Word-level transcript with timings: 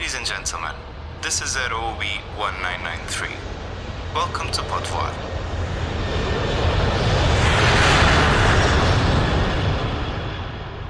Ladies 0.00 0.14
and 0.14 0.24
gentlemen, 0.24 0.74
this 1.20 1.42
is 1.42 1.56
ROB 1.56 2.00
1993. 2.38 3.30
Welcome 4.14 4.50
to 4.50 4.62
Potvoar. 4.62 5.12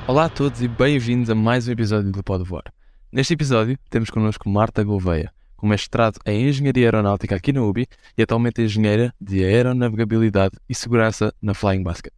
Olá 0.06 0.26
a 0.26 0.28
todos 0.28 0.62
e 0.62 0.68
bem-vindos 0.68 1.28
a 1.28 1.34
mais 1.34 1.66
um 1.66 1.72
episódio 1.72 2.12
do 2.12 2.22
Pode 2.22 2.44
Voar. 2.44 2.62
Neste 3.10 3.34
episódio 3.34 3.76
temos 3.90 4.10
connosco 4.10 4.48
Marta 4.48 4.84
Gouveia, 4.84 5.32
com 5.56 5.66
mestrado 5.66 6.20
em 6.24 6.48
Engenharia 6.48 6.86
Aeronáutica 6.86 7.34
aqui 7.34 7.52
na 7.52 7.62
UBI 7.62 7.88
e 8.16 8.22
atualmente 8.22 8.62
engenheira 8.62 9.12
de 9.20 9.44
Aeronavegabilidade 9.44 10.56
e 10.68 10.74
Segurança 10.74 11.34
na 11.42 11.52
Flying 11.52 11.82
Basket. 11.82 12.12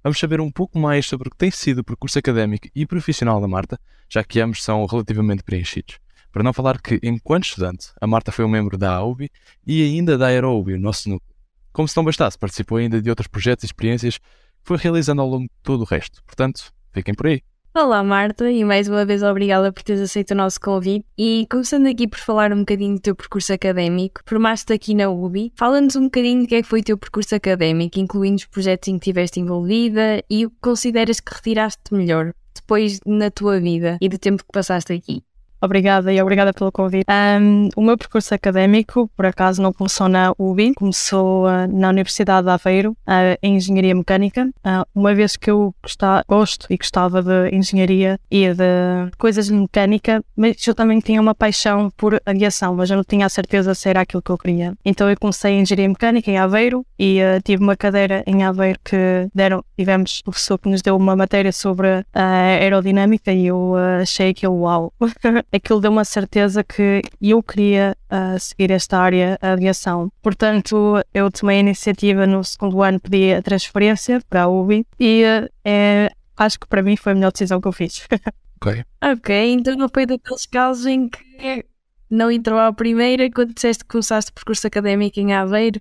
Vamos 0.00 0.20
saber 0.20 0.40
um 0.40 0.52
pouco 0.52 0.78
mais 0.78 1.06
sobre 1.06 1.26
o 1.26 1.30
que 1.32 1.36
tem 1.36 1.50
sido 1.50 1.80
o 1.80 1.84
percurso 1.84 2.20
académico 2.20 2.68
e 2.72 2.86
profissional 2.86 3.40
da 3.40 3.48
Marta, 3.48 3.76
já 4.08 4.22
que 4.22 4.38
ambos 4.38 4.62
são 4.62 4.86
relativamente 4.86 5.42
preenchidos. 5.42 5.98
Para 6.36 6.42
não 6.42 6.52
falar 6.52 6.82
que, 6.82 7.00
enquanto 7.02 7.44
estudante, 7.44 7.92
a 7.98 8.06
Marta 8.06 8.30
foi 8.30 8.44
um 8.44 8.48
membro 8.48 8.76
da 8.76 8.92
AUBI 8.92 9.30
e 9.66 9.82
ainda 9.82 10.18
da 10.18 10.26
AeroUBI, 10.26 10.74
o 10.74 10.78
nosso 10.78 11.08
núcleo. 11.08 11.34
Como 11.72 11.88
se 11.88 11.96
não 11.96 12.04
bastasse, 12.04 12.38
participou 12.38 12.76
ainda 12.76 13.00
de 13.00 13.08
outros 13.08 13.26
projetos 13.26 13.62
e 13.62 13.66
experiências 13.68 14.18
que 14.18 14.24
foi 14.62 14.76
realizando 14.76 15.22
ao 15.22 15.28
longo 15.30 15.44
de 15.44 15.54
todo 15.62 15.80
o 15.80 15.84
resto. 15.84 16.22
Portanto, 16.26 16.70
fiquem 16.92 17.14
por 17.14 17.28
aí. 17.28 17.40
Olá 17.74 18.04
Marta, 18.04 18.50
e 18.50 18.62
mais 18.66 18.86
uma 18.86 19.06
vez 19.06 19.22
obrigada 19.22 19.72
por 19.72 19.82
teres 19.82 20.02
aceito 20.02 20.32
o 20.32 20.34
nosso 20.34 20.60
convite. 20.60 21.06
E 21.16 21.46
começando 21.50 21.86
aqui 21.86 22.06
por 22.06 22.18
falar 22.18 22.52
um 22.52 22.58
bocadinho 22.58 22.96
do 22.96 23.00
teu 23.00 23.16
percurso 23.16 23.54
académico, 23.54 24.20
formaste 24.26 24.74
aqui 24.74 24.92
na 24.94 25.08
UBI, 25.08 25.54
fala-nos 25.56 25.96
um 25.96 26.04
bocadinho 26.04 26.42
do 26.42 26.48
que 26.48 26.56
é 26.56 26.62
que 26.62 26.68
foi 26.68 26.80
o 26.80 26.84
teu 26.84 26.98
percurso 26.98 27.34
académico, 27.34 27.98
incluindo 27.98 28.36
os 28.36 28.44
projetos 28.44 28.88
em 28.88 28.98
que 28.98 29.04
estiveste 29.04 29.40
envolvida 29.40 30.22
e 30.28 30.44
o 30.44 30.50
que 30.50 30.56
consideras 30.60 31.18
que 31.18 31.32
retiraste 31.32 31.94
melhor 31.94 32.34
depois 32.54 33.00
na 33.06 33.30
tua 33.30 33.58
vida 33.58 33.96
e 34.02 34.08
do 34.10 34.18
tempo 34.18 34.42
que 34.44 34.52
passaste 34.52 34.92
aqui. 34.92 35.22
Obrigada 35.60 36.12
e 36.12 36.20
obrigada 36.20 36.52
pelo 36.52 36.70
convite. 36.70 37.06
Um, 37.10 37.68
o 37.76 37.82
meu 37.82 37.96
percurso 37.96 38.34
académico, 38.34 39.10
por 39.16 39.26
acaso, 39.26 39.62
não 39.62 39.72
começou 39.72 40.08
na 40.08 40.32
UBI, 40.38 40.74
começou 40.74 41.46
uh, 41.46 41.66
na 41.72 41.88
Universidade 41.88 42.46
de 42.46 42.52
Aveiro, 42.52 42.92
uh, 42.92 43.38
em 43.42 43.56
Engenharia 43.56 43.94
Mecânica. 43.94 44.48
Uh, 44.58 44.86
uma 44.94 45.14
vez 45.14 45.36
que 45.36 45.50
eu 45.50 45.74
gostava, 45.82 46.24
gosto 46.28 46.66
e 46.68 46.76
gostava 46.76 47.22
de 47.22 47.54
engenharia 47.54 48.18
e 48.30 48.52
de 48.52 49.10
coisas 49.18 49.46
de 49.46 49.54
mecânica, 49.54 50.22
mas 50.36 50.64
eu 50.66 50.74
também 50.74 51.00
tinha 51.00 51.20
uma 51.20 51.34
paixão 51.34 51.90
por 51.96 52.20
aviação, 52.26 52.74
mas 52.74 52.90
eu 52.90 52.96
não 52.96 53.04
tinha 53.04 53.26
a 53.26 53.28
certeza 53.28 53.74
se 53.74 53.88
era 53.88 54.02
aquilo 54.02 54.22
que 54.22 54.30
eu 54.30 54.38
queria. 54.38 54.74
Então 54.84 55.08
eu 55.08 55.16
comecei 55.18 55.52
em 55.52 55.62
Engenharia 55.62 55.88
Mecânica 55.88 56.30
em 56.30 56.38
Aveiro 56.38 56.84
e 56.98 57.18
tive 57.44 57.62
uma 57.62 57.76
cadeira 57.76 58.22
em 58.26 58.44
Aveiro 58.44 58.78
que 58.84 59.28
deram, 59.34 59.64
tivemos 59.76 60.20
professor 60.22 60.58
que 60.58 60.68
nos 60.68 60.82
deu 60.82 60.96
uma 60.96 61.16
matéria 61.16 61.52
sobre 61.52 62.04
aerodinâmica 62.12 63.32
e 63.32 63.46
eu 63.46 63.74
achei 64.00 64.34
que 64.34 64.46
uau. 64.46 64.92
aquilo 65.52 65.80
deu 65.80 65.90
uma 65.90 66.04
certeza 66.04 66.62
que 66.62 67.02
eu 67.20 67.42
queria 67.42 67.96
uh, 68.10 68.38
seguir 68.38 68.70
esta 68.70 68.98
área, 68.98 69.38
a 69.40 69.52
aviação. 69.52 70.10
Portanto, 70.22 71.02
eu 71.12 71.30
tomei 71.30 71.58
a 71.58 71.60
iniciativa 71.60 72.26
no 72.26 72.42
segundo 72.44 72.82
ano, 72.82 73.00
pedi 73.00 73.32
a 73.32 73.42
transferência 73.42 74.20
para 74.28 74.42
a 74.42 74.48
UBI 74.48 74.86
e 74.98 75.24
uh, 75.24 75.48
é, 75.64 76.10
acho 76.36 76.58
que 76.58 76.66
para 76.66 76.82
mim 76.82 76.96
foi 76.96 77.12
a 77.12 77.14
melhor 77.14 77.32
decisão 77.32 77.60
que 77.60 77.68
eu 77.68 77.72
fiz. 77.72 78.06
Ok. 78.58 78.84
Ok, 79.04 79.52
então 79.52 79.76
não 79.76 79.86
foi 79.92 80.06
daqueles 80.06 80.46
casos 80.46 80.86
em 80.86 81.10
que 81.10 81.66
não 82.08 82.30
entrou 82.30 82.58
à 82.58 82.72
primeira 82.72 83.30
quando 83.30 83.52
disseste 83.52 83.84
que 83.84 83.90
começaste 83.90 84.30
o 84.30 84.34
percurso 84.34 84.66
académico 84.66 85.20
em 85.20 85.34
Aveiro. 85.34 85.80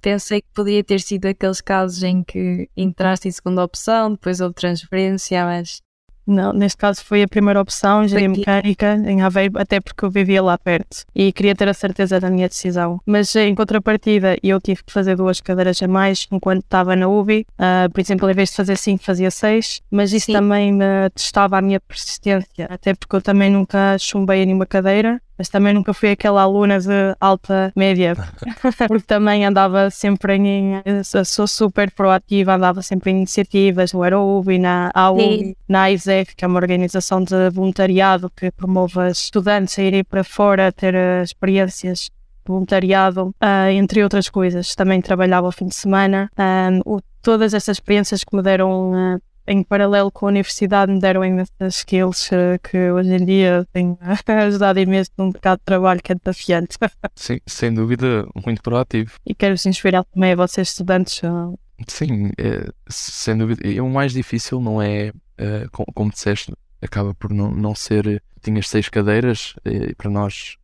Pensei 0.00 0.40
que 0.40 0.48
poderia 0.54 0.82
ter 0.82 1.00
sido 1.00 1.26
aqueles 1.26 1.60
casos 1.60 2.02
em 2.02 2.22
que 2.22 2.70
entraste 2.76 3.28
em 3.28 3.30
segunda 3.30 3.62
opção, 3.62 4.12
depois 4.12 4.40
houve 4.40 4.54
transferência, 4.54 5.44
mas 5.44 5.82
não, 6.26 6.52
neste 6.52 6.76
caso 6.76 7.04
foi 7.04 7.22
a 7.22 7.28
primeira 7.28 7.60
opção, 7.60 8.04
engenharia 8.04 8.28
mecânica 8.28 8.96
em 9.06 9.22
Aveiro, 9.22 9.58
até 9.58 9.80
porque 9.80 10.04
eu 10.04 10.10
vivia 10.10 10.42
lá 10.42 10.58
perto 10.58 11.04
e 11.14 11.32
queria 11.32 11.54
ter 11.54 11.68
a 11.68 11.74
certeza 11.74 12.18
da 12.18 12.30
minha 12.30 12.48
decisão. 12.48 13.00
Mas 13.06 13.34
em 13.36 13.54
contrapartida, 13.54 14.36
eu 14.42 14.60
tive 14.60 14.82
que 14.82 14.92
fazer 14.92 15.16
duas 15.16 15.40
cadeiras 15.40 15.80
a 15.82 15.88
mais 15.88 16.26
enquanto 16.30 16.64
estava 16.64 16.96
na 16.96 17.08
UBI. 17.08 17.46
Uh, 17.52 17.90
por 17.92 18.00
exemplo, 18.00 18.28
em 18.28 18.34
vez 18.34 18.50
de 18.50 18.56
fazer 18.56 18.76
cinco, 18.76 19.04
fazia 19.04 19.30
seis, 19.30 19.80
mas 19.90 20.12
isso 20.12 20.26
Sim. 20.26 20.32
também 20.32 20.72
me 20.72 21.08
testava 21.14 21.58
a 21.58 21.62
minha 21.62 21.80
persistência, 21.80 22.66
até 22.68 22.94
porque 22.94 23.16
eu 23.16 23.22
também 23.22 23.50
nunca 23.50 23.96
chumbei 23.98 24.42
em 24.42 24.46
nenhuma 24.46 24.66
cadeira 24.66 25.20
mas 25.38 25.48
também 25.48 25.74
nunca 25.74 25.92
fui 25.92 26.10
aquela 26.10 26.42
aluna 26.42 26.78
de 26.78 27.16
alta 27.20 27.72
média, 27.76 28.14
porque 28.88 29.06
também 29.06 29.44
andava 29.44 29.90
sempre 29.90 30.34
em. 30.34 30.82
Sou 31.24 31.46
super 31.46 31.90
proativa, 31.90 32.54
andava 32.54 32.82
sempre 32.82 33.10
em 33.10 33.18
iniciativas 33.18 33.92
no 33.92 34.02
Aeroub, 34.02 34.58
na 34.58 34.90
AUB, 34.94 35.56
na 35.68 35.90
ISEF, 35.90 36.34
que 36.34 36.44
é 36.44 36.48
uma 36.48 36.58
organização 36.58 37.22
de 37.22 37.50
voluntariado 37.50 38.30
que 38.30 38.50
promove 38.50 39.10
estudantes 39.10 39.78
a 39.78 39.82
irem 39.82 40.04
para 40.04 40.24
fora, 40.24 40.72
ter 40.72 40.94
eh, 40.94 41.22
experiências 41.22 42.04
de 42.04 42.10
voluntariado, 42.46 43.34
uh, 43.42 43.70
entre 43.70 44.02
outras 44.02 44.28
coisas. 44.28 44.74
Também 44.74 45.00
trabalhava 45.00 45.46
ao 45.46 45.52
fim 45.52 45.66
de 45.66 45.74
semana. 45.74 46.30
Um, 46.38 46.98
todas 47.20 47.54
essas 47.54 47.76
experiências 47.76 48.22
que 48.22 48.36
me 48.36 48.42
deram 48.42 48.92
uh, 48.92 49.20
em 49.46 49.62
paralelo 49.62 50.10
com 50.10 50.26
a 50.26 50.28
universidade, 50.28 50.92
me 50.92 51.00
deram 51.00 51.24
imensas 51.24 51.76
skills 51.76 52.30
uh, 52.32 52.58
que 52.62 52.90
hoje 52.90 53.14
em 53.14 53.24
dia 53.24 53.66
têm 53.72 53.96
ajudado 54.26 54.80
imenso 54.80 55.10
num 55.16 55.26
mercado 55.26 55.58
de 55.58 55.64
trabalho 55.64 56.02
que 56.02 56.12
é 56.12 56.14
desafiante. 56.14 56.76
Sim, 57.14 57.38
sem 57.46 57.72
dúvida, 57.72 58.26
muito 58.44 58.62
proativo. 58.62 59.12
E 59.24 59.34
quero-vos 59.34 59.64
inspirar 59.66 60.04
também 60.04 60.32
a 60.32 60.36
vocês, 60.36 60.68
estudantes. 60.68 61.22
Uh... 61.22 61.58
Sim, 61.86 62.30
é, 62.38 62.68
sem 62.88 63.36
dúvida. 63.36 63.66
E 63.66 63.80
o 63.80 63.88
mais 63.88 64.12
difícil 64.12 64.60
não 64.60 64.82
é, 64.82 65.10
uh, 65.10 65.70
como, 65.70 65.86
como 65.94 66.10
disseste, 66.10 66.52
acaba 66.82 67.14
por 67.14 67.32
não, 67.32 67.50
não 67.50 67.74
ser. 67.74 68.22
Tinhas 68.42 68.68
seis 68.68 68.88
cadeiras 68.88 69.54
e 69.64 69.92
para 69.94 70.08
nós 70.08 70.56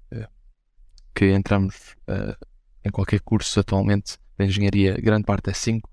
que 1.14 1.32
entramos 1.32 1.96
em 2.84 2.90
qualquer 2.90 3.20
curso 3.20 3.58
atualmente 3.58 4.16
de 4.38 4.46
engenharia, 4.46 4.94
grande 4.94 5.24
parte 5.24 5.50
é 5.50 5.52
cinco 5.52 5.90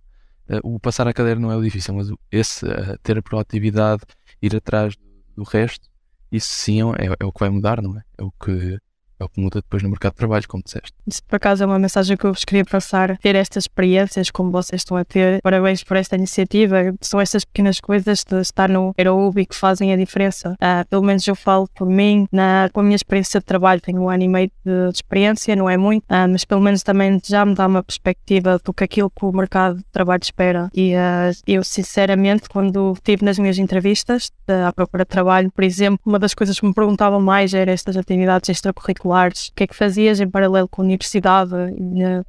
o 0.63 0.79
passar 0.79 1.07
a 1.07 1.13
cadeira 1.13 1.39
não 1.39 1.51
é 1.51 1.55
o 1.55 1.61
difícil, 1.61 1.93
mas 1.93 2.09
esse 2.31 2.65
uh, 2.65 2.97
ter 3.03 3.17
a 3.17 3.21
proatividade, 3.21 4.03
ir 4.41 4.55
atrás 4.55 4.95
do 5.35 5.43
resto, 5.43 5.87
isso 6.31 6.49
sim 6.49 6.81
é, 6.97 7.15
é, 7.19 7.25
o 7.25 7.31
que 7.31 7.39
vai 7.39 7.49
mudar, 7.49 7.81
não 7.81 7.97
é? 7.97 8.03
É 8.17 8.23
o 8.23 8.31
que 8.31 8.79
é 9.19 9.25
o 9.25 9.29
que 9.29 9.41
muda 9.41 9.59
depois 9.61 9.83
no 9.83 9.89
mercado 9.89 10.13
de 10.13 10.17
trabalho, 10.17 10.47
como 10.47 10.63
disseste. 10.63 10.93
Isso, 11.05 11.21
por 11.23 11.35
acaso, 11.35 11.63
é 11.63 11.65
uma 11.65 11.77
mensagem 11.77 12.15
que 12.15 12.25
eu 12.25 12.33
vos 12.33 12.45
queria 12.45 12.63
passar. 12.63 13.17
Ter 13.17 13.35
estas 13.35 13.65
experiências 13.65 14.31
como 14.31 14.49
vocês 14.49 14.81
estão 14.81 14.95
a 14.95 15.03
ter. 15.03 15.41
Parabéns 15.41 15.83
por 15.83 15.97
esta 15.97 16.15
iniciativa. 16.15 16.77
São 17.01 17.19
estas 17.19 17.43
pequenas 17.43 17.79
coisas 17.79 18.23
de 18.23 18.39
estar 18.39 18.69
no 18.69 18.93
Aeroubi 18.97 19.45
que 19.45 19.55
fazem 19.55 19.91
a 19.91 19.97
diferença. 19.97 20.53
Uh, 20.53 20.87
pelo 20.89 21.03
menos 21.03 21.27
eu 21.27 21.35
falo 21.35 21.67
por 21.75 21.87
mim. 21.87 22.27
Na, 22.31 22.69
com 22.71 22.79
a 22.79 22.83
minha 22.83 22.95
experiência 22.95 23.39
de 23.39 23.45
trabalho, 23.45 23.81
tenho 23.81 24.01
um 24.01 24.09
ano 24.09 24.23
e 24.23 24.27
meio 24.27 24.51
de, 24.65 24.89
de 24.89 24.95
experiência, 24.95 25.55
não 25.55 25.69
é 25.69 25.75
muito, 25.75 26.03
uh, 26.03 26.27
mas 26.29 26.45
pelo 26.45 26.61
menos 26.61 26.81
também 26.83 27.19
já 27.25 27.45
me 27.45 27.53
dá 27.53 27.67
uma 27.67 27.83
perspectiva 27.83 28.59
do 28.63 28.73
que 28.73 28.83
aquilo 28.83 29.09
que 29.09 29.25
o 29.25 29.31
mercado 29.31 29.77
de 29.77 29.85
trabalho 29.91 30.21
espera. 30.23 30.69
E 30.73 30.93
uh, 30.93 31.35
eu, 31.45 31.63
sinceramente, 31.63 32.47
quando 32.47 32.93
estive 32.93 33.25
nas 33.25 33.37
minhas 33.37 33.57
entrevistas 33.57 34.31
à 34.47 34.71
procura 34.71 35.03
de 35.03 35.09
trabalho, 35.09 35.51
por 35.51 35.63
exemplo, 35.63 35.99
uma 36.05 36.19
das 36.19 36.33
coisas 36.33 36.59
que 36.59 36.65
me 36.65 36.73
perguntavam 36.73 37.19
mais 37.19 37.53
era 37.53 37.71
estas 37.71 37.97
atividades 37.97 38.49
extracurriculares 38.49 39.08
O 39.49 39.55
que 39.55 39.63
é 39.63 39.67
que 39.67 39.75
fazias 39.75 40.19
em 40.19 40.29
paralelo 40.29 40.67
com 40.67 40.81
a 40.81 40.85
universidade? 40.85 41.51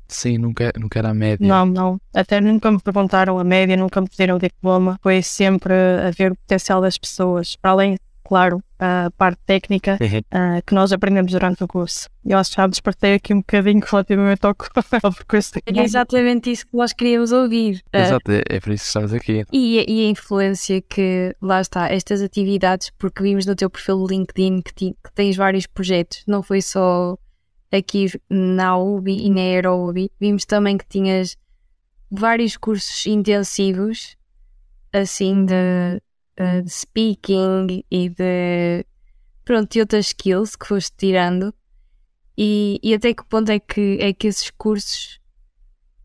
Sim, 0.09 0.39
nunca, 0.39 0.73
nunca 0.79 0.99
era 0.99 1.11
a 1.11 1.15
média. 1.15 1.47
Não, 1.47 1.67
não. 1.67 2.01
Até 2.15 2.41
nunca 2.41 2.71
me 2.71 2.81
perguntaram 2.81 3.39
a 3.39 3.45
média, 3.45 3.77
nunca 3.77 4.01
me 4.01 4.09
pediram 4.09 4.37
o 4.37 4.39
diploma. 4.39 4.99
Foi 5.03 5.23
sempre 5.23 5.75
a 5.75 6.11
ver 6.11 6.33
o 6.33 6.37
potencial 6.37 6.81
das 6.81 6.97
pessoas. 6.97 7.57
Para 7.57 7.73
além, 7.73 7.97
claro, 8.25 8.63
a 8.81 9.11
parte 9.11 9.39
técnica 9.45 9.99
uh, 10.01 10.63
que 10.67 10.75
nós 10.75 10.91
aprendemos 10.91 11.31
durante 11.31 11.63
o 11.63 11.69
curso. 11.69 12.09
Eu 12.25 12.39
acho 12.39 12.51
que 12.51 12.57
já 12.57 12.67
despertei 12.67 13.15
aqui 13.15 13.35
um 13.35 13.39
bocadinho 13.39 13.81
relativamente 13.85 14.45
ao, 14.47 14.57
ao 15.03 15.13
percurso. 15.13 15.53
É 15.67 15.83
exatamente 15.83 16.51
isso 16.51 16.67
que 16.67 16.75
nós 16.75 16.95
queríamos 16.95 17.31
ouvir. 17.31 17.83
Ah, 17.93 18.01
Exato, 18.01 18.33
é, 18.33 18.43
é 18.49 18.59
por 18.59 18.73
isso 18.73 18.85
que 18.85 18.89
estamos 18.89 19.13
aqui. 19.13 19.45
E, 19.53 19.85
e, 19.87 20.07
a 20.07 20.11
influência 20.11 20.81
que, 20.81 21.37
lá 21.43 21.61
está, 21.61 21.89
estas 21.93 22.23
atividades, 22.23 22.91
porque 22.99 23.23
vimos 23.23 23.45
no 23.45 23.55
teu 23.55 23.69
perfil 23.69 23.99
do 23.99 24.07
LinkedIn 24.07 24.63
que, 24.63 24.75
ti, 24.75 24.97
que 25.05 25.13
tens 25.13 25.37
vários 25.37 25.67
projetos, 25.67 26.25
não 26.27 26.43
foi 26.43 26.63
só 26.63 27.19
aqui 27.71 28.07
na 28.31 28.79
UBI 28.79 29.27
e 29.27 29.31
na 29.31 29.41
AeroUBI, 29.41 30.11
vimos 30.19 30.47
também 30.47 30.79
que 30.79 30.87
tinhas 30.89 31.37
vários 32.11 32.57
cursos 32.57 33.07
intensivos, 33.07 34.17
assim, 34.93 35.45
de 35.45 36.01
uh, 36.39 36.63
de 36.63 36.71
speaking 36.71 37.85
e 37.91 38.09
de 38.09 38.85
pronto, 39.45 39.75
e 39.75 39.81
outras 39.81 40.07
skills 40.09 40.57
que 40.57 40.67
foste 40.67 40.93
tirando 40.97 41.55
e, 42.37 42.79
e 42.83 42.95
até 42.95 43.13
que 43.13 43.25
ponto 43.25 43.51
é 43.51 43.59
que, 43.59 43.99
é 44.01 44.13
que 44.13 44.29
esses 44.29 44.51
cursos 44.51 45.21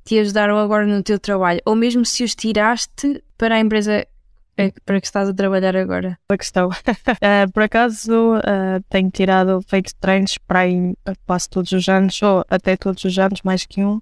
te 0.04 0.20
ajudaram 0.20 0.58
agora 0.58 0.86
no 0.86 1.04
teu 1.04 1.20
trabalho 1.20 1.62
ou 1.66 1.76
mesmo 1.76 2.06
se 2.06 2.24
os 2.24 2.36
tiraste 2.36 3.24
para 3.38 3.56
a 3.56 3.60
empresa 3.60 4.06
é 4.58 4.72
para 4.86 5.02
que 5.02 5.08
estás 5.08 5.28
a 5.28 5.34
trabalhar 5.34 5.76
agora? 5.76 6.18
A 6.30 6.38
questão. 6.38 6.70
uh, 6.70 7.52
por 7.54 7.64
acaso 7.64 8.36
uh, 8.38 8.82
tenho 8.90 9.10
tirado, 9.12 9.62
feito 9.68 9.94
treinos 10.00 10.38
para 10.38 10.60
aí 10.60 10.94
quase 11.26 11.50
todos 11.50 11.72
os 11.74 11.88
anos, 11.90 12.22
ou 12.22 12.46
até 12.50 12.78
todos 12.78 13.04
os 13.04 13.18
anos, 13.20 13.42
mais 13.44 13.66
que 13.66 13.84
um. 13.84 14.00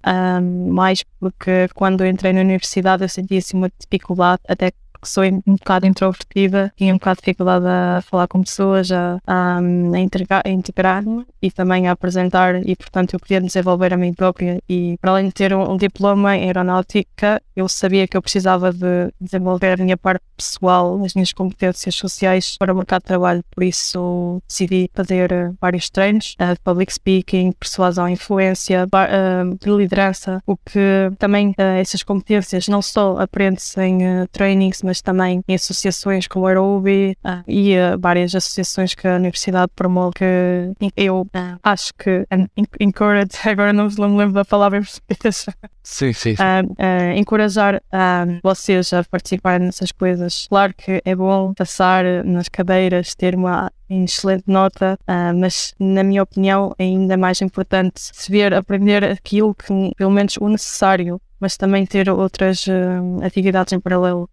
mais 0.70 1.02
porque 1.18 1.68
quando 1.74 2.06
entrei 2.06 2.32
na 2.32 2.40
universidade 2.40 3.02
eu 3.02 3.08
sentia 3.08 3.38
assim 3.38 3.56
uma 3.56 3.70
dificuldade, 3.80 4.42
até 4.46 4.72
sou 5.04 5.24
um 5.24 5.54
bocado 5.54 5.86
introvertida, 5.86 6.72
tinha 6.76 6.92
um 6.92 6.98
bocado 6.98 7.16
de 7.16 7.22
dificuldade 7.22 7.66
a 7.66 8.02
falar 8.02 8.28
com 8.28 8.42
pessoas, 8.42 8.90
a, 8.90 9.18
a, 9.26 9.58
a 9.58 10.50
integrar-me 10.50 11.26
e 11.40 11.50
também 11.50 11.88
a 11.88 11.92
apresentar, 11.92 12.66
e 12.66 12.74
portanto 12.76 13.14
eu 13.14 13.20
queria 13.20 13.40
desenvolver 13.40 13.92
a 13.92 13.96
mim 13.96 14.12
própria. 14.12 14.60
E 14.68 14.96
para 15.00 15.12
além 15.12 15.28
de 15.28 15.32
ter 15.32 15.54
um, 15.54 15.72
um 15.72 15.76
diploma 15.76 16.36
em 16.36 16.44
aeronáutica, 16.44 17.40
eu 17.56 17.68
sabia 17.68 18.08
que 18.08 18.16
eu 18.16 18.22
precisava 18.22 18.72
de 18.72 19.12
desenvolver 19.20 19.80
a 19.80 19.84
minha 19.84 19.96
parte 19.96 20.22
pessoal, 20.36 21.02
as 21.04 21.14
minhas 21.14 21.32
competências 21.32 21.94
sociais 21.94 22.56
para 22.58 22.72
o 22.72 22.76
mercado 22.76 23.02
de 23.02 23.06
trabalho, 23.06 23.44
por 23.50 23.62
isso 23.62 24.42
decidi 24.46 24.90
fazer 24.92 25.30
eh, 25.32 25.52
vários 25.60 25.88
treinos 25.88 26.34
uh, 26.40 26.54
de 26.54 26.60
public 26.60 26.92
speaking, 26.92 27.52
persuasão, 27.52 28.08
influência, 28.08 28.84
uh, 28.84 29.56
de 29.56 29.70
liderança, 29.70 30.42
o 30.46 30.56
que 30.56 31.10
também 31.18 31.54
essas 31.56 32.02
competências 32.02 32.66
não 32.68 32.82
só 32.82 33.18
aprende-se 33.18 33.80
em 33.80 33.98
trainings, 34.32 34.82
mas 34.82 34.93
também 35.00 35.42
em 35.46 35.54
associações 35.54 36.26
como 36.26 36.46
a 36.46 36.50
Aerobi 36.50 37.16
e 37.46 37.74
várias 37.98 38.34
associações 38.34 38.94
que 38.94 39.06
a 39.06 39.16
Universidade 39.16 39.70
promove 39.74 40.14
que 40.14 40.90
eu 40.96 41.26
acho 41.62 41.92
que 41.94 42.26
encourage, 42.80 43.30
agora 43.44 43.72
não 43.72 43.88
me 43.88 44.18
lembro 44.18 44.32
da 44.32 44.44
palavra 44.44 44.78
em 44.78 44.82
português. 44.82 45.46
Sim, 45.82 46.12
sim. 46.12 46.34
sim. 46.36 46.42
encorajar 47.16 47.82
vocês 48.42 48.92
a 48.92 49.04
participar 49.04 49.60
nessas 49.60 49.92
coisas. 49.92 50.46
Claro 50.48 50.74
que 50.76 51.02
é 51.04 51.14
bom 51.14 51.52
passar 51.54 52.04
nas 52.24 52.48
cadeiras, 52.48 53.14
ter 53.14 53.34
uma 53.34 53.70
excelente 53.88 54.44
nota, 54.46 54.98
uh, 55.02 55.38
mas 55.38 55.74
na 55.78 56.02
minha 56.02 56.22
opinião 56.22 56.74
é 56.78 56.84
ainda 56.84 57.16
mais 57.16 57.40
importante 57.42 58.00
se 58.00 58.30
ver 58.30 58.54
aprender 58.54 59.04
aquilo 59.04 59.54
que 59.54 59.92
pelo 59.96 60.10
menos 60.10 60.36
o 60.38 60.48
necessário, 60.48 61.20
mas 61.38 61.56
também 61.56 61.84
ter 61.86 62.08
outras 62.08 62.66
uh, 62.66 63.24
atividades 63.24 63.72
em 63.72 63.80
paralelo. 63.80 64.28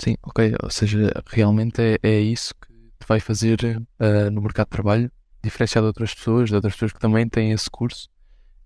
Sim, 0.00 0.16
ok. 0.22 0.54
Ou 0.62 0.70
seja, 0.70 1.12
realmente 1.26 1.80
é, 1.80 1.98
é 2.02 2.20
isso 2.20 2.54
que 2.54 2.68
te 2.72 3.06
vai 3.06 3.20
fazer 3.20 3.58
uh, 3.98 4.30
no 4.30 4.40
mercado 4.40 4.66
de 4.66 4.70
trabalho, 4.70 5.12
diferenciar 5.44 5.82
de 5.82 5.88
outras 5.88 6.14
pessoas, 6.14 6.48
de 6.48 6.54
outras 6.54 6.74
pessoas 6.74 6.92
que 6.92 6.98
também 6.98 7.28
têm 7.28 7.52
esse 7.52 7.68
curso. 7.70 8.08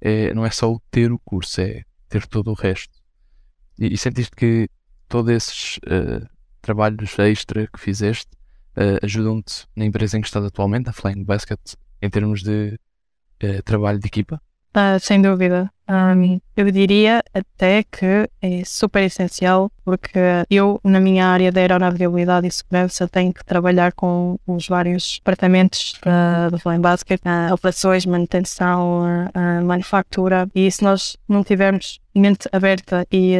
É, 0.00 0.32
não 0.32 0.46
é 0.46 0.50
só 0.50 0.72
o 0.72 0.80
ter 0.90 1.10
o 1.10 1.18
curso, 1.18 1.60
é 1.60 1.82
ter 2.08 2.26
todo 2.26 2.50
o 2.50 2.54
resto. 2.54 2.94
E, 3.78 3.94
e 3.94 3.98
sentiste 3.98 4.36
que 4.36 4.68
todos 5.08 5.32
esses 5.32 5.80
trabalhos 6.62 7.18
extra 7.18 7.66
que 7.66 7.80
fizeste 7.80 8.30
uh, 8.76 9.04
ajudam-te 9.04 9.66
na 9.74 9.84
empresa 9.84 10.16
em 10.16 10.20
que 10.20 10.26
estás 10.28 10.44
atualmente, 10.44 10.88
a 10.88 10.92
Flying 10.92 11.24
Basket, 11.24 11.60
em 12.00 12.10
termos 12.10 12.42
de 12.42 12.78
uh, 13.42 13.62
trabalho 13.64 13.98
de 13.98 14.06
equipa? 14.06 14.40
Uh, 14.76 14.98
sem 14.98 15.22
dúvida. 15.22 15.70
Um, 15.88 16.40
eu 16.56 16.70
diria 16.70 17.22
até 17.32 17.82
que 17.82 18.28
é 18.40 18.64
super 18.64 19.02
essencial 19.02 19.70
porque 19.84 20.18
eu, 20.50 20.80
na 20.82 20.98
minha 20.98 21.26
área 21.26 21.52
da 21.52 21.60
aeronavegabilidade 21.60 22.46
e 22.46 22.50
segurança, 22.50 23.06
tenho 23.06 23.32
que 23.32 23.44
trabalhar 23.44 23.92
com 23.92 24.38
os 24.46 24.66
vários 24.66 25.18
departamentos 25.18 26.00
uh, 26.06 26.50
do 26.50 26.58
Flying 26.58 26.80
Basket, 26.80 27.20
uh, 27.20 27.52
operações, 27.52 28.06
manutenção, 28.06 29.02
uh, 29.02 30.50
e 30.54 30.70
se 30.70 30.82
nós 30.82 31.16
não 31.28 31.44
tivermos 31.44 32.00
mente 32.14 32.48
aberta 32.50 33.06
e 33.12 33.36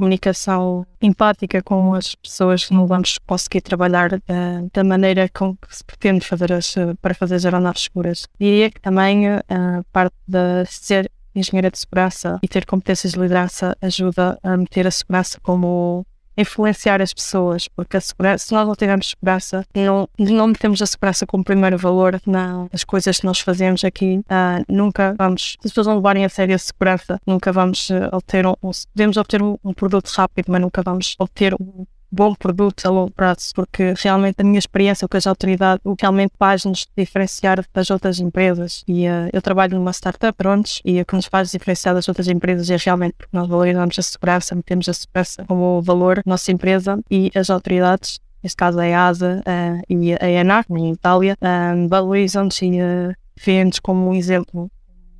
comunicação 0.00 0.86
empática 1.00 1.62
com 1.62 1.92
as 1.92 2.14
pessoas 2.14 2.64
que 2.64 2.72
não 2.72 2.86
vamos 2.86 3.18
conseguir 3.26 3.60
trabalhar 3.60 4.14
uh, 4.14 4.70
da 4.72 4.82
maneira 4.82 5.28
com 5.28 5.54
que 5.54 5.76
se 5.76 5.84
pretende 5.84 6.26
fazer 6.26 6.50
as, 6.52 6.74
para 7.02 7.12
fazer 7.12 7.34
as 7.34 7.44
aeronaves 7.44 7.82
seguras. 7.82 8.26
Diria 8.40 8.70
que 8.70 8.80
também 8.80 9.28
a 9.28 9.38
uh, 9.38 9.84
parte 9.92 10.16
de 10.26 10.64
ser 10.64 11.10
engenheira 11.34 11.70
de 11.70 11.78
segurança 11.78 12.38
e 12.42 12.48
ter 12.48 12.64
competências 12.64 13.12
de 13.12 13.20
liderança 13.20 13.76
ajuda 13.82 14.38
a 14.42 14.56
meter 14.56 14.86
a 14.86 14.90
segurança 14.90 15.38
como 15.42 16.06
influenciar 16.40 17.00
as 17.00 17.12
pessoas, 17.12 17.68
porque 17.68 17.96
a 17.96 18.00
segurança, 18.00 18.46
se 18.46 18.52
nós 18.52 18.66
não 18.66 18.74
tivermos 18.74 19.10
segurança, 19.10 19.64
não, 19.74 20.08
não 20.18 20.46
metemos 20.48 20.80
a 20.82 20.86
segurança 20.86 21.26
como 21.26 21.44
primeiro 21.44 21.78
valor 21.78 22.20
nas 22.26 22.84
coisas 22.84 23.18
que 23.18 23.26
nós 23.26 23.40
fazemos 23.40 23.84
aqui, 23.84 24.18
uh, 24.18 24.64
nunca 24.68 25.14
vamos, 25.18 25.56
se 25.60 25.66
as 25.66 25.70
pessoas 25.70 25.86
não 25.86 25.96
levarem 25.96 26.24
a 26.24 26.28
sério 26.28 26.54
a 26.54 26.58
segurança, 26.58 27.20
nunca 27.26 27.52
vamos 27.52 27.90
uh, 27.90 28.08
obter 28.12 28.46
um 28.46 28.54
podemos 28.94 29.16
obter 29.16 29.42
um, 29.42 29.56
um, 29.64 29.72
produto 29.72 30.08
rápido, 30.08 30.46
mas 30.50 30.60
nunca 30.60 30.82
vamos 30.82 31.16
obter 31.18 31.54
um 31.54 31.86
bom 32.10 32.34
produto 32.34 32.84
a 32.86 32.90
longo 32.90 33.10
prazo, 33.10 33.52
porque 33.54 33.94
realmente 33.98 34.36
a 34.40 34.44
minha 34.44 34.58
experiência 34.58 35.06
com 35.06 35.16
as 35.16 35.26
autoridades, 35.26 35.80
o 35.84 35.94
que 35.94 36.02
realmente 36.02 36.32
faz 36.38 36.64
nos 36.64 36.86
diferenciar 36.96 37.64
das 37.72 37.90
outras 37.90 38.18
empresas. 38.18 38.82
E 38.86 39.06
uh, 39.06 39.30
eu 39.32 39.40
trabalho 39.40 39.76
numa 39.78 39.92
startup, 39.92 40.36
pronto, 40.36 40.70
e 40.84 41.00
o 41.00 41.04
que 41.06 41.14
nos 41.14 41.26
faz 41.26 41.50
diferenciar 41.50 41.94
das 41.94 42.08
outras 42.08 42.28
empresas 42.28 42.68
é 42.70 42.76
realmente 42.76 43.14
porque 43.16 43.36
nós 43.36 43.48
valorizamos 43.48 43.98
a 43.98 44.02
segurança, 44.02 44.54
metemos 44.54 44.88
a 44.88 44.92
segurança 44.92 45.44
como 45.46 45.80
valor 45.82 46.16
da 46.16 46.22
nossa 46.26 46.50
empresa 46.50 46.98
e 47.10 47.30
as 47.34 47.50
autoridades 47.50 48.18
neste 48.42 48.56
caso 48.56 48.78
a 48.80 48.86
EASA 48.86 49.42
uh, 49.46 49.82
e 49.88 50.14
a 50.14 50.30
ENAC, 50.30 50.66
em 50.70 50.92
Itália, 50.92 51.36
um, 51.42 51.88
valorizam-nos 51.88 52.60
e 52.62 52.80
uh, 52.80 53.14
vêem-nos 53.36 53.78
como 53.78 54.08
um 54.08 54.14
exemplo 54.14 54.70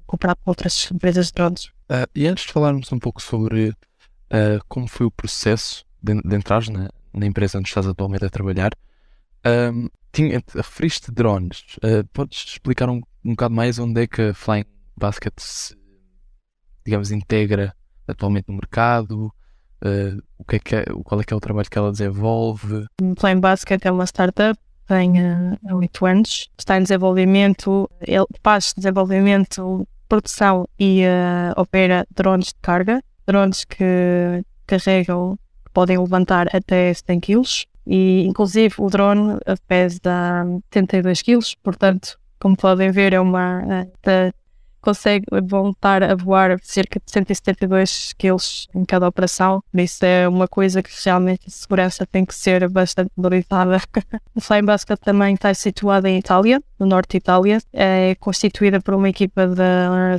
comparado 0.06 0.40
com 0.42 0.50
outras 0.50 0.88
empresas 0.90 1.26
de 1.26 1.34
drones. 1.34 1.66
Uh, 1.90 2.08
e 2.14 2.26
antes 2.26 2.46
de 2.46 2.52
falarmos 2.52 2.90
um 2.92 2.98
pouco 2.98 3.20
sobre 3.22 3.74
como 4.68 4.86
foi 4.86 5.06
o 5.06 5.10
processo 5.10 5.84
de, 6.02 6.20
de 6.20 6.36
entrar 6.36 6.68
na, 6.68 6.88
na, 7.12 7.26
empresa 7.26 7.58
onde 7.58 7.68
estás 7.68 7.86
atualmente 7.86 8.24
a 8.24 8.30
trabalhar, 8.30 8.72
um, 9.72 9.88
tinha, 10.12 10.42
referiste 10.54 11.12
drones. 11.12 11.76
Uh, 11.76 12.06
podes 12.12 12.44
explicar 12.46 12.88
um, 12.88 13.00
um 13.24 13.30
bocado 13.30 13.54
mais 13.54 13.78
onde 13.78 14.02
é 14.02 14.06
que 14.06 14.22
a 14.22 14.34
Flying 14.34 14.64
Basket 14.96 15.34
se, 15.38 15.76
digamos, 16.84 17.10
integra 17.10 17.74
atualmente 18.06 18.48
no 18.48 18.54
mercado? 18.54 19.32
Uh, 19.82 20.22
o 20.36 20.44
que 20.44 20.56
é 20.56 20.58
que 20.58 20.76
é, 20.76 20.84
qual 21.04 21.20
é 21.20 21.24
que 21.24 21.32
é 21.32 21.36
o 21.36 21.40
trabalho 21.40 21.70
que 21.70 21.78
ela 21.78 21.90
desenvolve? 21.90 22.86
Flying 23.18 23.40
Basket 23.40 23.84
é 23.84 23.90
uma 23.90 24.06
startup 24.06 24.58
tem 24.90 25.12
uh, 25.22 25.76
8 25.76 26.06
anos, 26.06 26.50
está 26.58 26.76
em 26.76 26.82
desenvolvimento, 26.82 27.88
faz 28.42 28.74
desenvolvimento, 28.76 29.86
produção 30.08 30.66
e 30.76 31.04
uh, 31.04 31.60
opera 31.60 32.04
drones 32.10 32.48
de 32.48 32.56
carga, 32.60 33.00
drones 33.24 33.64
que 33.64 34.42
carregam 34.66 35.38
podem 35.72 35.98
levantar 35.98 36.48
até 36.54 36.92
100 36.92 37.20
kg 37.20 37.42
e 37.86 38.24
inclusive 38.26 38.74
o 38.78 38.88
drone 38.88 39.38
pesa 39.66 40.00
72 40.72 41.22
kg, 41.22 41.38
portanto, 41.62 42.18
como 42.38 42.56
podem 42.56 42.90
ver, 42.90 43.12
é 43.12 43.20
uma 43.20 43.62
uh, 43.62 43.92
consegue 44.80 45.26
voltar 45.44 46.02
a 46.02 46.14
voar 46.14 46.58
cerca 46.62 47.00
de 47.04 47.10
172 47.10 48.14
kg 48.18 48.36
em 48.74 48.84
cada 48.84 49.06
operação. 49.06 49.62
Isso 49.74 50.04
é 50.04 50.28
uma 50.28 50.48
coisa 50.48 50.82
que 50.82 50.90
realmente 51.04 51.46
a 51.46 51.50
segurança 51.50 52.06
tem 52.06 52.24
que 52.24 52.34
ser 52.34 52.68
bastante 52.68 53.10
valorizada. 53.16 53.80
o 54.34 54.40
Flying 54.40 54.64
Basket 54.64 54.98
também 55.00 55.34
está 55.34 55.52
situado 55.54 56.06
em 56.06 56.18
Itália, 56.18 56.62
no 56.78 56.86
norte 56.86 57.12
de 57.12 57.16
Itália. 57.18 57.58
É 57.72 58.14
constituída 58.16 58.80
por 58.80 58.94
uma 58.94 59.08
equipa 59.08 59.46
de, 59.46 59.54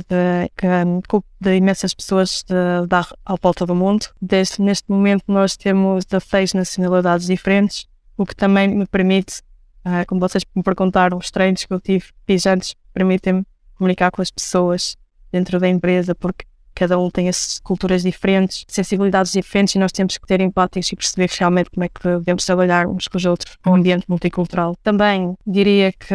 de, 0.08 1.22
de 1.40 1.56
imensas 1.56 1.94
pessoas 1.94 2.44
de, 2.46 2.54
de, 2.86 2.96
à 3.24 3.34
volta 3.40 3.66
do 3.66 3.74
mundo. 3.74 4.06
Desde 4.20 4.62
neste 4.62 4.90
momento 4.90 5.24
nós 5.26 5.56
temos 5.56 6.04
de 6.04 6.20
seis 6.20 6.52
nacionalidades 6.52 7.26
diferentes, 7.26 7.86
o 8.16 8.24
que 8.24 8.34
também 8.34 8.68
me 8.68 8.86
permite, 8.86 9.40
uh, 9.84 10.06
como 10.06 10.20
vocês 10.20 10.44
me 10.54 10.62
perguntaram, 10.62 11.18
os 11.18 11.30
treinos 11.30 11.64
que 11.64 11.72
eu 11.72 11.80
tive, 11.80 12.06
fiz 12.26 12.46
antes, 12.46 12.74
permitem-me 12.92 13.44
comunicar 13.82 14.12
com 14.12 14.22
as 14.22 14.30
pessoas 14.30 14.96
dentro 15.32 15.58
da 15.58 15.68
empresa, 15.68 16.14
porque 16.14 16.44
cada 16.72 16.96
um 16.98 17.10
tem 17.10 17.28
as 17.28 17.58
culturas 17.58 18.02
diferentes, 18.02 18.64
sensibilidades 18.68 19.32
diferentes 19.32 19.74
e 19.74 19.78
nós 19.78 19.90
temos 19.90 20.16
que 20.16 20.26
ter 20.26 20.40
empáticos 20.40 20.90
e 20.90 20.96
perceber 20.96 21.28
realmente 21.38 21.70
como 21.70 21.84
é 21.84 21.88
que 21.88 22.00
devemos 22.02 22.44
trabalhar 22.44 22.86
uns 22.86 23.08
com 23.08 23.18
os 23.18 23.24
outros 23.24 23.56
num 23.66 23.74
ambiente 23.74 24.06
multicultural. 24.08 24.76
Também 24.82 25.34
diria 25.44 25.92
que 25.92 26.14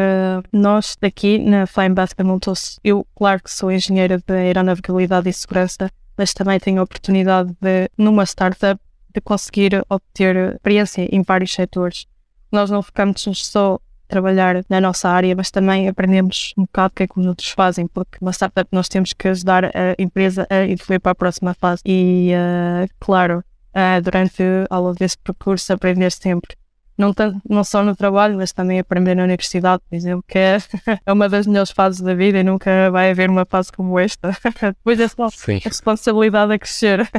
nós 0.51 0.95
daqui 0.99 1.37
na 1.37 1.67
Flying 1.67 1.93
estou, 2.37 2.53
eu 2.83 3.05
claro 3.15 3.43
que 3.43 3.51
sou 3.51 3.71
engenheira 3.71 4.17
de 4.17 4.33
aeronavegabilidade 4.33 5.29
e 5.29 5.33
segurança, 5.33 5.91
mas 6.17 6.33
também 6.33 6.59
tenho 6.59 6.79
a 6.79 6.83
oportunidade 6.83 7.53
de, 7.61 7.89
numa 7.97 8.23
startup, 8.25 8.81
de 9.13 9.21
conseguir 9.21 9.83
obter 9.89 10.53
experiência 10.55 11.07
em 11.11 11.21
vários 11.21 11.53
setores. 11.53 12.05
Nós 12.49 12.69
não 12.69 12.81
focamos 12.81 13.25
só 13.33 13.77
trabalhar 14.07 14.63
na 14.69 14.81
nossa 14.81 15.09
área, 15.09 15.35
mas 15.35 15.51
também 15.51 15.87
aprendemos 15.87 16.53
um 16.57 16.63
bocado 16.63 16.91
o 16.91 16.95
que 16.95 17.03
é 17.03 17.07
que 17.07 17.19
os 17.19 17.25
outros 17.25 17.49
fazem, 17.49 17.87
porque 17.87 18.17
uma 18.21 18.31
startup 18.31 18.67
nós 18.71 18.87
temos 18.87 19.13
que 19.13 19.27
ajudar 19.27 19.65
a 19.65 19.95
empresa 19.99 20.47
a 20.49 20.63
evoluir 20.65 20.99
para 21.01 21.11
a 21.11 21.15
próxima 21.15 21.53
fase. 21.53 21.81
E, 21.85 22.31
uh, 22.33 22.89
claro, 22.99 23.43
uh, 23.73 24.01
durante 24.01 24.43
ao 24.69 24.81
longo 24.81 24.95
desse 24.97 25.17
percurso, 25.17 25.73
aprender 25.73 26.11
sempre. 26.11 26.55
Não, 26.97 27.13
tanto, 27.13 27.39
não 27.47 27.63
só 27.63 27.83
no 27.83 27.95
trabalho, 27.95 28.37
mas 28.37 28.51
também 28.51 28.79
aprender 28.79 29.13
na 29.13 29.23
universidade, 29.23 29.83
por 29.87 29.95
exemplo, 29.95 30.23
que 30.27 30.39
é, 30.39 30.57
é 31.05 31.13
uma 31.13 31.29
das 31.29 31.45
melhores 31.45 31.69
fases 31.69 32.01
da 32.01 32.15
vida 32.15 32.39
e 32.39 32.43
nunca 32.43 32.89
vai 32.89 33.11
haver 33.11 33.29
uma 33.29 33.45
fase 33.45 33.71
como 33.71 33.99
esta. 33.99 34.35
Depois 34.61 34.99
é 34.99 35.07
só 35.07 35.29
Sim. 35.29 35.57
a 35.63 35.69
responsabilidade 35.69 36.53
a 36.53 36.59
crescer. 36.59 37.07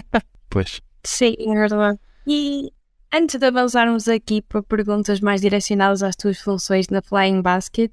Pois. 0.50 0.80
Sim, 1.04 1.35
é 1.40 1.54
verdade. 1.54 1.99
E 2.26 2.73
Antes 3.11 3.41
de 3.41 3.47
avançarmos 3.47 4.07
aqui 4.07 4.43
para 4.43 4.62
perguntas 4.62 5.19
mais 5.19 5.41
direcionadas 5.41 6.03
às 6.03 6.15
tuas 6.15 6.38
funções 6.38 6.88
na 6.91 7.00
Flying 7.00 7.41
Basket, 7.41 7.91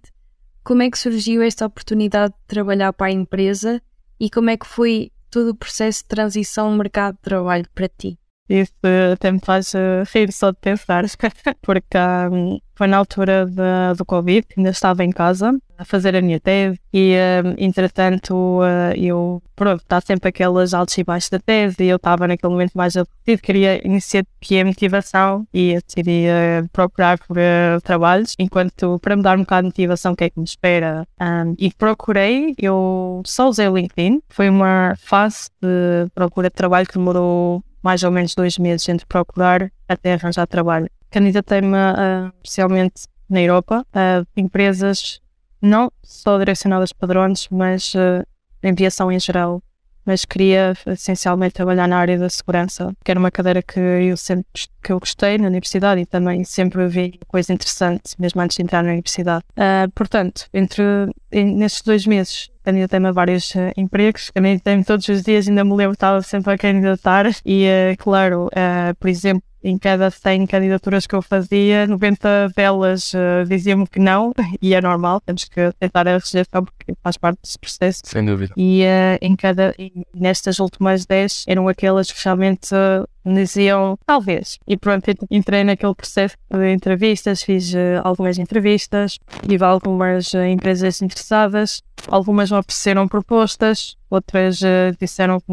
como 0.62 0.84
é 0.84 0.92
que 0.92 1.00
surgiu 1.00 1.42
esta 1.42 1.66
oportunidade 1.66 2.34
de 2.34 2.48
trabalhar 2.48 2.92
para 2.92 3.08
a 3.08 3.12
empresa 3.12 3.82
e 4.20 4.30
como 4.30 4.50
é 4.50 4.58
que 4.58 4.68
foi 4.68 5.14
todo 5.32 5.52
o 5.52 5.56
processo 5.56 6.02
de 6.02 6.10
transição 6.10 6.70
no 6.70 6.78
mercado 6.78 7.16
de 7.16 7.22
trabalho 7.22 7.66
para 7.74 7.88
ti? 7.88 8.20
Isso 8.48 8.74
até 9.12 9.32
me 9.32 9.40
faz 9.40 9.74
uh, 9.74 10.04
rir 10.14 10.32
só 10.32 10.52
de 10.52 10.58
pensar, 10.58 11.04
porque 11.62 11.98
um, 12.32 12.60
foi 12.76 12.88
na 12.88 12.98
altura 12.98 13.46
de, 13.46 13.98
do 13.98 14.06
Covid, 14.06 14.46
ainda 14.56 14.70
estava 14.70 15.04
em 15.04 15.12
casa 15.12 15.58
a 15.78 15.84
fazer 15.84 16.16
a 16.16 16.22
minha 16.22 16.40
tese 16.40 16.80
e, 16.94 17.16
um, 17.44 17.56
entretanto, 17.58 18.34
uh, 18.34 18.94
eu, 18.96 19.42
pronto, 19.56 19.82
está 19.82 20.00
sempre 20.00 20.30
aquelas 20.30 20.74
altos 20.74 20.98
e 20.98 21.04
baixos 21.04 21.30
da 21.30 21.40
tese 21.40 21.84
e 21.84 21.88
eu 21.88 21.96
estava 21.96 22.28
naquele 22.28 22.52
momento 22.54 22.74
mais 22.76 22.96
aborrecido, 22.96 23.42
queria 23.42 23.86
iniciar 23.86 24.24
que 24.40 24.56
é 24.56 24.64
motivação 24.64 25.48
e 25.54 25.74
eu 25.74 25.82
decidi 25.82 26.26
uh, 26.28 26.70
procurar 26.72 27.18
por 27.18 27.38
uh, 27.38 27.82
trabalhos, 27.84 28.36
enquanto 28.38 29.00
para 29.00 29.16
me 29.16 29.24
dar 29.24 29.38
um 29.38 29.42
bocado 29.42 29.64
de 29.64 29.70
motivação, 29.70 30.14
o 30.14 30.16
que 30.16 30.26
é 30.26 30.30
que 30.30 30.40
me 30.40 30.46
espera, 30.46 31.08
um, 31.20 31.56
e 31.58 31.74
procurei, 31.74 32.54
eu 32.58 33.22
só 33.26 33.50
usei 33.50 33.68
o 33.68 33.76
LinkedIn, 33.76 34.22
foi 34.30 34.50
uma 34.50 34.96
fase 34.98 35.50
de 35.62 36.10
procura 36.14 36.50
de 36.50 36.56
trabalho 36.56 36.88
que 36.88 36.98
demorou 36.98 37.64
mais 37.86 38.02
ou 38.02 38.10
menos 38.10 38.34
dois 38.34 38.58
meses 38.58 38.90
entre 38.90 39.06
procurar 39.06 39.72
até 39.88 40.14
arranjar 40.14 40.48
trabalho. 40.48 40.90
Candidatei-me 41.12 41.78
uh, 41.78 42.34
especialmente 42.44 43.04
na 43.30 43.44
Europa 43.44 43.86
a 43.94 44.26
empresas 44.36 45.22
não 45.62 45.92
só 46.04 46.40
direcionadas 46.40 46.92
para 46.92 47.10
drones, 47.10 47.48
mas 47.52 47.94
uh, 47.94 48.26
aviação 48.68 49.12
em 49.12 49.20
geral. 49.20 49.62
Mas 50.04 50.26
queria 50.26 50.74
essencialmente 50.88 51.54
trabalhar 51.54 51.88
na 51.88 51.98
área 51.98 52.18
da 52.18 52.28
segurança, 52.28 52.92
que 53.04 53.12
era 53.12 53.20
uma 53.20 53.30
cadeira 53.30 53.62
que 53.62 53.80
eu 53.80 54.18
sempre 54.18 54.48
que 54.86 54.92
eu 54.92 55.00
gostei 55.00 55.40
na 55.40 55.48
universidade 55.48 56.02
e 56.02 56.06
também 56.06 56.44
sempre 56.44 56.88
vi 56.88 57.20
coisa 57.28 57.52
interessante, 57.52 58.14
mesmo 58.20 58.40
antes 58.40 58.56
de 58.56 58.62
entrar 58.62 58.84
na 58.84 58.92
universidade. 58.92 59.44
Uh, 59.58 59.90
portanto, 59.96 60.46
entre 60.54 60.84
nestes 61.32 61.82
dois 61.82 62.06
meses 62.06 62.52
candidatei-me 62.64 63.08
a 63.08 63.12
vários 63.12 63.54
uh, 63.56 63.72
empregos, 63.78 64.30
candidatei-me 64.32 64.84
todos 64.84 65.08
os 65.08 65.22
dias, 65.22 65.48
ainda 65.48 65.64
me 65.64 65.76
lembro, 65.76 65.94
estava 65.94 66.22
sempre 66.22 66.54
a 66.54 66.58
candidatar 66.58 67.26
e, 67.46 67.66
uh, 67.66 67.98
claro, 67.98 68.48
uh, 68.48 68.96
por 69.00 69.08
exemplo, 69.08 69.44
em 69.66 69.80
cada 69.80 70.12
100 70.12 70.46
candidaturas 70.46 71.08
que 71.08 71.16
eu 71.16 71.24
fazia, 71.24 71.88
90 71.88 72.50
delas 72.56 73.12
uh, 73.14 73.48
diziam-me 73.50 73.88
que 73.88 74.00
não, 74.00 74.32
e 74.62 74.76
é 74.76 74.82
normal, 74.82 75.20
temos 75.22 75.46
que 75.46 75.72
tentar 75.80 76.08
a 76.08 76.14
rejeição 76.18 76.64
porque 76.64 76.94
faz 77.04 77.18
parte 77.18 77.40
desse 77.44 77.58
processo. 77.58 78.02
Sem 78.06 78.24
dúvida. 78.24 78.54
E 78.56 78.84
uh, 78.84 79.18
em 79.22 79.36
cada, 79.36 79.74
e 79.80 80.06
nestas 80.14 80.60
últimas 80.60 81.08
10 81.08 81.46
eram 81.48 81.68
aquelas 81.68 82.12
que 82.12 82.24
realmente 82.24 82.76
uh, 82.76 83.08
me 83.26 83.34
diziam 83.36 83.98
talvez. 84.06 84.60
E 84.68 84.78
pronto, 84.78 85.06
entrei 85.30 85.64
naquele 85.64 85.96
processo 85.96 86.36
de 86.50 86.74
entrevistas, 86.74 87.42
fiz 87.42 87.74
algumas 88.04 88.38
entrevistas, 88.38 89.18
tive 89.48 89.64
algumas 89.64 90.34
empresas 90.34 91.02
interessadas, 91.02 91.82
algumas 92.08 92.52
me 92.52 92.58
ofereceram 92.58 93.08
propostas, 93.08 93.96
outras 94.10 94.62
uh, 94.62 94.96
disseram 95.00 95.40
que 95.40 95.46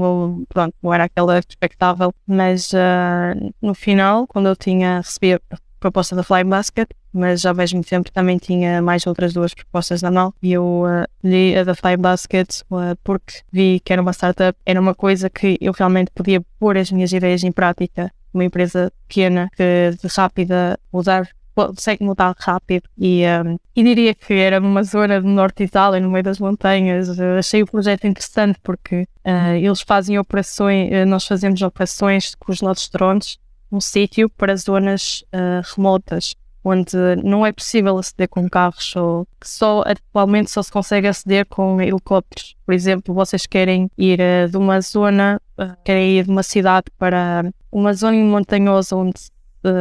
pronto, 0.48 0.74
não 0.82 0.92
era 0.92 1.04
aquela 1.04 1.38
expectável, 1.38 2.12
mas 2.26 2.72
uh, 2.72 3.52
no 3.60 3.74
final, 3.74 4.26
quando 4.26 4.48
eu 4.48 4.56
tinha 4.56 4.98
recebido 4.98 5.40
proposta 5.82 6.16
da 6.16 6.22
Flying 6.22 6.48
Basket, 6.48 6.88
mas 7.12 7.44
ao 7.44 7.54
mesmo 7.54 7.82
tempo 7.82 8.10
também 8.10 8.38
tinha 8.38 8.80
mais 8.80 9.06
outras 9.06 9.32
duas 9.32 9.52
propostas 9.52 10.00
na 10.00 10.10
mão 10.10 10.32
e 10.42 10.52
eu 10.52 10.84
uh, 10.84 11.06
li 11.22 11.56
a 11.56 11.64
da 11.64 11.74
Flying 11.74 11.98
Basket 11.98 12.62
uh, 12.70 12.96
porque 13.02 13.40
vi 13.52 13.80
que 13.84 13.92
era 13.92 14.00
uma 14.00 14.12
startup, 14.12 14.58
era 14.64 14.80
uma 14.80 14.94
coisa 14.94 15.28
que 15.28 15.58
eu 15.60 15.72
realmente 15.72 16.10
podia 16.14 16.40
pôr 16.58 16.78
as 16.78 16.90
minhas 16.90 17.12
ideias 17.12 17.42
em 17.42 17.52
prática 17.52 18.10
uma 18.32 18.44
empresa 18.44 18.90
pequena 19.06 19.50
que 19.54 19.90
de 20.00 20.08
rápida 20.16 20.78
usar 20.90 21.28
consegue 21.54 22.02
mudar 22.02 22.34
rápido 22.38 22.88
e, 22.98 23.24
um, 23.44 23.58
e 23.76 23.82
diria 23.82 24.14
que 24.14 24.32
era 24.32 24.58
numa 24.58 24.82
zona 24.82 25.20
do 25.20 25.28
norte 25.28 25.58
de 25.58 25.64
Itália, 25.64 26.00
no 26.00 26.10
meio 26.10 26.24
das 26.24 26.38
montanhas. 26.38 27.10
Uh, 27.10 27.38
achei 27.38 27.62
o 27.62 27.66
projeto 27.66 28.06
interessante 28.06 28.58
porque 28.62 29.06
uh, 29.26 29.54
eles 29.60 29.82
fazem 29.82 30.18
operações, 30.18 30.90
uh, 30.90 31.06
nós 31.06 31.26
fazemos 31.26 31.60
operações 31.60 32.34
com 32.34 32.52
os 32.52 32.62
nossos 32.62 32.88
drones 32.88 33.38
num 33.72 33.80
sítio 33.80 34.28
para 34.28 34.54
zonas 34.54 35.24
uh, 35.34 35.62
remotas 35.74 36.34
onde 36.64 36.94
não 37.24 37.44
é 37.44 37.50
possível 37.50 37.98
aceder 37.98 38.28
com 38.28 38.48
carros 38.48 38.94
ou 38.94 39.26
que 39.40 39.48
só 39.48 39.82
atualmente 39.84 40.48
só 40.48 40.62
se 40.62 40.70
consegue 40.70 41.08
aceder 41.08 41.44
com 41.46 41.80
helicópteros. 41.80 42.54
Por 42.64 42.72
exemplo, 42.72 43.12
vocês 43.12 43.46
querem 43.46 43.90
ir 43.98 44.20
uh, 44.20 44.48
de 44.48 44.56
uma 44.56 44.80
zona, 44.80 45.40
uh, 45.58 45.74
querem 45.84 46.18
ir 46.18 46.24
de 46.26 46.30
uma 46.30 46.42
cidade 46.42 46.84
para 46.98 47.50
uma 47.72 47.92
zona 47.94 48.16
montanhosa 48.18 48.94
onde 48.94 49.32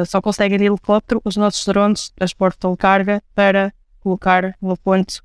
só 0.06 0.22
conseguem 0.22 0.60
de 0.60 0.66
helicóptero, 0.66 1.20
os 1.26 1.36
nossos 1.36 1.66
drones 1.66 2.12
transportam 2.12 2.76
carga 2.76 3.20
para 3.34 3.74
colocar 4.00 4.56
no 4.62 4.78
ponto 4.78 5.24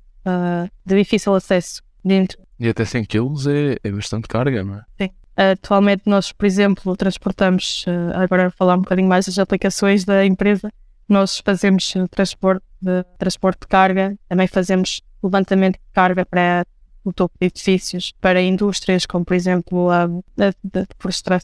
de 0.83 0.95
difícil 0.95 1.35
acesso 1.35 1.83
dentro. 2.03 2.39
E 2.59 2.67
até 2.67 2.83
100 2.83 3.05
kg 3.05 3.35
é, 3.49 3.87
é 3.87 3.91
bastante 3.91 4.27
carga, 4.27 4.63
não 4.63 4.79
é? 4.79 4.83
Sim. 4.99 5.11
Atualmente 5.37 6.03
nós, 6.05 6.31
por 6.31 6.45
exemplo, 6.45 6.95
transportamos, 6.97 7.85
uh, 7.87 8.17
agora 8.17 8.51
falar 8.51 8.75
um 8.75 8.81
bocadinho 8.81 9.07
mais 9.07 9.25
das 9.27 9.37
aplicações 9.37 10.03
da 10.03 10.25
empresa, 10.25 10.71
nós 11.07 11.41
fazemos 11.45 11.93
transporte 12.11 12.65
de, 12.81 13.03
transporte 13.17 13.61
de 13.61 13.67
carga, 13.67 14.17
também 14.27 14.47
fazemos 14.47 15.01
levantamento 15.23 15.75
de 15.75 15.93
carga 15.93 16.25
para 16.25 16.65
o 17.03 17.13
topo 17.13 17.35
de 17.39 17.47
edifícios, 17.47 18.13
para 18.19 18.41
indústrias 18.41 19.05
como, 19.05 19.23
por 19.23 19.33
exemplo, 19.33 19.89
a, 19.89 20.03
a, 20.03 20.07
a 20.79 20.85
florestação, 20.99 21.41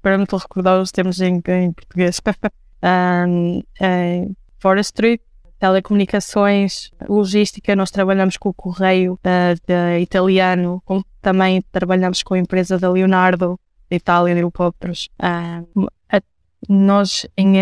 para 0.00 0.16
me 0.16 0.24
recordar 0.30 0.80
os 0.80 0.90
termos 0.90 1.20
em, 1.20 1.42
em 1.48 1.72
português. 1.72 2.20
um, 3.26 3.62
em 3.80 4.36
forestry, 4.58 5.20
telecomunicações, 5.58 6.90
logística, 7.08 7.74
nós 7.74 7.90
trabalhamos 7.90 8.36
com 8.36 8.50
o 8.50 8.54
Correio 8.54 9.14
uh, 9.14 9.98
italiano, 10.00 10.82
com, 10.84 11.02
também 11.20 11.62
trabalhamos 11.72 12.22
com 12.22 12.34
a 12.34 12.38
empresa 12.38 12.78
da 12.78 12.90
Leonardo, 12.90 13.58
da 13.90 13.96
Itália, 13.96 14.34
de 14.34 14.40
helicópteros. 14.40 15.08
Uh, 15.20 15.88
nós, 16.68 17.24
em, 17.36 17.54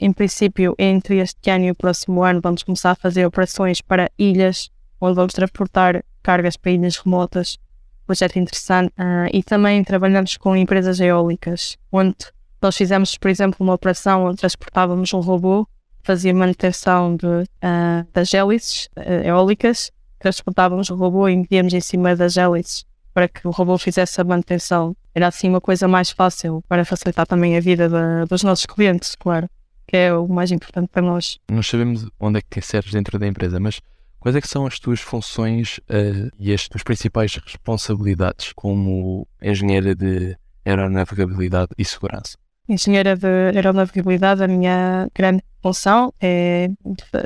em 0.00 0.12
princípio, 0.12 0.74
entre 0.78 1.18
este 1.18 1.50
ano 1.50 1.64
e 1.64 1.70
o 1.72 1.74
próximo 1.74 2.22
ano, 2.22 2.40
vamos 2.40 2.62
começar 2.62 2.92
a 2.92 2.94
fazer 2.94 3.26
operações 3.26 3.80
para 3.80 4.08
ilhas, 4.16 4.70
onde 5.00 5.16
vamos 5.16 5.32
transportar 5.32 6.04
cargas 6.22 6.56
para 6.56 6.70
ilhas 6.70 6.96
remotas 6.96 7.58
projeto 8.06 8.38
interessante. 8.38 8.90
Uh, 8.90 9.28
e 9.32 9.42
também 9.42 9.82
trabalhamos 9.84 10.36
com 10.36 10.56
empresas 10.56 11.00
eólicas, 11.00 11.76
onde 11.92 12.16
nós 12.62 12.76
fizemos, 12.76 13.18
por 13.18 13.28
exemplo, 13.28 13.58
uma 13.60 13.74
operação 13.74 14.24
onde 14.26 14.38
transportávamos 14.38 15.12
um 15.12 15.20
robô, 15.20 15.66
fazia 16.06 16.32
manutenção 16.32 17.16
de, 17.16 17.26
uh, 17.26 18.06
das 18.12 18.32
hélices 18.32 18.88
uh, 18.96 19.26
eólicas, 19.26 19.90
transportávamos 20.18 20.88
o 20.88 20.94
robô 20.94 21.28
e 21.28 21.36
medíamos 21.36 21.74
em 21.74 21.80
cima 21.80 22.14
das 22.14 22.36
hélices 22.36 22.84
para 23.12 23.28
que 23.28 23.46
o 23.46 23.50
robô 23.50 23.76
fizesse 23.76 24.20
a 24.20 24.24
manutenção. 24.24 24.96
Era 25.14 25.28
assim 25.28 25.48
uma 25.48 25.60
coisa 25.60 25.88
mais 25.88 26.10
fácil 26.10 26.62
para 26.68 26.84
facilitar 26.84 27.26
também 27.26 27.56
a 27.56 27.60
vida 27.60 27.88
dos 28.28 28.42
nossos 28.42 28.66
clientes, 28.66 29.16
claro, 29.18 29.48
que 29.86 29.96
é 29.96 30.14
o 30.14 30.28
mais 30.28 30.52
importante 30.52 30.88
para 30.88 31.02
nós. 31.02 31.38
Nós 31.50 31.66
sabemos 31.66 32.06
onde 32.20 32.38
é 32.38 32.42
que 32.42 32.60
serves 32.60 32.92
dentro 32.92 33.18
da 33.18 33.26
empresa, 33.26 33.58
mas 33.58 33.80
Quais 34.26 34.34
é 34.34 34.40
que 34.40 34.48
são 34.48 34.66
as 34.66 34.80
tuas 34.80 34.98
funções 34.98 35.78
uh, 35.78 36.28
e 36.36 36.52
as 36.52 36.66
tuas 36.66 36.82
principais 36.82 37.36
responsabilidades 37.36 38.52
como 38.52 39.24
engenheira 39.40 39.94
de 39.94 40.36
aeronavegabilidade 40.64 41.70
e 41.78 41.84
segurança? 41.84 42.36
Engenheira 42.68 43.16
de 43.16 43.26
aeronavegabilidade, 43.54 44.42
a 44.42 44.48
minha 44.48 45.08
grande 45.14 45.42
função 45.62 46.12
é 46.20 46.68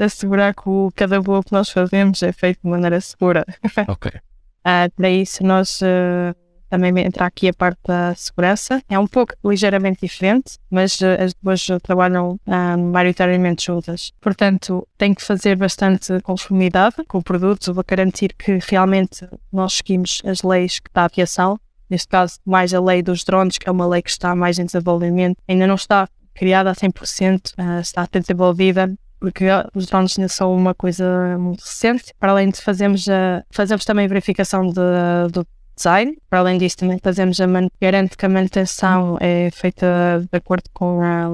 assegurar 0.00 0.54
que 0.54 0.68
o, 0.68 0.90
cada 0.94 1.20
voo 1.20 1.42
que 1.42 1.52
nós 1.52 1.70
fazemos 1.70 2.22
é 2.22 2.32
feito 2.32 2.60
de 2.62 2.70
maneira 2.70 3.00
segura. 3.00 3.44
Ok. 3.88 4.10
uh, 4.10 4.90
para 4.94 5.10
isso, 5.10 5.42
nós 5.44 5.80
uh, 5.80 6.34
também 6.70 6.96
entra 7.04 7.26
aqui 7.26 7.48
a 7.48 7.52
parte 7.52 7.80
da 7.86 8.14
segurança. 8.14 8.82
É 8.88 8.98
um 8.98 9.06
pouco 9.06 9.34
ligeiramente 9.44 10.00
diferente, 10.02 10.58
mas 10.70 11.00
uh, 11.00 11.16
as 11.18 11.34
duas 11.42 11.66
trabalham 11.82 12.38
uh, 12.46 12.78
maioritariamente 12.78 13.66
juntas. 13.66 14.12
Portanto, 14.20 14.86
tem 14.96 15.12
que 15.12 15.22
fazer 15.22 15.56
bastante 15.56 16.20
conformidade 16.22 16.96
com 17.08 17.18
o 17.18 17.22
produto 17.22 17.74
para 17.74 17.84
garantir 17.86 18.34
que 18.34 18.58
realmente 18.68 19.28
nós 19.52 19.74
seguimos 19.74 20.22
as 20.24 20.42
leis 20.42 20.80
da 20.94 21.04
aviação. 21.04 21.58
Neste 21.90 22.08
caso, 22.08 22.38
mais 22.46 22.72
a 22.72 22.80
lei 22.80 23.02
dos 23.02 23.24
drones, 23.24 23.58
que 23.58 23.68
é 23.68 23.72
uma 23.72 23.86
lei 23.86 24.00
que 24.00 24.10
está 24.10 24.34
mais 24.34 24.58
em 24.58 24.64
desenvolvimento, 24.64 25.36
ainda 25.48 25.66
não 25.66 25.74
está 25.74 26.08
criada 26.34 26.70
a 26.70 26.74
100%, 26.74 27.52
uh, 27.58 27.80
está 27.80 28.06
desenvolvida 28.10 28.90
porque 29.20 29.44
os 29.74 29.86
drones 29.86 30.18
ainda 30.18 30.28
são 30.28 30.56
uma 30.56 30.74
coisa 30.74 31.36
muito 31.38 31.60
recente. 31.60 32.14
Para 32.18 32.32
além 32.32 32.48
de 32.48 32.60
fazermos, 32.60 33.06
a, 33.08 33.44
fazemos 33.50 33.84
também 33.84 34.08
verificação 34.08 34.66
de, 34.66 34.80
do 35.30 35.46
design. 35.76 36.16
Para 36.28 36.40
além 36.40 36.58
disso, 36.58 36.78
também 36.78 36.98
fazemos 37.02 37.38
a 37.40 37.46
garante 37.80 38.16
que 38.16 38.26
a 38.26 38.28
manutenção 38.28 39.18
é 39.20 39.50
feita 39.52 40.26
de 40.30 40.36
acordo 40.36 40.64
com 40.72 41.00
a, 41.02 41.26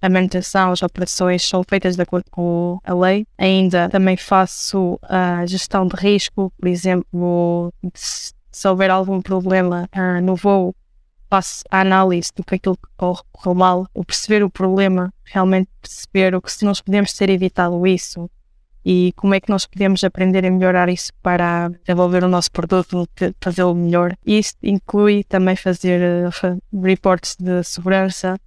a, 0.00 0.08
manutenção, 0.08 0.72
as 0.72 0.82
operações 0.82 1.42
são 1.42 1.62
feitas 1.68 1.96
de 1.96 2.02
acordo 2.02 2.26
com 2.30 2.78
a 2.82 2.94
lei. 2.94 3.26
Ainda 3.36 3.88
também 3.90 4.16
faço 4.16 4.98
a 5.02 5.44
gestão 5.46 5.86
de 5.86 5.96
risco, 5.96 6.50
por 6.58 6.68
exemplo, 6.68 7.72
se, 7.94 8.32
se 8.54 8.68
houver 8.68 8.90
algum 8.90 9.20
problema 9.20 9.88
uh, 9.94 10.22
no 10.22 10.36
voo, 10.36 10.74
faço 11.28 11.64
a 11.70 11.80
análise 11.80 12.30
do 12.34 12.44
que 12.44 12.54
aquilo 12.54 12.76
que 12.76 12.88
correu 12.96 13.54
mal, 13.54 13.86
o 13.92 14.04
perceber 14.04 14.44
o 14.44 14.50
problema, 14.50 15.12
realmente 15.24 15.68
perceber 15.80 16.34
o 16.34 16.40
que 16.40 16.52
se 16.52 16.64
nós 16.64 16.80
podemos 16.80 17.12
ter 17.12 17.28
evitado 17.30 17.84
isso, 17.86 18.30
e 18.84 19.12
como 19.16 19.34
é 19.34 19.40
que 19.40 19.50
nós 19.50 19.66
podemos 19.66 20.04
aprender 20.04 20.44
a 20.44 20.50
melhorar 20.50 20.88
isso 20.88 21.10
para 21.22 21.68
desenvolver 21.68 22.22
o 22.22 22.28
nosso 22.28 22.52
produto, 22.52 23.08
fazê-lo 23.40 23.74
melhor. 23.74 24.14
Isso 24.24 24.54
inclui 24.62 25.24
também 25.24 25.56
fazer 25.56 26.28
uh, 26.28 26.80
reports 26.80 27.34
de 27.38 27.62
segurança 27.64 28.38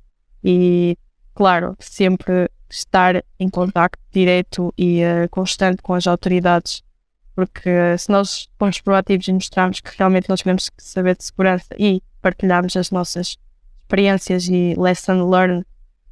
e, 0.44 0.96
claro, 1.34 1.76
sempre 1.80 2.50
estar 2.70 3.24
em 3.40 3.50
contato 3.50 3.98
direto 4.12 4.74
e 4.78 5.02
uh, 5.02 5.28
constante 5.30 5.82
com 5.82 5.94
as 5.94 6.06
autoridades, 6.06 6.84
porque 7.38 7.96
se 8.00 8.10
nós 8.12 8.50
formos 8.58 8.82
proativos 8.82 9.28
e 9.28 9.34
mostrarmos 9.34 9.80
que 9.80 9.96
realmente 9.96 10.28
nós 10.28 10.42
queremos 10.42 10.72
saber 10.76 11.16
de 11.16 11.24
segurança 11.24 11.68
e 11.78 12.02
partilharmos 12.20 12.76
as 12.76 12.90
nossas 12.90 13.38
experiências 13.84 14.48
e 14.48 14.74
lesson 14.76 15.30
learned 15.30 15.64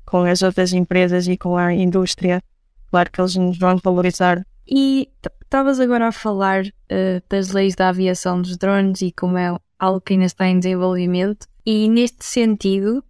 com 0.05 0.21
as 0.21 0.43
outras 0.43 0.71
empresas 0.71 1.27
e 1.27 1.35
com 1.35 1.57
a 1.57 1.73
indústria, 1.73 2.43
claro 2.91 3.09
que 3.11 3.19
eles 3.19 3.35
nos 3.37 3.57
vão 3.57 3.75
valorizar. 3.83 4.45
E 4.67 5.09
estavas 5.43 5.79
agora 5.79 6.09
a 6.09 6.11
falar 6.11 6.63
uh, 6.63 7.23
das 7.27 7.49
leis 7.49 7.73
da 7.73 7.89
aviação 7.89 8.39
dos 8.39 8.55
drones 8.55 9.01
e 9.01 9.11
como 9.11 9.35
é 9.35 9.57
algo 9.79 10.01
que 10.01 10.13
ainda 10.13 10.25
está 10.25 10.47
em 10.47 10.59
desenvolvimento. 10.59 11.47
E 11.65 11.89
neste 11.89 12.23
sentido, 12.23 13.03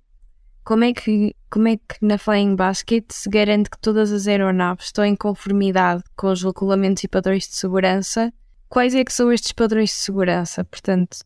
como 0.65 0.83
é 0.83 0.93
que, 0.93 1.35
como 1.49 1.67
é 1.67 1.77
que 1.77 1.97
na 2.01 2.17
Flying 2.17 2.55
Basket 2.55 3.05
se 3.11 3.29
garante 3.29 3.69
que 3.69 3.77
todas 3.79 4.11
as 4.11 4.27
aeronaves 4.27 4.87
estão 4.87 5.05
em 5.05 5.15
conformidade 5.15 6.03
com 6.17 6.31
os 6.31 6.43
regulamentos 6.43 7.03
e 7.03 7.07
padrões 7.07 7.47
de 7.47 7.55
segurança? 7.55 8.33
Quais 8.67 8.95
é 8.95 9.05
que 9.05 9.13
são 9.13 9.31
estes 9.31 9.51
padrões 9.51 9.91
de 9.91 9.97
segurança? 9.97 10.65
Portanto, 10.65 11.19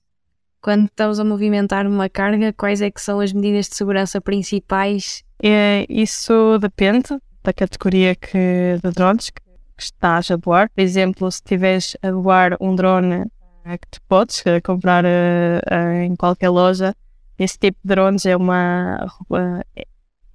quando 0.62 0.88
estamos 0.88 1.22
a 1.22 1.24
movimentar 1.24 1.88
uma 1.88 2.10
carga, 2.10 2.51
quais 2.51 2.81
é 2.81 2.91
que 2.91 3.01
são 3.01 3.22
as 3.22 3.31
medidas 3.31 3.69
de 3.69 3.77
segurança 3.77 4.19
principais? 4.19 5.24
É, 5.41 5.86
isso 5.88 6.60
depende 6.60 7.17
da 7.41 7.53
categoria 7.53 8.15
que, 8.15 8.77
de 8.84 8.91
drones 8.91 9.29
que, 9.29 9.41
que 9.41 9.84
estás 9.84 10.29
a 10.31 10.36
voar. 10.36 10.69
Por 10.69 10.81
exemplo, 10.81 11.31
se 11.31 11.38
estiveres 11.38 11.96
a 12.01 12.12
voar 12.12 12.58
um 12.60 12.75
drone 12.75 13.24
eh, 13.63 13.77
que 13.77 14.01
podes 14.10 14.41
uh, 14.41 14.62
comprar 14.62 15.05
uh, 15.05 16.03
em 16.03 16.13
qualquer 16.17 16.50
loja, 16.50 16.93
esse 17.43 17.58
tipo 17.58 17.77
de 17.84 17.88
drones 17.88 18.25
é 18.25 18.36
uma 18.36 19.05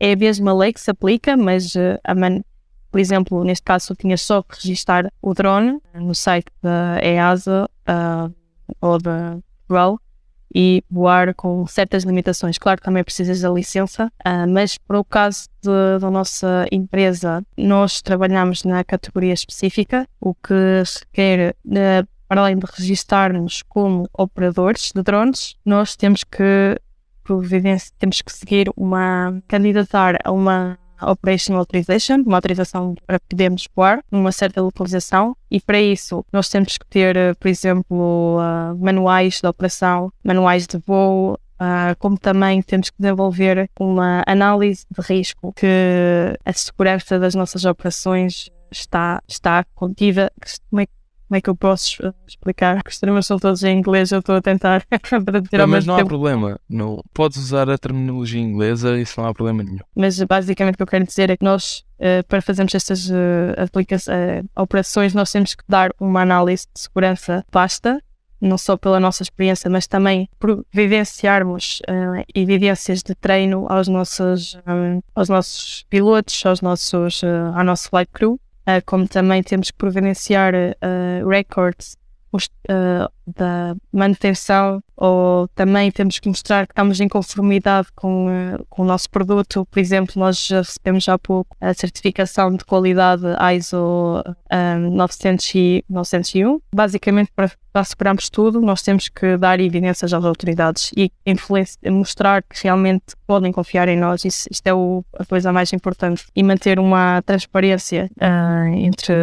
é 0.01 0.13
a 0.13 0.17
mesma 0.17 0.53
lei 0.53 0.73
que 0.73 0.81
se 0.81 0.91
aplica, 0.91 1.37
mas 1.37 1.75
a 2.03 2.15
man, 2.15 2.43
por 2.91 3.01
exemplo, 3.01 3.45
neste 3.45 3.65
caso 3.65 3.95
tinha 3.95 4.17
só 4.17 4.43
que 4.43 4.57
registrar 4.57 5.11
o 5.23 5.33
drone 5.33 5.81
no 5.95 6.15
site 6.15 6.51
da 6.63 6.99
EASA 7.03 7.69
ou 8.81 8.99
da 8.99 9.39
Grow 9.69 9.99
e 10.55 10.85
voar 10.89 11.35
com 11.35 11.67
certas 11.67 12.05
limitações. 12.05 12.57
Claro 12.57 12.79
que 12.79 12.85
também 12.85 13.03
precisas 13.03 13.41
da 13.41 13.51
licença, 13.51 14.07
uh, 14.25 14.49
mas 14.49 14.79
para 14.79 15.01
o 15.01 15.05
caso 15.05 15.49
de, 15.61 15.99
da 16.01 16.11
nossa 16.11 16.67
empresa, 16.71 17.43
nós 17.57 18.01
trabalhamos 18.01 18.63
na 18.63 18.85
categoria 18.85 19.33
específica, 19.33 20.07
o 20.21 20.33
que 20.35 20.83
requer, 21.01 21.57
uh, 21.67 22.09
para 22.29 22.43
além 22.43 22.57
de 22.57 22.67
registarmos 22.73 23.63
como 23.69 24.09
operadores 24.17 24.93
de 24.95 25.03
drones, 25.03 25.57
nós 25.65 25.97
temos 25.97 26.23
que 26.23 26.79
temos 27.99 28.21
que 28.23 28.33
seguir 28.33 28.71
uma 28.77 29.43
candidatar 29.49 30.19
a 30.25 30.31
uma 30.31 30.79
Operational 31.03 31.61
Authorization, 31.61 32.23
uma 32.25 32.37
autorização 32.37 32.95
para 33.07 33.21
podermos 33.21 33.69
voar 33.75 34.01
numa 34.11 34.33
certa 34.33 34.63
localização 34.63 35.37
e 35.51 35.61
para 35.61 35.81
isso 35.81 36.25
nós 36.33 36.49
temos 36.49 36.79
que 36.79 36.87
ter, 36.87 37.17
eh, 37.17 37.35
por 37.35 37.49
exemplo, 37.49 38.39
uh, 38.39 38.77
manuais 38.79 39.41
de 39.41 39.47
operação, 39.47 40.13
manuais 40.23 40.67
de 40.67 40.79
voo, 40.79 41.39
Uh, 41.55 41.95
como 42.01 42.19
também 42.19 42.61
temos 42.61 42.91
que 42.91 42.97
desenvolver 42.99 43.71
uma 43.79 44.25
análise 44.27 44.85
de 44.91 45.01
risco 45.01 45.53
que 45.53 45.67
a 46.45 46.53
segurança 46.53 47.17
das 47.17 47.37
nossas 47.37 47.65
operações 47.65 48.51
está, 48.73 49.23
está 49.29 49.65
contida. 49.73 50.33
Como 50.69 50.83
é, 50.83 50.87
como 51.35 51.39
é 51.39 51.41
que 51.41 51.51
eu 51.51 51.57
posso 51.57 52.15
explicar? 52.29 52.81
Os 52.87 52.99
termos 52.99 53.27
são 53.27 53.39
todos 53.39 53.65
em 53.65 53.77
inglês, 53.77 54.13
eu 54.13 54.21
estou 54.21 54.37
a 54.37 54.41
tentar 54.41 54.87
para 55.25 55.41
dizer 55.41 55.59
não, 55.59 55.67
Mas 55.67 55.85
não 55.85 55.97
tempo. 55.97 56.07
há 56.07 56.09
problema, 56.09 56.61
não, 56.69 57.03
podes 57.13 57.39
usar 57.39 57.69
a 57.69 57.77
terminologia 57.77 58.41
inglesa, 58.41 58.97
isso 58.97 59.21
não 59.21 59.29
há 59.29 59.35
problema 59.35 59.65
nenhum. 59.65 59.81
Mas 59.97 60.23
basicamente 60.23 60.75
o 60.75 60.77
que 60.77 60.83
eu 60.85 60.87
quero 60.87 61.05
dizer 61.05 61.31
é 61.31 61.37
que 61.37 61.45
nós, 61.45 61.85
uh, 61.99 62.25
para 62.29 62.41
fazermos 62.41 62.73
estas 62.73 63.11
uh, 63.11 63.13
uh, 63.13 64.63
operações, 64.63 65.13
nós 65.13 65.33
temos 65.33 65.57
que 65.57 65.65
dar 65.69 65.91
uma 65.99 66.23
análise 66.23 66.67
de 66.73 66.81
segurança 66.83 67.45
vasta, 67.51 68.01
não 68.41 68.57
só 68.57 68.77
pela 68.77 69.01
nossa 69.01 69.25
experiência, 69.25 69.69
mas 69.69 69.89
também 69.89 70.29
por 70.39 70.65
vivenciarmos 70.73 71.81
evidências 72.35 73.03
de 73.03 73.15
treino 73.15 73.67
aos 73.71 73.89
nossos, 73.89 74.55
um, 74.69 75.01
aos 75.15 75.29
nossos 75.31 75.85
pilotos, 75.89 76.45
aos 76.45 76.61
nossos, 76.61 77.23
ao 77.55 77.65
nosso 77.65 77.89
flight 77.89 78.11
crew 78.13 78.35
uh, 78.35 78.39
como 78.87 79.07
também 79.07 79.43
temos 79.43 79.71
que 79.71 79.77
providenciar 79.77 80.55
uh, 80.55 81.29
records 81.29 81.97
uh, 82.69 83.09
da 83.27 83.75
manutenção 83.93 84.83
ou 84.97 85.49
também 85.49 85.91
temos 85.91 86.19
que 86.19 86.29
mostrar 86.29 86.67
que 86.67 86.73
estamos 86.73 87.01
em 87.01 87.09
conformidade 87.09 87.89
com, 87.95 88.29
uh, 88.29 88.65
com 88.69 88.83
o 88.83 88.85
nosso 88.85 89.11
produto. 89.11 89.67
Por 89.71 89.79
exemplo, 89.79 90.15
nós 90.17 90.49
recebemos 90.49 91.09
há 91.09 91.19
pouco 91.19 91.57
a 91.61 91.75
certificação 91.75 92.55
de 92.55 92.65
qualidade 92.65 93.25
ISO 93.57 94.23
um, 94.53 94.91
900 94.91 95.55
e 95.55 95.85
901. 95.89 96.61
Basicamente, 96.73 97.33
para, 97.35 97.51
para 97.73 97.83
assegurarmos 97.83 98.31
tudo, 98.31 98.61
nós 98.61 98.83
temos 98.83 99.09
que 99.09 99.37
dar 99.37 99.59
evidências 99.59 100.13
às 100.13 100.25
autoridades 100.25 100.93
e 100.97 101.11
mostrar 101.91 102.43
que 102.43 102.63
realmente 102.63 103.17
podem 103.27 103.51
confiar 103.51 103.89
em 103.89 103.99
nós. 103.99 104.25
Isso, 104.25 104.47
isto 104.51 104.67
é 104.67 104.75
o, 104.75 105.05
a 105.19 105.25
coisa 105.25 105.53
mais 105.53 105.73
importante. 105.73 106.25
E 106.37 106.43
manter 106.43 106.79
uma 106.79 107.21
transparência 107.23 108.09
uh, 108.21 108.75
entre 108.75 109.15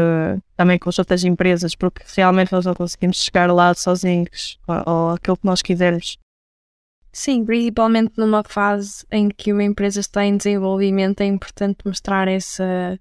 também 0.61 0.77
com 0.77 0.89
as 0.89 0.99
outras 0.99 1.23
empresas, 1.23 1.73
porque 1.73 2.03
realmente 2.15 2.51
nós 2.51 2.65
não 2.65 2.75
conseguimos 2.75 3.17
chegar 3.17 3.51
lá 3.51 3.73
sozinhos 3.91 4.59
ou, 4.67 4.83
ou 4.85 5.09
aquilo 5.11 5.37
que 5.37 5.45
nós 5.45 5.61
quisermos. 5.61 6.17
Sim, 7.13 7.43
principalmente 7.45 8.13
numa 8.17 8.43
fase 8.43 9.05
em 9.11 9.29
que 9.29 9.51
uma 9.51 9.63
empresa 9.63 9.99
está 9.99 10.25
em 10.25 10.37
desenvolvimento, 10.37 11.21
é 11.21 11.25
importante 11.25 11.79
mostrar 11.85 12.27
essa 12.27 12.97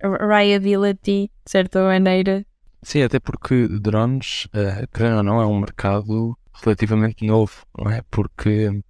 reliability, 0.00 1.30
de 1.44 1.50
certa 1.50 1.82
maneira. 1.82 2.44
Sim, 2.82 3.02
até 3.02 3.18
porque 3.18 3.66
drones, 3.68 4.44
uh, 4.46 4.86
querendo 4.92 5.16
ou 5.16 5.22
não, 5.22 5.40
é 5.40 5.46
um 5.46 5.58
mercado 5.58 6.36
relativamente 6.62 7.24
novo, 7.26 7.64
não 7.78 7.90
é? 7.90 8.02
Porque 8.10 8.82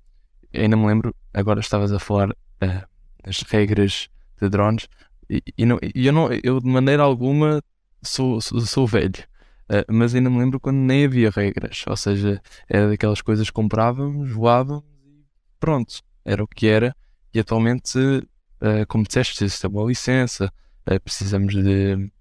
ainda 0.52 0.76
me 0.76 0.86
lembro, 0.86 1.14
agora 1.32 1.60
estavas 1.60 1.92
a 1.92 2.00
falar 2.00 2.30
uh, 2.30 2.88
das 3.24 3.42
regras 3.42 4.08
de 4.40 4.48
drones, 4.48 4.88
e, 5.30 5.40
e, 5.56 5.64
não, 5.64 5.78
e 5.94 6.06
eu, 6.06 6.12
não, 6.12 6.28
eu 6.42 6.58
de 6.58 6.66
maneira 6.66 7.04
alguma 7.04 7.62
sou, 8.02 8.40
sou, 8.40 8.60
sou 8.60 8.86
velho. 8.86 9.24
Uh, 9.64 9.90
mas 9.90 10.14
ainda 10.14 10.28
me 10.28 10.38
lembro 10.38 10.60
quando 10.60 10.76
nem 10.76 11.06
havia 11.06 11.30
regras, 11.30 11.84
ou 11.86 11.96
seja, 11.96 12.40
era 12.68 12.90
daquelas 12.90 13.22
coisas 13.22 13.48
que 13.48 13.52
comprávamos, 13.52 14.30
voávamos 14.30 14.84
e 15.06 15.24
pronto, 15.58 16.02
era 16.24 16.44
o 16.44 16.46
que 16.46 16.66
era. 16.66 16.94
E 17.32 17.40
atualmente, 17.40 17.98
uh, 17.98 18.86
como 18.88 19.04
disseste, 19.04 19.34
precisa 19.34 19.62
ter 19.62 19.74
uma 19.74 19.88
licença, 19.88 20.52
uh, 20.86 21.00
precisamos 21.00 21.54
de. 21.54 22.12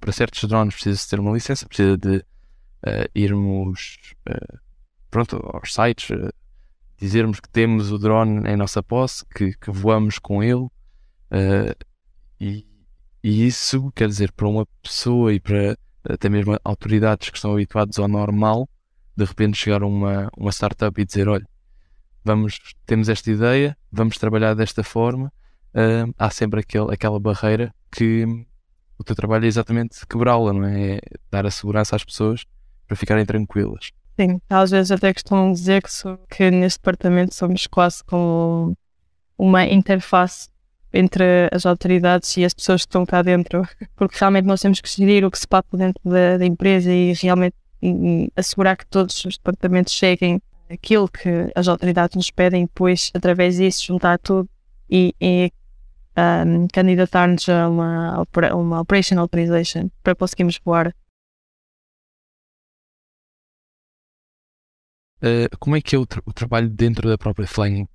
Para 0.00 0.12
certos 0.12 0.48
drones 0.48 0.74
precisa 0.74 1.06
ter 1.08 1.20
uma 1.20 1.32
licença, 1.32 1.66
precisa 1.66 1.96
de 1.96 2.24
irmos 3.14 4.14
pronto, 5.10 5.36
aos 5.52 5.72
sites, 5.72 6.08
dizermos 6.98 7.40
que 7.40 7.48
temos 7.48 7.90
o 7.92 7.98
drone 7.98 8.48
em 8.48 8.56
nossa 8.56 8.82
posse, 8.82 9.24
que, 9.26 9.52
que 9.56 9.70
voamos 9.70 10.18
com 10.18 10.42
ele. 10.42 10.66
e, 12.40 12.66
e 13.22 13.46
isso 13.46 13.92
quer 13.92 14.08
dizer, 14.08 14.32
para 14.32 14.48
uma 14.48 14.66
pessoa 14.82 15.32
e 15.32 15.38
para 15.38 15.76
até 16.08 16.28
mesmo 16.28 16.58
autoridades 16.64 17.30
que 17.30 17.36
estão 17.36 17.52
habituados 17.52 17.98
ao 17.98 18.08
normal, 18.08 18.68
de 19.16 19.24
repente 19.24 19.56
chegar 19.56 19.82
uma, 19.82 20.28
uma 20.36 20.50
startup 20.50 21.00
e 21.00 21.04
dizer: 21.04 21.28
olha, 21.28 21.46
vamos, 22.24 22.58
temos 22.84 23.08
esta 23.08 23.30
ideia, 23.30 23.76
vamos 23.90 24.18
trabalhar 24.18 24.54
desta 24.54 24.82
forma, 24.82 25.32
uh, 25.74 26.14
há 26.18 26.30
sempre 26.30 26.60
aquele, 26.60 26.92
aquela 26.92 27.18
barreira 27.18 27.72
que 27.90 28.24
o 28.98 29.04
teu 29.04 29.14
trabalho 29.14 29.44
é 29.44 29.48
exatamente 29.48 30.06
quebrá-la, 30.06 30.52
não 30.52 30.64
é? 30.64 30.96
é? 30.96 31.00
Dar 31.30 31.46
a 31.46 31.50
segurança 31.50 31.96
às 31.96 32.04
pessoas 32.04 32.44
para 32.86 32.96
ficarem 32.96 33.24
tranquilas. 33.24 33.90
Sim, 34.18 34.40
às 34.48 34.70
vezes 34.70 34.90
até 34.90 35.12
costumam 35.12 35.52
dizer 35.52 35.82
que, 35.82 35.92
sou, 35.92 36.18
que 36.30 36.50
neste 36.50 36.78
departamento 36.78 37.34
somos 37.34 37.66
quase 37.66 38.02
como 38.04 38.76
uma 39.36 39.64
interface 39.66 40.48
entre 40.96 41.48
as 41.52 41.66
autoridades 41.66 42.36
e 42.36 42.44
as 42.44 42.54
pessoas 42.54 42.82
que 42.82 42.88
estão 42.88 43.04
cá 43.04 43.22
dentro, 43.22 43.66
porque 43.96 44.16
realmente 44.18 44.46
nós 44.46 44.60
temos 44.60 44.80
que 44.80 44.88
gerir 44.88 45.24
o 45.24 45.30
que 45.30 45.38
se 45.38 45.46
passa 45.46 45.76
dentro 45.76 46.00
da, 46.04 46.38
da 46.38 46.46
empresa 46.46 46.90
e 46.90 47.12
realmente 47.14 47.54
e, 47.82 48.30
assegurar 48.36 48.76
que 48.76 48.86
todos 48.86 49.24
os 49.24 49.36
departamentos 49.36 49.92
cheguem 49.92 50.40
aquilo 50.70 51.08
que 51.08 51.52
as 51.54 51.68
autoridades 51.68 52.16
nos 52.16 52.30
pedem 52.30 52.64
depois, 52.64 53.10
através 53.14 53.56
disso, 53.56 53.86
juntar 53.86 54.18
tudo 54.18 54.48
e, 54.90 55.14
e 55.20 55.52
um, 56.16 56.66
candidatar-nos 56.68 57.48
a 57.48 57.68
uma, 57.68 58.24
uma 58.54 58.80
Operation 58.80 59.18
Authorization 59.18 59.88
para 60.02 60.14
conseguirmos 60.14 60.58
voar. 60.64 60.94
Uh, 65.18 65.48
como 65.58 65.76
é 65.76 65.80
que 65.80 65.96
é 65.96 65.98
o, 65.98 66.06
tra 66.06 66.22
o, 66.26 66.32
trabalho 66.32 66.68
dentro 66.68 67.08
da 67.08 67.16
própria 67.16 67.46
Flying 67.46 67.88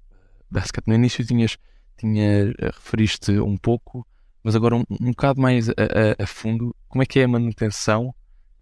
Basket? 0.49 0.83
No 0.87 0.95
início 0.95 1.25
tinhas 1.25 1.57
tinha, 1.97 2.49
eh, 2.57 2.71
referiste 2.73 3.31
um 3.39 3.57
pouco 3.57 4.05
Mas 4.43 4.55
agora 4.55 4.75
um, 4.75 4.83
um 4.89 5.11
bocado 5.11 5.39
mais 5.39 5.69
a, 5.69 5.73
a- 5.73 6.23
a 6.23 6.27
fundo, 6.27 6.75
como 6.89 7.03
é 7.03 7.05
que 7.05 7.19
é 7.19 7.25
a 7.25 7.27
manutenção 7.27 8.11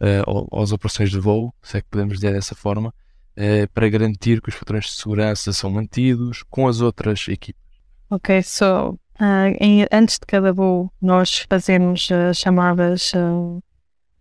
eh, 0.02 0.22
ao- 0.28 0.48
às 0.62 0.72
operações 0.74 1.10
de 1.10 1.20
voo, 1.20 1.54
se 1.62 1.78
é 1.78 1.82
que 1.82 1.88
podemos 1.90 2.16
dizer 2.16 2.34
dessa 2.34 2.54
forma, 2.54 2.94
eh, 3.36 3.66
para 3.68 3.88
garantir 3.90 4.42
que 4.42 4.50
os 4.50 4.56
padrões 4.56 4.86
de 4.86 4.92
segurança 4.92 5.54
são 5.54 5.70
mantidos 5.70 6.44
com 6.50 6.68
as 6.68 6.82
outras 6.82 7.26
equipas? 7.30 7.62
Ok, 8.10 8.42
so, 8.44 9.00
ah, 9.20 9.48
em- 9.60 9.86
antes 9.92 10.16
de 10.20 10.26
cada 10.28 10.52
voo, 10.52 10.92
nós 11.02 11.46
fazemos 11.50 12.10
as 12.12 12.38
chamadas 12.38 13.14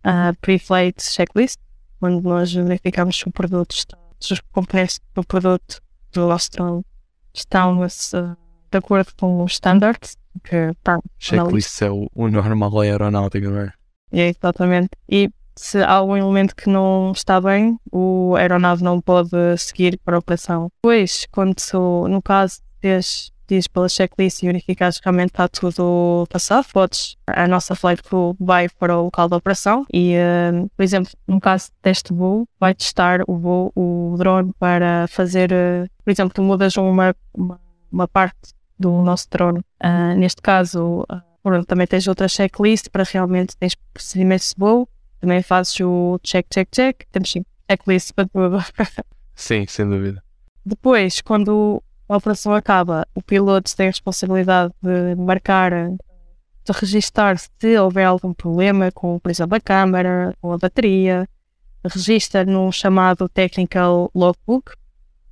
ah, 0.03 0.33
pre-flight 0.41 1.01
checklist, 1.03 1.59
onde 2.01 2.23
nós 2.25 2.53
verificamos 2.53 3.17
se 3.17 3.27
o 3.27 3.31
produto 3.31 3.71
está, 3.75 3.97
se 4.19 4.31
os 4.33 4.39
componentes 4.51 4.99
do 5.13 5.23
produto 5.23 5.81
do 6.13 6.27
nosso 6.27 6.49
estão 7.33 7.83
ah, 8.13 8.37
de 8.71 8.77
acordo 8.77 9.11
com 9.17 9.43
os 9.43 9.53
standards 9.53 10.17
que 10.43 10.71
pá, 10.83 10.99
Checklist 11.17 11.81
é 11.81 11.89
o, 11.89 12.07
o 12.13 12.29
normal 12.29 12.79
aeronáutica, 12.79 13.49
não 13.49 13.59
é? 13.59 13.73
É, 14.11 14.29
exatamente. 14.29 14.89
E 15.07 15.29
se 15.55 15.81
há 15.81 15.91
algum 15.91 16.15
elemento 16.15 16.55
que 16.55 16.69
não 16.69 17.11
está 17.11 17.39
bem, 17.41 17.77
o 17.91 18.35
aeronave 18.35 18.83
não 18.83 19.01
pode 19.01 19.29
seguir 19.57 19.99
para 20.03 20.15
a 20.15 20.19
operação. 20.19 20.69
Depois, 20.81 21.27
quando 21.31 21.55
tu, 21.55 22.07
no 22.07 22.21
caso, 22.21 22.61
tens 22.79 23.31
diz 23.49 23.67
pela 23.67 23.89
checklist 23.89 24.43
e 24.43 24.45
verificares 24.45 24.99
que 24.99 25.05
realmente 25.05 25.31
está 25.31 25.47
tudo 25.47 26.27
passado, 26.29 26.67
podes, 26.71 27.17
a 27.27 27.47
nossa 27.47 27.73
flight 27.75 28.03
crew 28.03 28.35
vai 28.39 28.69
para 28.69 28.95
o 28.95 29.05
local 29.05 29.27
da 29.27 29.37
operação 29.37 29.85
e, 29.91 30.13
eh, 30.13 30.51
por 30.77 30.83
exemplo, 30.83 31.11
no 31.27 31.41
caso 31.41 31.71
deste 31.81 32.13
voo, 32.13 32.47
vai 32.59 32.75
testar 32.75 33.21
o 33.27 33.37
voo, 33.37 33.71
o 33.75 34.15
drone 34.17 34.53
para 34.59 35.07
fazer, 35.07 35.51
eh, 35.51 35.87
por 36.05 36.11
exemplo, 36.11 36.33
tu 36.33 36.43
mudas 36.43 36.77
uma, 36.77 37.15
uma, 37.33 37.59
uma 37.91 38.07
parte 38.07 38.53
do 38.79 39.01
nosso 39.01 39.27
drone. 39.29 39.61
Ah, 39.79 40.15
neste 40.15 40.41
caso, 40.41 41.05
ah, 41.09 41.21
Pronto, 41.41 41.65
também 41.65 41.87
tens 41.87 42.07
outra 42.07 42.27
checklist 42.27 42.89
para 42.89 43.03
realmente 43.03 43.55
tens 43.57 43.73
procedimentos 43.93 44.49
de 44.49 44.55
voo, 44.57 44.87
também 45.19 45.41
fazes 45.41 45.79
o 45.79 46.19
check, 46.21 46.45
check, 46.49 46.67
check, 46.69 47.05
temos 47.11 47.31
sim, 47.31 47.45
checklist 47.69 48.13
para 48.13 48.27
tudo. 48.27 48.57
Sim, 49.35 49.65
sem 49.67 49.89
dúvida. 49.89 50.21
Depois, 50.65 51.21
quando 51.21 51.81
a 52.09 52.17
operação 52.17 52.53
acaba, 52.53 53.07
o 53.15 53.21
piloto 53.21 53.73
tem 53.73 53.87
a 53.87 53.89
responsabilidade 53.89 54.73
de 54.81 55.15
marcar, 55.15 55.71
de 55.71 56.71
registar 56.73 57.37
se 57.37 57.77
houver 57.77 58.03
algum 58.03 58.33
problema 58.33 58.91
com, 58.91 59.17
por 59.17 59.31
exemplo, 59.31 59.55
a 59.55 59.61
câmara 59.61 60.35
ou 60.41 60.51
a 60.51 60.57
bateria, 60.57 61.25
registra 61.85 62.43
num 62.43 62.69
chamado 62.69 63.29
Technical 63.29 64.11
Logbook, 64.13 64.73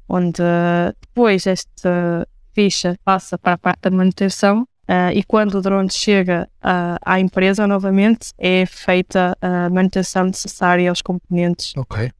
onde 0.08 0.42
eh, 0.42 0.94
depois 1.02 1.46
esta 1.46 2.26
ficha 2.58 2.98
passa 3.06 3.38
para 3.38 3.54
a 3.54 3.58
parte 3.58 3.82
da 3.82 3.92
manutenção 3.92 4.68
ah, 4.88 5.14
e 5.14 5.22
quando 5.24 5.56
o 5.56 5.62
drone 5.62 5.92
chega 5.92 6.50
ah, 6.60 6.98
à 7.06 7.20
empresa 7.20 7.68
novamente 7.68 8.32
é 8.36 8.66
feita 8.66 9.38
a 9.40 9.70
manutenção 9.70 10.24
necessária 10.26 10.90
aos 10.90 11.04
componentes. 11.04 11.74
Ok. 11.78 12.12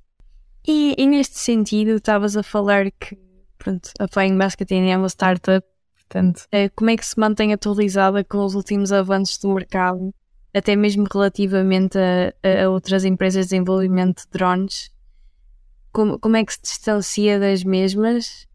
E, 0.68 0.94
e 0.96 1.08
neste 1.08 1.40
sentido, 1.40 1.96
estavas 1.96 2.38
a 2.38 2.44
falar 2.44 2.92
que 2.92 3.18
pronto, 3.58 3.90
a 4.00 4.08
Flying 4.08 4.38
Basketing 4.38 4.90
é 4.90 4.98
uma 4.98 5.08
startup, 5.10 5.66
portanto, 5.96 6.44
eh, 6.52 6.70
como 6.70 6.90
é 6.92 6.98
que 6.98 7.06
se 7.06 7.20
mantém 7.20 7.52
atualizada 7.52 8.24
com 8.24 8.46
os 8.46 8.54
últimos 8.54 8.92
avanços 8.92 9.38
do 9.40 9.52
mercado, 9.54 10.14
até 10.54 10.76
mesmo 10.76 11.08
relativamente 11.12 11.98
a, 11.98 12.34
a- 12.44 12.66
a 12.66 12.70
outras 12.70 13.04
empresas 13.06 13.46
de 13.46 13.50
desenvolvimento 13.52 14.22
de 14.24 14.30
drones? 14.32 14.92
Como, 15.92 16.20
como 16.20 16.36
é 16.38 16.46
que 16.46 16.54
se 16.54 16.62
distancia 16.62 17.40
das 17.40 17.64
mesmas 17.64 18.47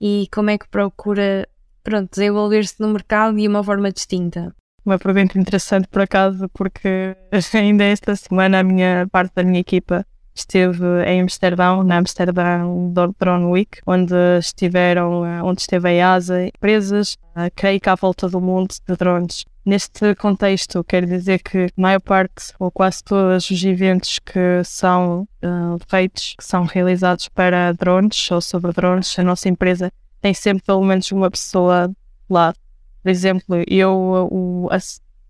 e 0.00 0.28
como 0.32 0.50
é 0.50 0.58
que 0.58 0.68
procura 0.68 1.48
pronto, 1.82 2.10
desenvolver-se 2.10 2.80
no 2.80 2.88
mercado 2.88 3.36
de 3.36 3.48
uma 3.48 3.64
forma 3.64 3.90
distinta? 3.90 4.54
Uma 4.84 4.98
pergunta 4.98 5.38
interessante 5.38 5.88
por 5.88 6.02
acaso, 6.02 6.48
porque 6.50 7.16
ainda 7.54 7.84
esta 7.84 8.14
semana 8.16 8.60
a 8.60 8.62
minha 8.62 9.06
parte 9.10 9.34
da 9.34 9.42
minha 9.44 9.60
equipa 9.60 10.06
esteve 10.40 10.84
em 11.06 11.20
Amsterdão, 11.20 11.82
na 11.82 11.96
Amsterdão 11.98 12.92
Drone 13.18 13.44
Week, 13.46 13.78
onde 13.86 14.14
estiveram, 14.38 15.24
eh, 15.24 15.42
onde 15.42 15.60
esteve 15.60 15.88
a 15.88 15.92
EASA, 15.92 16.46
empresas, 16.46 17.16
creio 17.54 17.80
que 17.80 17.88
à 17.88 17.94
volta 17.94 18.28
do 18.28 18.40
mundo 18.40 18.74
de 18.88 18.96
drones. 18.96 19.44
Neste 19.64 20.14
contexto, 20.14 20.82
quero 20.82 21.06
dizer 21.06 21.40
que 21.42 21.64
a 21.66 21.68
maior 21.76 22.00
parte, 22.00 22.54
ou 22.58 22.70
quase 22.70 23.04
todos 23.04 23.50
os 23.50 23.64
eventos 23.64 24.18
que 24.18 24.62
são 24.64 25.28
eh, 25.42 25.48
feitos, 25.86 26.34
que 26.38 26.44
são 26.44 26.64
realizados 26.64 27.28
para 27.28 27.72
drones 27.72 28.30
ou 28.30 28.40
sobre 28.40 28.72
drones, 28.72 29.18
a 29.18 29.22
nossa 29.22 29.48
empresa 29.48 29.92
tem 30.22 30.32
sempre 30.32 30.64
pelo 30.64 30.82
menos 30.82 31.12
uma 31.12 31.30
pessoa 31.30 31.90
lá. 32.30 32.54
Por 33.02 33.10
exemplo, 33.10 33.56
eu 33.68 34.28
o, 34.30 34.68
a- 34.70 34.78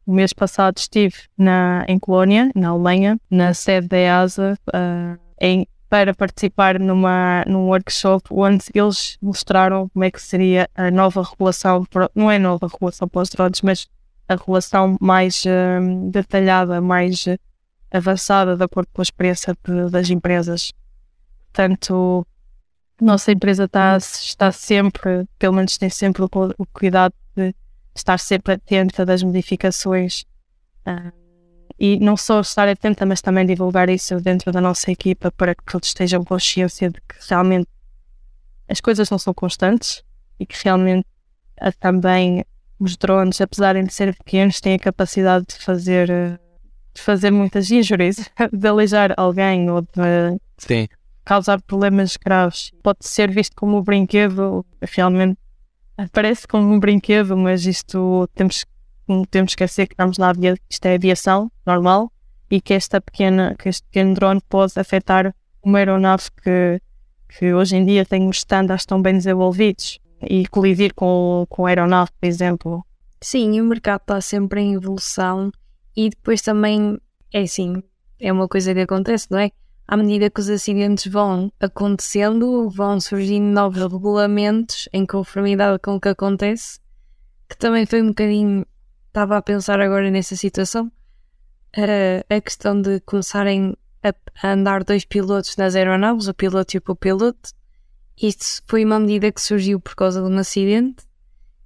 o 0.09 0.13
mês 0.13 0.33
passado 0.33 0.79
estive 0.79 1.15
na, 1.37 1.85
em 1.87 1.99
Colónia, 1.99 2.51
na 2.55 2.71
Alemanha, 2.71 3.21
na 3.31 3.53
sede 3.53 3.89
da 3.89 3.99
EASA, 3.99 4.59
ah, 4.73 5.19
em, 5.39 5.67
para 5.87 6.15
participar 6.15 6.81
numa, 6.81 7.45
num 7.47 7.67
workshop 7.67 8.27
onde 8.31 8.65
eles 8.75 9.19
mostraram 9.21 9.87
como 9.91 10.05
é 10.05 10.11
que 10.11 10.21
seria 10.21 10.67
a 10.75 10.91
nova 10.91 11.23
regulação, 11.23 11.87
não 12.15 12.31
é 12.31 12.39
nova 12.39 12.69
regulação 12.69 13.07
para 13.07 13.21
os 13.21 13.29
drones, 13.29 13.61
mas 13.61 13.87
a 14.27 14.35
regulação 14.37 14.97
mais 14.99 15.45
ah, 15.47 15.79
detalhada, 16.11 16.81
mais 16.81 17.27
avançada, 17.93 18.57
de 18.57 18.65
acordo 18.65 18.89
com 18.95 19.03
a 19.03 19.05
experiência 19.05 19.55
de- 19.63 19.91
das 19.91 20.09
empresas. 20.09 20.73
Portanto, 21.53 22.27
nossa 22.99 23.31
empresa 23.31 23.65
está, 23.65 23.99
está 23.99 24.51
sempre, 24.53 25.27
pelo 25.39 25.55
menos 25.55 25.77
tem 25.77 25.91
sempre 25.91 26.23
o, 26.23 26.29
o 26.57 26.67
cuidado 26.73 27.13
de 27.37 27.55
estar 27.99 28.19
sempre 28.19 28.55
atenta 28.55 29.05
das 29.05 29.23
modificações 29.23 30.25
ah, 30.87 31.13
e 31.79 31.99
não 32.01 32.17
só 32.17 32.41
estar 32.41 32.69
atenta, 32.69 33.07
mas 33.07 33.21
também 33.21 33.47
divulgar 33.47 33.89
isso 33.89 34.21
dentro 34.21 34.51
da 34.51 34.61
nossa 34.61 34.91
equipa 34.91 35.31
para 35.31 35.55
que 35.55 35.65
todos 35.65 35.89
estejam 35.89 36.25
consciência 36.25 36.91
de 36.91 37.01
que 37.01 37.15
realmente 37.29 37.69
as 38.69 38.81
coisas 38.81 39.09
não 39.11 39.19
são 39.19 39.33
constantes 39.33 40.03
e 40.39 40.47
que 40.47 40.57
realmente 40.65 41.07
ah, 41.61 41.73
também 41.73 42.45
os 42.79 42.97
drones, 42.97 43.41
apesar 43.41 43.83
de 43.83 43.93
serem 43.93 44.15
pequenos, 44.15 44.61
têm 44.61 44.75
a 44.75 44.79
capacidade 44.79 45.47
de 45.49 45.57
fazer, 45.57 46.11
ah, 46.11 46.39
de 46.95 47.01
fazer 47.01 47.31
muitas 47.31 47.71
injuries, 47.71 48.31
de 48.53 48.69
aleijar 48.69 49.15
alguém 49.17 49.71
ou 49.71 49.83
de 49.83 50.39
Sim. 50.59 50.89
causar 51.25 51.61
problemas 51.63 52.17
graves. 52.17 52.73
Pode 52.83 52.99
ser 53.03 53.31
visto 53.31 53.55
como 53.57 53.79
um 53.79 53.83
brinquedo, 53.83 54.65
realmente 54.83 55.39
parece 56.13 56.47
como 56.47 56.73
um 56.73 56.79
brinquedo, 56.79 57.37
mas 57.37 57.65
isto 57.67 58.29
temos, 58.35 58.65
temos 59.31 59.55
que 59.55 59.65
esquecer 59.65 59.87
que 59.87 59.95
estamos 59.95 60.19
na 60.19 60.31
avia, 60.31 60.57
isto 60.69 60.87
é 60.87 60.95
aviação 60.95 61.51
normal 61.67 62.13
e 62.51 62.61
que 62.61 62.75
esta 62.75 63.01
pequena, 63.01 63.55
que 63.59 63.69
este 63.69 63.85
pequeno 63.87 64.15
drone 64.15 64.41
pode 64.49 64.73
afetar 64.77 65.35
uma 65.63 65.79
aeronave 65.79 66.25
que, 66.43 66.81
que 67.29 67.53
hoje 67.53 67.77
em 67.77 67.85
dia 67.85 68.05
tem 68.05 68.29
os 68.29 68.39
estándares 68.39 68.87
tão 68.87 69.03
bem 69.03 69.15
desenvolvidos 69.15 69.99
e 70.23 70.47
colidir 70.47 70.95
com, 70.95 71.47
com 71.49 71.67
a 71.67 71.69
aeronave, 71.69 72.11
por 72.19 72.27
exemplo. 72.27 72.87
Sim, 73.21 73.61
o 73.61 73.65
mercado 73.65 74.01
está 74.03 74.21
sempre 74.21 74.61
em 74.61 74.75
evolução 74.75 75.51
e 75.97 76.11
depois 76.11 76.41
também 76.41 76.99
é 77.33 77.43
assim, 77.43 77.83
é 78.21 78.33
uma 78.33 78.49
coisa 78.49 78.73
que 78.73 78.81
acontece, 78.81 79.27
não 79.31 79.39
é? 79.39 79.51
À 79.91 79.97
medida 79.97 80.29
que 80.29 80.39
os 80.39 80.51
acidentes 80.51 81.11
vão 81.11 81.51
acontecendo, 81.59 82.69
vão 82.69 83.01
surgindo 83.01 83.47
novos 83.47 83.81
regulamentos 83.91 84.87
em 84.93 85.07
conformidade 85.07 85.79
com 85.79 85.97
o 85.97 86.01
que 86.01 86.11
acontece, 86.11 86.79
que 87.49 87.57
também 87.57 87.87
foi 87.87 88.03
um 88.03 88.09
bocadinho, 88.09 88.67
estava 89.07 89.39
a 89.39 89.43
pensar 89.43 89.81
agora 89.81 90.11
nessa 90.11 90.37
situação, 90.37 90.93
a 92.29 92.41
questão 92.43 92.79
de 92.83 93.01
começarem 93.01 93.75
a 94.03 94.53
andar 94.53 94.85
dois 94.85 95.07
pilotos 95.07 95.57
nas 95.57 95.75
aeronaves, 95.75 96.29
o 96.29 96.35
piloto 96.35 96.77
e 96.77 96.79
o 96.79 96.83
copiloto. 96.83 97.51
Isto 98.21 98.63
foi 98.67 98.85
uma 98.85 99.01
medida 99.01 99.33
que 99.33 99.41
surgiu 99.41 99.81
por 99.81 99.95
causa 99.95 100.21
de 100.21 100.29
um 100.29 100.37
acidente 100.37 101.03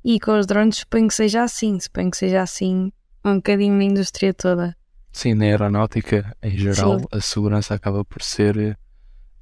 e 0.05 0.21
com 0.21 0.39
os 0.39 0.47
drones 0.47 0.77
suponho 0.77 1.09
que 1.09 1.15
seja 1.15 1.43
assim, 1.43 1.81
suponho 1.81 2.13
que 2.13 2.19
seja 2.19 2.41
assim 2.41 2.93
um 3.25 3.37
bocadinho 3.37 3.75
na 3.77 3.83
indústria 3.83 4.33
toda. 4.33 4.77
Sim, 5.13 5.35
na 5.35 5.45
aeronáutica, 5.45 6.35
em 6.43 6.57
geral, 6.57 6.99
Sim. 6.99 7.07
a 7.13 7.21
segurança 7.21 7.75
acaba 7.75 8.05
por 8.05 8.23
ser 8.23 8.79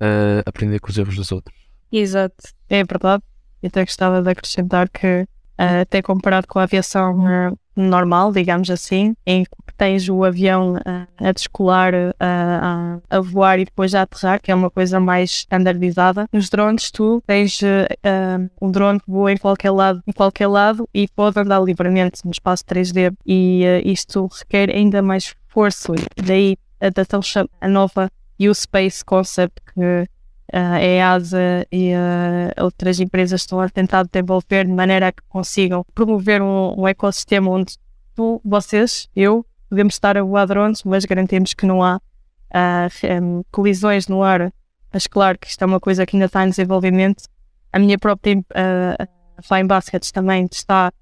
eh, 0.01 0.43
aprender 0.45 0.81
com 0.81 0.91
os 0.91 0.99
erros 0.99 1.15
dos 1.15 1.31
outros. 1.31 1.57
Exato. 1.93 2.37
É 2.69 2.83
verdade. 2.85 3.23
Eu 3.63 3.69
até 3.69 3.85
gostava 3.85 4.23
de 4.23 4.31
acrescentar 4.31 4.89
que, 4.89 5.27
ah, 5.59 5.83
até 5.83 6.01
comparado 6.03 6.47
com 6.49 6.59
a 6.59 6.63
aviação 6.63 7.27
ah, 7.27 7.53
normal, 7.89 8.33
digamos 8.33 8.71
assim, 8.71 9.15
em 9.27 9.45
que 9.45 9.75
tens 9.77 10.09
o 10.09 10.25
avião 10.25 10.77
ah, 10.85 11.07
a 11.17 11.33
descolar, 11.33 11.95
ah, 12.19 13.01
a, 13.09 13.17
a 13.17 13.21
voar 13.21 13.59
e 13.59 13.65
depois 13.65 13.95
a 13.95 14.03
aterrar, 14.03 14.41
que 14.41 14.51
é 14.51 14.55
uma 14.55 14.71
coisa 14.71 15.01
mais 15.01 15.31
standardizada, 15.31 16.29
nos 16.33 16.51
drones 16.51 16.91
tu 16.91 17.23
tens 17.27 17.61
ah, 17.63 18.39
um 18.61 18.71
drone 18.71 19.01
que 19.01 19.11
voa 19.11 19.33
em 19.33 19.37
qualquer 19.37 19.71
lado, 19.71 20.03
em 20.07 20.13
qualquer 20.13 20.47
lado 20.47 20.89
e 20.93 21.09
pode 21.09 21.41
andar 21.41 21.61
livremente 21.61 22.21
no 22.25 22.31
espaço 22.31 22.65
3D 22.65 23.15
e 23.27 23.65
ah, 23.65 23.89
isto 23.89 24.29
requer 24.39 24.71
ainda 24.71 25.01
mais 25.01 25.35
força. 25.49 25.93
Daí 26.23 26.57
a, 26.81 27.67
a 27.67 27.69
nova 27.69 28.11
U-Space 28.39 29.05
Concept 29.05 29.61
que 29.75 30.07
a 30.53 30.81
EASA 30.81 31.67
e 31.71 31.93
ah, 31.95 32.63
outras 32.63 32.99
empresas 33.01 33.43
estão 33.43 33.61
a 33.61 33.69
tentar 33.69 34.05
desenvolver 34.05 34.67
de 34.67 34.73
maneira 34.73 35.13
que 35.13 35.23
consigam 35.29 35.85
promover 35.95 36.43
um, 36.43 36.81
um 36.81 36.89
ecossistema 36.89 37.51
onde 37.51 37.77
tu, 38.15 38.41
vocês, 38.45 39.09
eu, 39.15 39.47
podemos 39.69 39.95
estar 39.95 40.17
a 40.19 40.23
voar 40.23 40.47
drones, 40.47 40.83
mas 40.83 41.05
garantimos 41.05 41.55
que 41.55 41.65
não 41.65 41.83
há 41.83 41.97
uh, 41.97 43.23
um, 43.23 43.43
colisões 43.51 44.09
no 44.09 44.23
ar. 44.23 44.53
Mas 44.93 45.07
claro 45.07 45.39
que 45.39 45.47
isto 45.47 45.63
é 45.63 45.67
uma 45.67 45.79
coisa 45.79 46.05
que 46.05 46.17
ainda 46.17 46.27
está 46.27 46.45
em 46.45 46.51
desenvolvimento. 46.51 47.25
A 47.73 47.79
minha 47.79 47.97
própria 47.97 48.37
uh, 48.37 49.43
Flying 49.43 49.67
Baskets 49.67 50.11
também 50.11 50.49
está 50.51 50.93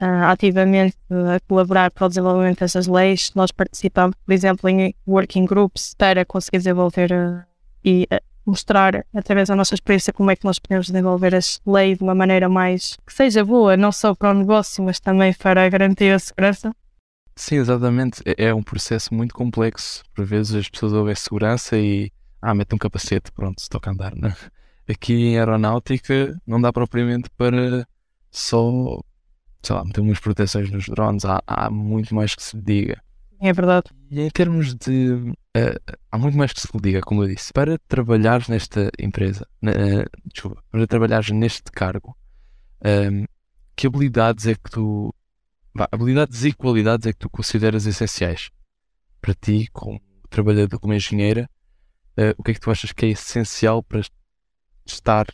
uh, 0.00 0.24
ativamente 0.24 0.96
a 1.10 1.38
colaborar 1.46 1.90
para 1.90 2.06
o 2.06 2.08
desenvolvimento 2.08 2.60
dessas 2.60 2.86
leis. 2.86 3.30
Nós 3.34 3.52
participamos, 3.52 4.16
por 4.24 4.32
exemplo, 4.32 4.68
em 4.70 4.94
working 5.06 5.44
groups 5.44 5.94
para 5.98 6.24
conseguir 6.24 6.58
desenvolver 6.58 7.12
uh, 7.12 7.44
e 7.84 8.08
mostrar, 8.46 9.04
através 9.14 9.48
da 9.48 9.56
nossa 9.56 9.74
experiência, 9.74 10.12
como 10.12 10.30
é 10.30 10.36
que 10.36 10.44
nós 10.44 10.58
podemos 10.58 10.86
desenvolver 10.86 11.34
as 11.34 11.60
leis 11.66 11.98
de 11.98 12.04
uma 12.04 12.14
maneira 12.14 12.48
mais 12.48 12.96
que 13.06 13.12
seja 13.12 13.44
boa, 13.44 13.76
não 13.76 13.90
só 13.90 14.14
para 14.14 14.30
o 14.30 14.34
negócio, 14.34 14.84
mas 14.84 15.00
também 15.00 15.34
para 15.34 15.68
garantir 15.68 16.12
a 16.12 16.18
segurança. 16.18 16.74
Sim, 17.34 17.56
exatamente. 17.56 18.22
É, 18.24 18.46
é 18.46 18.54
um 18.54 18.62
processo 18.62 19.12
muito 19.12 19.34
complexo. 19.34 20.02
Por 20.14 20.24
vezes 20.24 20.54
as 20.54 20.68
pessoas 20.68 20.92
ouvem 20.92 21.14
segurança 21.14 21.76
e 21.76 22.10
ah, 22.40 22.54
mete 22.54 22.74
um 22.74 22.78
capacete, 22.78 23.30
pronto, 23.32 23.60
se 23.60 23.68
toca 23.68 23.90
a 23.90 23.92
andar, 23.92 24.14
né? 24.16 24.34
Aqui 24.88 25.14
em 25.14 25.38
aeronáutica 25.38 26.40
não 26.46 26.60
dá 26.60 26.72
propriamente 26.72 27.28
para 27.36 27.86
só, 28.30 29.00
sei 29.62 29.74
lá, 29.74 29.84
meter 29.84 30.00
umas 30.00 30.20
proteções 30.20 30.70
nos 30.70 30.86
drones. 30.86 31.24
Há, 31.24 31.42
há 31.46 31.68
muito 31.68 32.14
mais 32.14 32.34
que 32.34 32.42
se 32.42 32.56
diga. 32.56 33.02
É 33.40 33.52
verdade. 33.52 33.90
E 34.10 34.20
em 34.20 34.30
termos 34.30 34.74
de. 34.74 35.34
Uh, 35.56 35.96
há 36.12 36.18
muito 36.18 36.36
mais 36.36 36.52
que 36.52 36.60
se 36.60 36.68
diga, 36.82 37.00
como 37.00 37.22
eu 37.22 37.28
disse. 37.28 37.50
Para 37.50 37.78
trabalhares 37.88 38.46
nesta 38.46 38.90
empresa, 38.98 39.46
uh, 39.62 40.04
desculpa, 40.26 40.62
para 40.70 40.86
trabalhares 40.86 41.30
neste 41.30 41.72
cargo, 41.72 42.14
um, 42.84 43.24
que 43.74 43.86
habilidades 43.86 44.46
é 44.46 44.54
que 44.54 44.70
tu. 44.70 45.14
Bah, 45.74 45.88
habilidades 45.90 46.44
e 46.44 46.52
qualidades 46.52 47.06
é 47.06 47.12
que 47.12 47.18
tu 47.18 47.30
consideras 47.30 47.86
essenciais 47.86 48.50
para 49.20 49.32
ti, 49.34 49.68
como 49.72 50.00
trabalhador, 50.28 50.78
como 50.78 50.92
engenheira? 50.92 51.48
Uh, 52.18 52.34
o 52.36 52.42
que 52.42 52.50
é 52.50 52.54
que 52.54 52.60
tu 52.60 52.70
achas 52.70 52.92
que 52.92 53.06
é 53.06 53.08
essencial 53.10 53.82
para 53.82 54.02
estar 54.84 55.26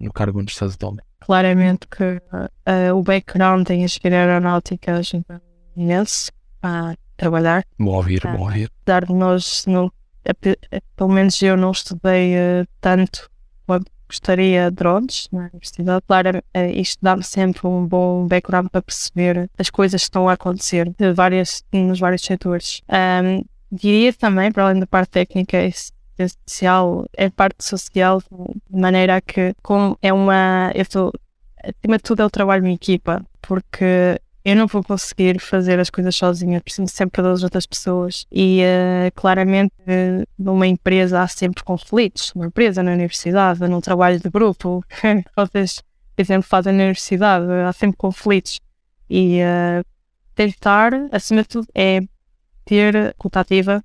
no 0.00 0.12
cargo 0.12 0.40
onde 0.40 0.50
estás 0.50 0.74
atualmente? 0.74 1.06
Claramente 1.20 1.86
que 1.88 2.22
uh, 2.32 2.94
o 2.94 3.02
background 3.02 3.68
em 3.68 3.84
engenharia 3.84 4.20
aeronáutica 4.20 4.96
ajuda 4.96 5.42
imenso 5.76 6.30
a 6.62 6.94
trabalhar. 7.18 7.64
Bom 7.78 7.96
ouvir, 7.96 8.22
bom 8.22 8.44
ouvir. 8.44 8.70
Apesar 8.82 9.04
de 9.04 9.12
nós, 9.12 9.64
não, 9.66 9.92
pelo 10.96 11.10
menos 11.10 11.42
eu 11.42 11.56
não 11.56 11.72
estudei 11.72 12.34
uh, 12.36 12.66
tanto 12.80 13.28
quanto 13.66 13.90
gostaria 14.08 14.70
de 14.70 14.76
drones 14.76 15.28
na 15.30 15.50
universidade. 15.52 16.02
Claro, 16.06 16.38
uh, 16.38 16.70
isto 16.74 16.98
dá-me 17.02 17.22
sempre 17.22 17.66
um 17.66 17.86
bom 17.86 18.26
background 18.26 18.68
para 18.68 18.80
perceber 18.80 19.50
as 19.58 19.68
coisas 19.68 20.00
que 20.00 20.06
estão 20.06 20.28
a 20.28 20.32
acontecer 20.32 20.88
de 20.98 21.12
várias, 21.12 21.62
nos 21.72 22.00
vários 22.00 22.22
setores. 22.22 22.80
Um, 22.88 23.44
diria 23.70 24.12
também, 24.14 24.50
para 24.50 24.64
além 24.64 24.80
da 24.80 24.86
parte 24.86 25.10
técnica, 25.10 25.58
social, 26.46 27.06
é 27.16 27.28
parte 27.28 27.64
social, 27.64 28.20
de 28.20 28.80
maneira 28.80 29.20
que, 29.20 29.54
como 29.62 29.98
é 30.00 30.12
uma. 30.12 30.72
Eu 30.74 30.82
estou. 30.82 31.12
Acima 31.62 31.96
de 31.96 32.02
tudo, 32.04 32.22
é 32.22 32.24
o 32.24 32.30
trabalho 32.30 32.66
em 32.66 32.74
equipa, 32.74 33.24
porque 33.42 34.20
eu 34.48 34.56
não 34.56 34.66
vou 34.66 34.82
conseguir 34.82 35.38
fazer 35.40 35.78
as 35.78 35.90
coisas 35.90 36.16
sozinha, 36.16 36.58
preciso 36.60 36.88
sempre 36.88 37.22
das 37.22 37.42
outras 37.42 37.66
pessoas. 37.66 38.26
E 38.32 38.62
uh, 38.62 39.12
claramente, 39.14 39.74
numa 40.38 40.66
empresa 40.66 41.20
há 41.20 41.28
sempre 41.28 41.62
conflitos. 41.62 42.32
Numa 42.34 42.46
empresa, 42.46 42.82
na 42.82 42.92
universidade, 42.92 43.60
num 43.68 43.80
trabalho 43.80 44.18
de 44.18 44.30
grupo, 44.30 44.82
vocês, 45.36 45.82
por 46.16 46.22
exemplo, 46.22 46.48
fazem 46.48 46.72
na 46.72 46.84
universidade, 46.84 47.44
há 47.66 47.72
sempre 47.74 47.98
conflitos. 47.98 48.58
E 49.10 49.40
uh, 49.42 49.84
tentar, 50.34 50.92
acima 51.12 51.42
de 51.42 51.48
tudo, 51.48 51.66
é 51.74 52.00
ter 52.64 53.14
contativa 53.18 53.84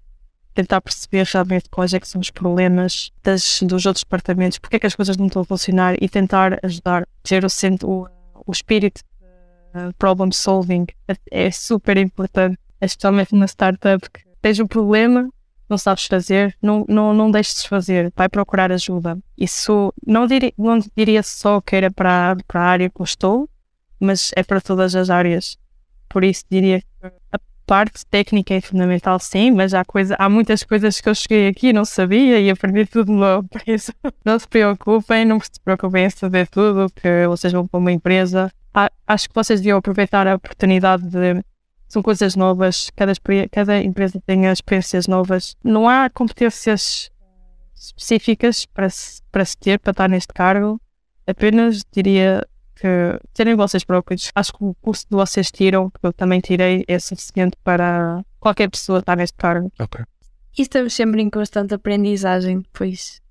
tentar 0.54 0.82
perceber 0.82 1.26
realmente 1.26 1.68
quais 1.70 1.94
é 1.96 2.00
que 2.00 2.08
são 2.08 2.22
os 2.22 2.30
problemas 2.30 3.12
das, 3.24 3.60
dos 3.64 3.88
outros 3.88 4.04
departamentos, 4.04 4.60
porque 4.60 4.76
é 4.76 4.80
que 4.80 4.86
as 4.86 4.96
coisas 4.96 5.18
não 5.18 5.26
estão 5.26 5.42
a 5.42 5.46
funcionar 5.46 5.96
e 6.00 6.08
tentar 6.08 6.60
ajudar, 6.64 7.08
ter 7.24 7.44
o, 7.44 7.48
o, 7.84 8.08
o 8.46 8.52
espírito 8.52 9.02
problem 9.98 10.32
solving 10.32 10.86
é, 11.08 11.46
é 11.46 11.52
super 11.52 11.98
importante, 11.98 12.58
especialmente 12.82 13.36
na 13.36 13.46
startup, 13.46 14.10
que 14.10 14.22
tens 14.42 14.60
um 14.60 14.68
problema, 14.68 15.30
não 15.70 15.78
sabes 15.78 16.06
fazer, 16.06 16.56
não, 16.62 16.86
não, 16.88 17.14
não 17.14 17.32
deixes 17.32 17.64
de 17.64 17.70
fazer, 17.70 18.12
vai 18.16 18.30
procurar 18.30 18.72
ajuda. 18.72 19.18
Isso 19.38 19.94
não 20.06 20.28
diria, 20.28 20.54
não 20.58 20.80
diria 20.96 21.24
só 21.24 21.62
que 21.62 21.76
era 21.76 21.92
para, 21.92 22.36
para 22.48 22.62
a 22.62 22.66
área 22.66 22.90
que 22.90 23.02
eu 23.02 23.04
estou, 23.04 23.50
mas 24.00 24.32
é 24.36 24.44
para 24.44 24.62
todas 24.62 24.96
as 24.96 25.10
áreas. 25.10 25.58
Por 26.10 26.24
isso 26.24 26.44
diria 26.50 26.82
que 26.82 26.88
a 27.32 27.40
parte 27.66 28.06
técnica 28.06 28.54
é 28.54 28.62
fundamental, 28.62 29.18
sim, 29.20 29.52
mas 29.52 29.74
há, 29.74 29.84
coisa, 29.84 30.16
há 30.20 30.30
muitas 30.30 30.64
coisas 30.64 31.00
que 31.00 31.10
eu 31.10 31.16
cheguei 31.16 31.48
aqui 31.48 31.68
e 31.70 31.74
não 31.74 31.86
sabia 31.86 32.40
e 32.40 32.50
aprendi 32.50 32.86
tudo 32.86 33.12
novo. 33.12 33.48
Por 33.48 33.62
isso, 33.66 33.92
não 34.24 34.38
se 34.38 34.48
preocupem, 34.48 35.26
não 35.26 35.40
se 35.40 35.60
preocupem 35.64 36.06
em 36.06 36.10
saber 36.10 36.48
tudo, 36.48 36.92
que 36.94 37.26
vocês 37.28 37.52
vão 37.54 37.66
para 37.66 37.80
uma 37.80 37.92
empresa. 37.92 38.52
Acho 39.08 39.30
que 39.30 39.36
vocês 39.36 39.60
deviam 39.60 39.78
aproveitar 39.78 40.28
a 40.28 40.36
oportunidade 40.36 41.04
de. 41.04 41.44
São 41.88 42.02
coisas 42.02 42.36
novas, 42.36 42.90
cada, 42.96 43.14
cada 43.52 43.80
empresa 43.80 44.20
tem 44.26 44.46
experiências 44.46 45.08
novas. 45.08 45.56
Não 45.64 45.88
há 45.88 46.10
competências 46.10 47.12
específicas 47.76 48.66
para 48.66 48.90
se, 48.90 49.22
para 49.32 49.46
se 49.46 49.56
ter, 49.58 49.80
para 49.80 49.92
estar 49.92 50.10
neste 50.10 50.34
cargo. 50.34 50.82
Apenas 51.28 51.84
diria 51.92 52.44
que 52.76 53.20
terem 53.34 53.56
vocês 53.56 53.84
próprios. 53.84 54.32
Acho 54.34 54.54
que 54.54 54.64
o 54.64 54.76
curso 54.82 55.06
que 55.08 55.14
vocês 55.14 55.52
tiram, 55.52 55.90
que 55.90 56.00
eu 56.02 56.12
também 56.12 56.40
tirei, 56.40 56.84
é 56.88 56.98
suficiente 56.98 57.56
para 57.64 58.24
qualquer 58.40 58.70
pessoa 58.70 59.00
estar 59.00 59.16
neste 59.16 59.38
cargo. 59.38 59.72
Ok. 59.80 60.04
E 60.58 60.62
estamos 60.62 60.94
sempre 60.94 61.22
em 61.22 61.30
constante 61.30 61.74
aprendizagem 61.74 62.60
depois. 62.60 63.22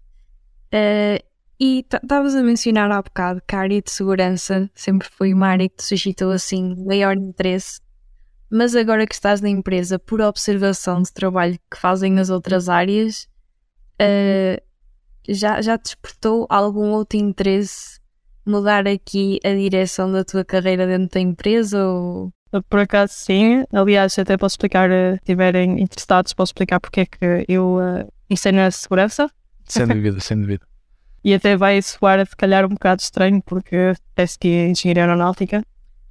Uh, 0.72 1.22
e 1.64 1.87
estavas 1.94 2.35
a 2.35 2.42
mencionar 2.42 2.90
há 2.90 3.01
bocado 3.01 3.40
que 3.46 3.55
a 3.55 3.61
área 3.61 3.81
de 3.81 3.88
segurança 3.88 4.68
sempre 4.75 5.09
foi 5.09 5.33
uma 5.33 5.46
área 5.46 5.68
que 5.68 5.77
te 5.77 5.85
suscitou 5.85 6.33
assim 6.33 6.75
maior 6.85 7.16
interesse. 7.16 7.81
Mas 8.51 8.75
agora 8.75 9.07
que 9.07 9.14
estás 9.14 9.40
na 9.40 9.48
empresa, 9.48 9.96
por 9.96 10.20
observação 10.20 11.01
de 11.01 11.12
trabalho 11.12 11.57
que 11.70 11.79
fazem 11.79 12.11
nas 12.11 12.31
outras 12.31 12.68
áreas, 12.68 13.29
uh, 14.01 14.61
já, 15.29 15.62
já 15.62 15.77
despertou 15.77 16.48
algum 16.51 16.90
outro 16.90 17.16
interesse 17.16 18.01
mudar 18.44 18.88
aqui 18.88 19.38
a 19.44 19.55
direção 19.55 20.11
da 20.11 20.25
tua 20.25 20.44
carreira 20.44 20.85
dentro 20.85 21.14
da 21.14 21.20
empresa? 21.20 21.87
Ou... 21.87 22.33
Por 22.68 22.81
acaso, 22.81 23.12
sim. 23.14 23.62
Aliás, 23.72 24.18
até 24.18 24.37
posso 24.37 24.55
explicar, 24.55 24.90
se 24.90 25.14
estiverem 25.14 25.81
interessados, 25.81 26.35
posso 26.35 26.51
explicar 26.51 26.81
porque 26.81 27.03
é 27.03 27.07
que 27.07 27.44
eu 27.46 27.77
uh, 27.77 28.12
ensino 28.29 28.62
a 28.62 28.70
segurança. 28.72 29.31
Sem 29.64 29.87
dúvida, 29.94 30.18
sem 30.18 30.40
dúvida. 30.40 30.71
E 31.24 31.35
até 31.35 31.56
vai 31.56 31.80
soar, 31.80 32.26
se 32.26 32.37
calhar, 32.37 32.64
um 32.64 32.70
bocado 32.70 33.00
estranho, 33.00 33.40
porque 33.42 33.94
parece 34.14 34.38
que 34.38 34.48
é 34.48 34.68
engenharia 34.68 35.04
aeronáutica. 35.04 35.62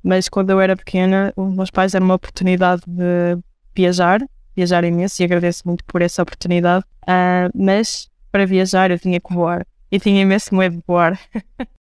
Mas 0.04 0.30
quando 0.30 0.50
eu 0.50 0.60
era 0.60 0.76
pequena, 0.76 1.34
os 1.36 1.54
meus 1.54 1.69
pais 1.69 1.91
deram 1.91 2.06
uma 2.06 2.15
oportunidade 2.15 2.82
de 2.88 3.38
viajar, 3.76 4.19
viajar 4.56 4.84
imenso, 4.84 5.21
e 5.21 5.26
agradeço 5.26 5.63
muito 5.65 5.84
por 5.86 6.02
essa 6.02 6.21
oportunidade. 6.24 6.86
Uh, 7.04 7.52
mas 7.54 8.10
para 8.32 8.45
viajar 8.45 8.89
eu 8.89 8.97
tinha 8.97 9.19
que 9.19 9.34
voar. 9.34 9.65
E 9.91 10.00
tinha 10.00 10.21
imenso 10.21 10.56
medo 10.56 10.78
de 10.78 10.84
voar. 10.88 11.19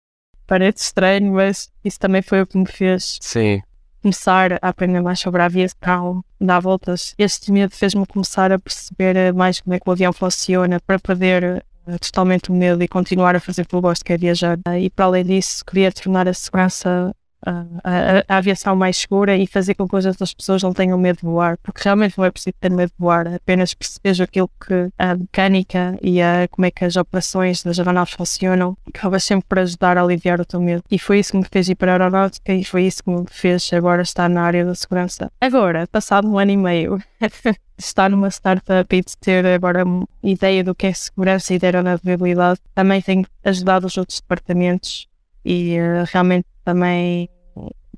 parece 0.52 0.84
estranho, 0.84 1.32
mas 1.32 1.72
isso 1.82 1.98
também 1.98 2.22
foi 2.22 2.42
o 2.42 2.46
que 2.46 2.58
me 2.58 2.66
fez 2.66 3.20
Sim. 3.22 3.62
começar 4.02 4.54
a 4.62 4.68
aprender 4.68 5.00
mais 5.00 5.18
sobre 5.18 5.42
a 5.42 5.46
aviação, 5.46 6.22
dar 6.42 6.60
voltas. 6.60 7.16
Este 7.18 7.54
medo 7.54 7.74
fez-me 7.74 8.06
começar 8.06 8.52
a 8.52 8.60
perceber 8.60 9.34
mais 9.34 9.62
como 9.62 9.74
é 9.74 9.80
que 9.80 9.90
o 9.90 9.94
avião 9.94 10.12
funciona 10.12 10.78
para 10.82 11.00
poder 11.00 11.64
totalmente 12.00 12.52
o 12.52 12.54
medo 12.54 12.82
e 12.84 12.88
continuar 12.88 13.36
a 13.36 13.40
fazer 13.40 13.64
o 13.64 13.66
que 13.68 13.76
eu 13.76 13.82
gosto, 13.82 14.04
que 14.04 14.14
é 14.14 14.18
viajar. 14.18 14.58
E 14.80 14.90
para 14.90 15.06
além 15.06 15.26
disso, 15.26 15.64
queria 15.66 15.92
tornar 15.92 16.28
a 16.28 16.34
segurança 16.34 17.14
a, 17.46 18.24
a, 18.28 18.38
aviação 18.38 18.76
mais 18.76 18.98
segura 18.98 19.36
e 19.36 19.48
fazer 19.48 19.76
com 19.76 19.88
que 19.88 19.96
as 19.96 20.06
outras 20.06 20.34
pessoas 20.34 20.62
não 20.64 20.74
tenham 20.74 20.98
medo 20.98 21.18
de 21.18 21.24
voar, 21.24 21.58
porque 21.64 21.82
realmente 21.84 22.18
não 22.18 22.26
é 22.26 22.32
preciso 22.32 22.54
ter 22.60 22.72
medo 22.72 22.90
de 22.90 22.96
voar, 22.98 23.28
apenas 23.28 23.74
perceber 23.74 24.22
aquilo 24.22 24.50
que 24.60 24.90
a 24.98 25.16
mecânica 25.16 25.98
e 26.02 26.22
a, 26.22 26.48
como 26.50 26.66
é 26.66 26.72
que 26.72 26.86
as 26.86 26.96
operações 26.96 27.64
das 27.64 27.80
aeronaves 27.80 28.14
funcionam, 28.14 28.78
acaba 28.88 29.20
sempre 29.20 29.46
por 29.48 29.60
ajudar 29.60 29.98
a 29.98 30.04
aliviar 30.04 30.40
o 30.40 30.46
teu 30.46 30.62
medo. 30.62 30.84
E 30.90 31.00
foi 31.00 31.20
isso 31.20 31.32
que 31.32 31.38
me 31.38 31.46
fez 31.52 31.70
ir 31.70 31.76
para 31.76 31.92
a 31.92 31.96
aeronáutica 31.96 32.54
e 32.54 32.64
foi 32.64 32.84
isso 32.84 33.04
que 33.04 33.10
me 33.10 33.26
fez 33.30 33.72
agora 33.74 34.02
estar 34.02 34.30
na 34.30 34.42
área 34.44 34.66
da 34.66 34.76
segurança. 34.76 35.32
Agora, 35.40 35.88
passado 35.88 36.28
um 36.28 36.38
ano 36.38 36.52
e 36.52 36.58
meio, 36.58 37.00
estar 37.78 38.10
numa 38.10 38.30
startup 38.30 38.96
e 38.96 39.02
de 39.02 39.18
ter 39.18 39.46
agora 39.46 39.84
uma 39.84 40.08
ideia 40.24 40.64
do 40.64 40.76
que 40.76 40.88
é 40.88 40.94
segurança 40.94 41.54
e 41.54 41.60
de 41.60 41.66
aeronavegabilidade, 41.66 42.60
também 42.74 43.02
tem 43.02 43.26
ajudado 43.44 43.88
os 43.88 43.98
outros 43.98 44.20
departamentos 44.20 45.08
e 45.44 45.78
uh, 45.80 46.06
realmente 46.12 46.46
também 46.64 47.30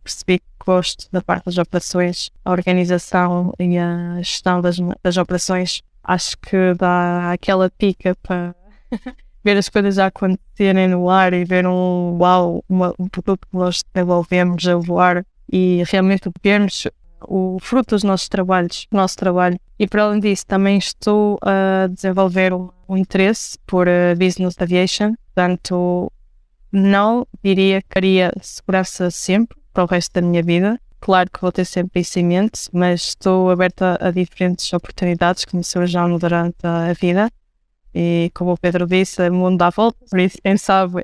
percebi 0.04 0.40
que 0.40 0.46
gosto 0.66 1.08
da 1.12 1.22
parte 1.22 1.46
das 1.46 1.58
operações, 1.58 2.30
a 2.44 2.52
organização 2.52 3.54
e 3.60 3.78
a 3.78 4.18
gestão 4.18 4.62
das, 4.62 4.78
das 5.02 5.18
operações. 5.18 5.82
Acho 6.04 6.38
que 6.38 6.74
dá 6.78 7.32
aquela 7.32 7.70
pica 7.70 8.16
para 8.22 8.54
ver 9.44 9.58
as 9.58 9.70
coisas 9.70 9.96
já 9.96 10.08
acontecerem 10.08 10.90
no 10.90 11.10
ar 11.10 11.34
e 11.34 11.46
ver 11.46 11.66
um 11.66 12.18
uau, 12.20 12.64
uma, 12.68 12.94
um 13.00 13.08
produto 13.08 13.48
que 13.50 13.58
nós 13.58 13.82
desenvolvemos 13.94 14.68
a 14.68 14.76
voar 14.76 15.26
e 15.52 15.84
realmente 15.88 16.30
vermos 16.44 16.88
o 17.26 17.58
fruto 17.62 17.96
dos 17.96 18.04
nossos 18.04 18.28
trabalhos, 18.28 18.86
do 18.92 18.98
nosso 18.98 19.16
trabalho. 19.16 19.58
E 19.80 19.88
para 19.88 20.04
além 20.04 20.20
disso, 20.20 20.46
também 20.46 20.78
estou 20.78 21.38
a 21.42 21.88
desenvolver 21.88 22.54
um, 22.54 22.70
um 22.88 22.98
interesse 22.98 23.58
por 23.66 23.88
uh, 23.88 24.16
business 24.18 24.56
aviation, 24.60 25.14
portanto, 25.34 26.12
não 26.74 27.28
diria 27.44 27.82
que 27.82 27.90
queria 27.90 28.34
segurança 28.42 29.12
sempre 29.12 29.58
para 29.72 29.84
o 29.84 29.88
resto 29.88 30.12
da 30.14 30.22
minha 30.22 30.42
vida. 30.42 30.80
Claro 31.00 31.30
que 31.30 31.40
vou 31.40 31.52
ter 31.52 31.66
sempre 31.66 32.02
isso 32.02 32.18
em 32.18 32.26
mente, 32.26 32.70
mas 32.74 33.10
estou 33.10 33.52
aberta 33.52 33.98
a 34.02 34.10
diferentes 34.10 34.72
oportunidades 34.74 35.46
que 35.46 35.56
me 35.56 35.64
surjam 35.64 36.18
durante 36.18 36.66
a 36.66 36.94
vida. 36.94 37.30
E 37.94 38.32
como 38.34 38.54
o 38.54 38.58
Pedro 38.58 38.88
disse, 38.88 39.30
o 39.30 39.34
mundo 39.34 39.58
dá 39.58 39.70
volta, 39.70 40.00
por 40.10 40.20
isso, 40.20 40.38
quem 40.44 40.58
sabe, 40.58 41.04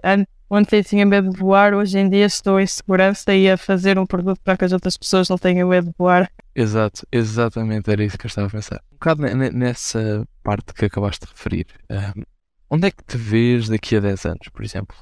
Ontem 0.51 0.81
tinha 0.81 1.05
medo 1.05 1.29
de 1.29 1.37
voar, 1.37 1.75
hoje 1.75 1.99
em 1.99 2.09
dia 2.09 2.25
estou 2.25 2.59
em 2.59 2.65
segurança 2.65 3.35
e 3.35 3.47
a 3.51 3.55
fazer 3.55 3.99
um 3.99 4.05
produto 4.05 4.41
para 4.43 4.57
que 4.57 4.65
as 4.65 4.71
outras 4.71 4.97
pessoas 4.97 5.29
não 5.29 5.37
tenham 5.37 5.69
medo 5.69 5.89
de 5.89 5.95
voar. 5.95 6.27
Exato, 6.55 7.05
exatamente, 7.11 7.91
era 7.91 8.03
isso 8.03 8.17
que 8.17 8.25
eu 8.25 8.29
estava 8.29 8.47
a 8.47 8.49
pensar. 8.49 8.81
Um 8.91 8.95
bocado 8.95 9.21
nessa 9.53 10.27
parte 10.41 10.73
que 10.73 10.85
acabaste 10.85 11.23
de 11.23 11.31
referir, 11.31 11.67
um, 11.91 12.23
onde 12.71 12.87
é 12.87 12.91
que 12.91 13.03
te 13.03 13.15
vês 13.15 13.69
daqui 13.69 13.95
a 13.97 13.99
10 13.99 14.25
anos, 14.25 14.47
por 14.51 14.63
exemplo? 14.63 14.97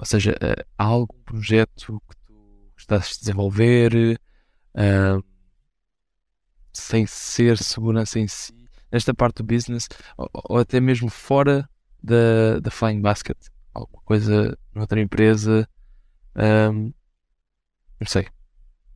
Ou 0.00 0.06
seja, 0.06 0.32
uh, 0.32 0.64
há 0.76 0.84
algum 0.84 1.18
projeto 1.24 2.02
que 2.08 2.16
tu 2.26 2.34
estás 2.76 3.16
a 3.16 3.20
desenvolver 3.20 4.18
uh, 4.74 5.24
sem 6.72 7.06
ser 7.06 7.58
segurança 7.58 8.18
em 8.18 8.26
si, 8.26 8.54
nesta 8.90 9.12
parte 9.14 9.36
do 9.36 9.44
business, 9.44 9.88
ou, 10.16 10.28
ou 10.32 10.58
até 10.58 10.80
mesmo 10.80 11.08
fora 11.08 11.68
da, 12.02 12.58
da 12.60 12.70
Flying 12.70 13.00
Basket? 13.00 13.36
alguma 13.74 14.02
coisa 14.04 14.58
noutra 14.74 15.00
empresa. 15.00 15.68
Um, 16.36 16.92
não 18.00 18.06
sei. 18.06 18.26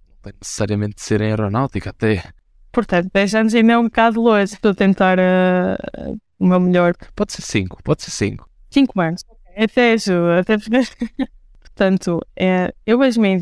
Não 0.09 0.17
tem 0.23 0.33
necessariamente 0.40 0.97
de 0.97 1.03
ser 1.03 1.21
em 1.21 1.29
aeronáutica, 1.29 1.90
até. 1.90 2.25
Portanto, 2.73 3.11
10 3.12 3.35
anos 3.35 3.55
ainda 3.55 3.73
é 3.73 3.79
um 3.79 3.85
bocado 3.85 4.21
longe. 4.21 4.55
Estou 4.55 4.73
a 4.73 4.75
tentar 4.75 5.19
uh, 5.19 6.19
o 6.38 6.47
meu 6.47 6.61
melhor. 6.61 6.95
Pode 7.14 7.33
ser 7.33 7.43
5, 7.43 7.83
pode 7.83 8.03
ser 8.03 8.11
5. 8.11 8.49
5 8.71 9.01
anos. 9.01 9.25
Ajuda. 9.57 10.40
Até... 10.40 10.57
Portanto, 11.61 12.21
é, 12.37 12.73
eu 12.87 12.99
vejo-me 12.99 13.29
em 13.29 13.40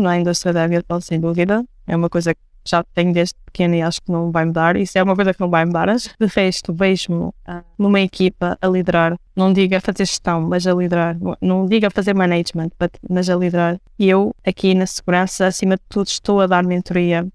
na 0.00 0.18
indústria 0.18 0.52
da 0.52 0.64
aviação, 0.64 1.00
sem 1.00 1.18
dúvida. 1.18 1.64
É 1.86 1.96
uma 1.96 2.08
coisa 2.08 2.32
que 2.32 2.40
já 2.64 2.84
tenho 2.94 3.12
desde 3.12 3.34
pequeno 3.44 3.74
e 3.74 3.82
acho 3.82 4.00
que 4.00 4.12
não 4.12 4.30
vai 4.30 4.44
mudar. 4.44 4.76
Isso 4.76 4.96
é 4.96 5.02
uma 5.02 5.16
coisa 5.16 5.34
que 5.34 5.40
não 5.40 5.50
vai 5.50 5.64
mudar. 5.64 5.88
De 5.96 6.26
resto, 6.26 6.72
vejo-me 6.72 7.24
uh, 7.24 7.32
numa 7.76 8.00
equipa 8.00 8.56
a 8.60 8.66
liderar. 8.68 9.18
Não 9.34 9.52
diga 9.52 9.80
fazer 9.80 10.06
gestão, 10.06 10.42
mas 10.42 10.66
a 10.66 10.72
liderar. 10.72 11.16
Não 11.40 11.66
diga 11.66 11.90
fazer 11.90 12.14
management, 12.14 12.70
mas 13.10 13.28
a 13.28 13.34
liderar. 13.34 13.80
E 13.98 14.08
eu, 14.08 14.34
aqui 14.46 14.74
na 14.74 14.86
segurança, 14.86 15.46
acima 15.46 15.76
de 15.76 15.82
tudo, 15.88 16.06
estou 16.06 16.40
a 16.40 16.46
dar 16.46 16.62
mentoria 16.62 17.26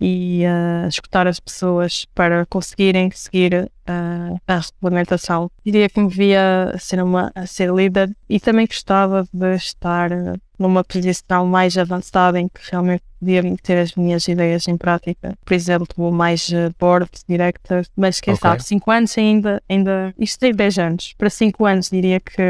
e 0.00 0.42
uh, 0.44 0.88
escutar 0.88 1.26
as 1.26 1.40
pessoas 1.40 2.06
para 2.14 2.46
conseguirem 2.46 3.10
seguir 3.10 3.70
uh, 3.88 4.40
a 4.46 4.60
regulamentação. 4.60 5.50
Diria 5.64 5.88
que 5.88 6.00
me 6.00 6.08
via 6.08 6.72
a 6.74 6.78
ser, 6.78 7.02
uma, 7.02 7.32
a 7.34 7.46
ser 7.46 7.72
líder 7.72 8.14
e 8.28 8.38
também 8.38 8.66
gostava 8.66 9.26
de 9.32 9.54
estar 9.54 10.10
numa 10.58 10.84
posição 10.84 11.46
mais 11.46 11.76
avançada 11.76 12.40
em 12.40 12.48
que 12.48 12.60
realmente 12.70 13.02
podia 13.18 13.42
meter 13.42 13.78
as 13.78 13.94
minhas 13.94 14.26
ideias 14.28 14.66
em 14.68 14.76
prática. 14.76 15.36
Por 15.44 15.54
exemplo, 15.54 16.12
mais 16.12 16.48
uh, 16.48 16.72
board 16.78 17.10
director, 17.28 17.84
mas 17.96 18.20
quem 18.20 18.34
okay. 18.34 18.50
sabe, 18.50 18.62
5 18.62 18.90
anos 18.90 19.18
ainda, 19.18 19.62
ainda. 19.68 20.14
Isto 20.18 20.40
tem 20.40 20.54
10 20.54 20.78
anos. 20.78 21.14
Para 21.18 21.30
5 21.30 21.66
anos 21.66 21.90
diria 21.90 22.20
que. 22.20 22.42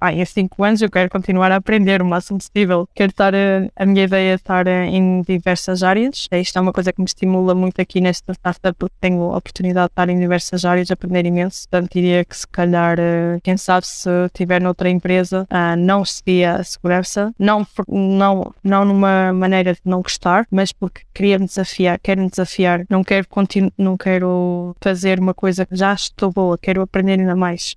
Ah, 0.00 0.12
em 0.12 0.24
5 0.24 0.64
anos 0.64 0.82
eu 0.82 0.90
quero 0.90 1.10
continuar 1.10 1.52
a 1.52 1.56
aprender 1.56 2.00
o 2.02 2.04
máximo 2.04 2.38
possível. 2.38 2.88
Quero 2.94 3.10
estar. 3.10 3.34
Uh, 3.34 3.70
a 3.76 3.86
minha 3.86 4.04
ideia 4.04 4.32
é 4.32 4.34
estar 4.34 4.66
uh, 4.66 4.70
em 4.70 5.22
diversas 5.22 5.82
áreas. 5.82 6.28
Isto 6.32 6.58
é 6.58 6.60
uma 6.60 6.72
coisa 6.72 6.92
que 6.92 7.00
me 7.00 7.06
estimula 7.06 7.54
muito 7.54 7.80
aqui 7.80 8.00
nesta 8.00 8.32
startup, 8.32 8.76
porque 8.78 8.94
tenho 9.00 9.22
a 9.22 9.36
oportunidade 9.36 9.88
de 9.88 9.92
estar 9.92 10.08
em 10.08 10.18
diversas 10.18 10.64
áreas, 10.64 10.90
aprender 10.90 11.26
imenso. 11.26 11.68
Portanto, 11.68 11.92
diria 11.92 12.24
que 12.24 12.36
se 12.36 12.46
calhar, 12.46 12.96
quem 13.42 13.56
sabe, 13.56 13.86
se 13.86 14.08
estiver 14.26 14.60
noutra 14.60 14.88
empresa, 14.88 15.46
não 15.78 16.04
seguia 16.04 16.56
a 16.56 16.64
segurança. 16.64 17.32
Não, 17.38 17.53
não, 17.88 18.54
não 18.62 18.84
numa 18.84 19.32
maneira 19.32 19.74
de 19.74 19.80
não 19.84 20.00
gostar 20.00 20.14
gostar, 20.14 20.46
mas 20.50 20.72
porque 20.72 21.02
queria 21.12 21.38
me 21.38 21.46
desafiar, 21.46 21.98
quero 22.00 22.22
me 22.22 22.30
desafiar, 22.30 22.84
não 22.88 23.04
quero 23.04 23.28
continuar, 23.28 23.72
não 23.76 23.96
quero 23.96 24.74
fazer 24.80 25.20
uma 25.20 25.34
coisa 25.34 25.66
que 25.66 25.76
já 25.76 25.92
estou 25.92 26.32
boa, 26.32 26.56
quero 26.56 26.82
aprender 26.82 27.20
ainda 27.20 27.36
mais. 27.36 27.76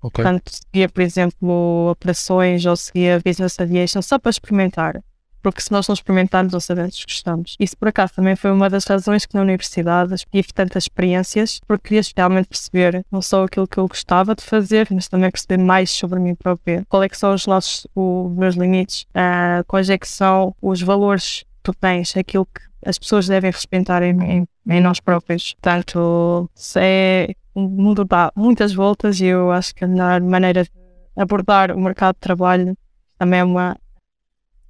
Okay. 0.00 0.22
Portanto, 0.22 0.50
seguia, 0.50 0.88
por 0.88 1.02
exemplo, 1.02 1.90
operações 1.90 2.64
ou 2.64 2.76
seguia 2.76 3.20
business 3.24 3.58
aviation 3.58 4.02
só 4.02 4.18
para 4.18 4.30
experimentar. 4.30 5.02
Porque 5.42 5.60
se 5.60 5.72
nós 5.72 5.86
não 5.88 5.94
experimentarmos, 5.94 6.52
não 6.52 6.60
sabemos 6.60 6.96
que 6.96 7.12
gostamos. 7.12 7.56
Isso, 7.58 7.76
por 7.76 7.88
acaso, 7.88 8.14
também 8.14 8.36
foi 8.36 8.50
uma 8.50 8.68
das 8.68 8.84
razões 8.84 9.24
que 9.24 9.34
na 9.34 9.42
universidade 9.42 10.14
tive 10.30 10.48
tantas 10.52 10.84
experiências, 10.84 11.60
porque 11.66 11.88
queria 11.88 12.02
realmente 12.16 12.48
perceber 12.48 13.04
não 13.10 13.22
só 13.22 13.44
aquilo 13.44 13.66
que 13.66 13.78
eu 13.78 13.86
gostava 13.88 14.34
de 14.34 14.42
fazer, 14.42 14.88
mas 14.90 15.08
também 15.08 15.30
perceber 15.30 15.62
mais 15.62 15.90
sobre 15.90 16.18
mim 16.18 16.34
própria. 16.34 16.84
Qual 16.88 17.02
é 17.02 17.08
que 17.08 17.16
são 17.16 17.34
os, 17.34 17.46
nossos, 17.46 17.86
os 17.94 18.36
meus 18.36 18.54
limites, 18.54 19.06
uh, 19.10 19.64
quais 19.66 19.88
é 19.88 19.96
que 19.96 20.08
são 20.08 20.54
os 20.60 20.82
valores 20.82 21.44
tu 21.62 21.72
tens, 21.74 22.16
aquilo 22.16 22.46
que 22.46 22.62
as 22.84 22.98
pessoas 22.98 23.26
devem 23.26 23.50
respeitar 23.50 24.02
em, 24.02 24.46
em, 24.68 24.80
nós 24.80 25.00
próprios. 25.00 25.54
Portanto, 25.54 26.50
é, 26.76 27.34
o 27.54 27.60
mundo 27.60 28.04
dá 28.04 28.32
muitas 28.36 28.72
voltas 28.72 29.20
e 29.20 29.26
eu 29.26 29.50
acho 29.50 29.74
que 29.74 29.84
a 29.84 29.88
melhor 29.88 30.20
maneira 30.20 30.64
de 30.64 30.70
abordar 31.16 31.72
o 31.72 31.80
mercado 31.80 32.14
de 32.14 32.20
trabalho 32.20 32.76
também 33.18 33.40
é 33.40 33.44
uma. 33.44 33.76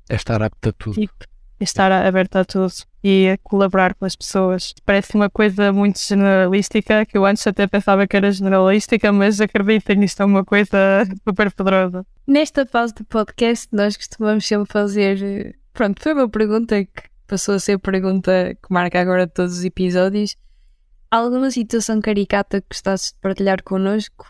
É 0.09 0.16
estar 0.16 0.42
apto 0.42 0.68
a 0.68 0.73
tudo. 0.73 0.94
Tipo, 0.94 1.25
estar 1.61 1.90
aberto 1.90 2.37
a 2.37 2.44
tudo 2.44 2.73
e 3.03 3.31
a 3.31 3.38
colaborar 3.38 3.94
com 3.94 4.05
as 4.05 4.16
pessoas. 4.16 4.75
Parece 4.85 5.14
uma 5.14 5.31
coisa 5.31 5.73
muito 5.73 5.99
generalística, 6.01 7.05
que 7.07 7.16
eu 7.16 7.25
antes 7.25 7.47
até 7.47 7.66
pensava 7.66 8.07
que 8.07 8.16
era 8.16 8.31
generalística, 8.31 9.12
mas 9.12 9.40
acreditem, 9.40 10.05
isto 10.05 10.23
é 10.23 10.27
uma 10.27 10.44
coisa 10.44 11.05
super 11.27 11.53
poderosa. 11.53 12.07
Nesta 12.27 12.66
fase 12.66 12.94
do 12.94 13.05
podcast, 13.05 13.68
nós 13.73 13.97
costumamos 13.97 14.47
sempre 14.47 14.71
fazer 14.71 15.57
Pronto, 15.73 16.03
foi 16.03 16.12
uma 16.12 16.29
pergunta 16.29 16.85
que 16.85 17.03
passou 17.27 17.55
a 17.55 17.61
ser 17.61 17.75
a 17.75 17.79
pergunta 17.79 18.57
que 18.61 18.73
marca 18.73 19.01
agora 19.01 19.29
todos 19.29 19.59
os 19.59 19.64
episódios. 19.64 20.37
Alguma 21.11 21.51
situação 21.51 22.01
caricata 22.01 22.61
que 22.61 22.66
gostasses 22.71 23.12
de 23.12 23.18
partilhar 23.21 23.62
connosco? 23.62 24.27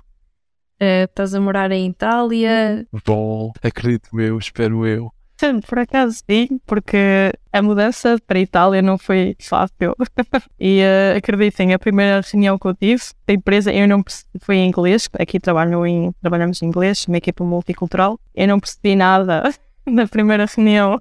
Uh, 0.81 1.05
estás 1.05 1.35
a 1.35 1.41
morar 1.41 1.73
em 1.73 1.89
Itália? 1.89 2.87
Bom, 3.05 3.51
acredito 3.63 4.21
eu, 4.21 4.39
espero 4.39 4.87
eu. 4.87 5.11
Por 5.69 5.79
acaso 5.79 6.23
sim, 6.29 6.61
porque 6.67 7.33
a 7.53 7.63
mudança 7.63 8.17
para 8.27 8.39
a 8.39 8.43
Itália 8.43 8.83
não 8.83 8.99
foi 8.99 9.37
fácil. 9.41 9.95
e 10.59 10.81
uh, 10.81 11.17
acreditem, 11.17 11.73
a 11.73 11.79
primeira 11.79 12.21
reunião 12.21 12.59
que 12.59 12.67
eu 12.67 12.75
tive 12.75 13.03
da 13.27 13.35
empresa, 13.35 13.73
eu 13.73 13.87
não 13.87 14.03
percebi, 14.03 14.31
foi 14.41 14.57
em 14.57 14.69
inglês, 14.69 15.09
aqui 15.19 15.39
trabalho 15.39 15.87
em, 15.87 16.13
trabalhamos 16.21 16.63
em 16.63 16.67
inglês, 16.67 17.05
uma 17.07 17.19
equipa 17.19 17.45
multicultural, 17.45 18.19
eu 18.35 18.49
não 18.49 18.59
percebi 18.59 18.97
nada 18.97 19.43
na 19.87 20.07
primeira 20.07 20.47
reunião 20.47 21.01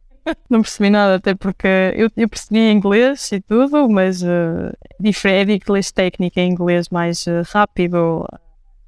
não 0.49 0.61
percebi 0.61 0.89
nada, 0.89 1.15
até 1.15 1.35
porque 1.35 1.67
eu, 1.95 2.09
eu 2.17 2.27
percebi 2.27 2.69
inglês 2.71 3.31
e 3.31 3.39
tudo, 3.39 3.87
mas 3.87 4.21
uh, 4.21 4.73
é 5.01 5.41
inglês 5.53 5.91
técnico, 5.91 6.39
é 6.39 6.43
inglês 6.43 6.89
mais 6.89 7.25
uh, 7.27 7.43
rápido. 7.45 8.25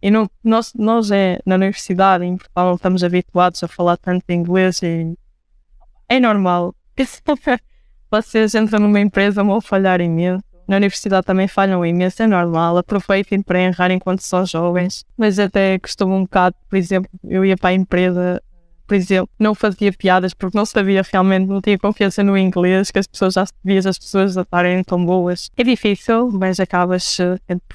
E 0.01 0.09
não, 0.09 0.29
nós, 0.43 0.73
nós 0.75 1.11
é, 1.11 1.39
na 1.45 1.55
universidade 1.55 2.25
em 2.25 2.37
Portugal 2.37 2.75
estamos 2.75 3.03
habituados 3.03 3.63
a 3.63 3.67
falar 3.67 3.97
tanto 3.97 4.29
inglês 4.31 4.81
e 4.81 5.17
é 6.09 6.19
normal. 6.19 6.75
Vocês 8.11 8.55
entram 8.55 8.79
numa 8.79 8.99
empresa 8.99 9.43
vão 9.43 9.61
falhar 9.61 10.01
imenso. 10.01 10.43
Na 10.67 10.77
universidade 10.77 11.25
também 11.25 11.47
falham 11.47 11.85
imenso, 11.85 12.21
é 12.21 12.27
normal. 12.27 12.77
Aproveitem 12.77 13.41
para 13.41 13.59
errar 13.61 13.91
enquanto 13.91 14.21
são 14.21 14.45
jovens. 14.45 15.05
Mas 15.17 15.39
até 15.39 15.79
costumo 15.79 16.15
um 16.15 16.23
bocado, 16.23 16.55
por 16.69 16.75
exemplo, 16.75 17.09
eu 17.23 17.45
ia 17.45 17.55
para 17.55 17.69
a 17.69 17.73
empresa 17.73 18.41
por 18.89 18.95
exemplo, 18.95 19.29
não 19.37 19.53
fazia 19.53 19.93
piadas 19.93 20.33
porque 20.33 20.57
não 20.57 20.65
sabia 20.65 21.03
realmente, 21.13 21.47
não 21.47 21.61
tinha 21.61 21.77
confiança 21.77 22.23
no 22.23 22.35
inglês, 22.35 22.89
que 22.89 22.97
as 22.97 23.05
pessoas 23.05 23.35
já 23.35 23.45
vias 23.63 23.85
as 23.85 23.99
pessoas 23.99 24.35
a 24.35 24.41
estarem 24.41 24.83
tão 24.83 25.05
boas. 25.05 25.51
É 25.55 25.63
difícil, 25.63 26.31
mas 26.31 26.59
acabas 26.59 27.17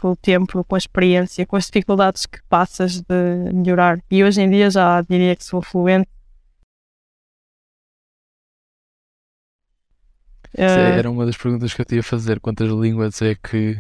com 0.01 0.11
o 0.11 0.17
tempo, 0.17 0.65
com 0.65 0.75
a 0.75 0.79
experiência, 0.79 1.47
com 1.47 1.55
as 1.55 1.67
dificuldades 1.67 2.27
que 2.27 2.41
passas 2.49 3.01
de 3.01 3.53
melhorar. 3.55 4.01
E 4.11 4.25
hoje 4.25 4.43
em 4.43 4.51
dia 4.51 4.69
já 4.69 5.01
diria 5.03 5.37
que 5.37 5.45
sou 5.45 5.63
fluente. 5.63 6.09
Uh, 10.57 10.99
era 10.99 11.11
uma 11.11 11.27
das 11.27 11.37
perguntas 11.37 11.75
que 11.75 11.81
eu 11.81 11.85
tinha 11.85 12.01
a 12.01 12.05
fazer. 12.05 12.41
Quantas 12.41 12.69
línguas 12.69 13.21
é 13.23 13.35
que 13.35 13.79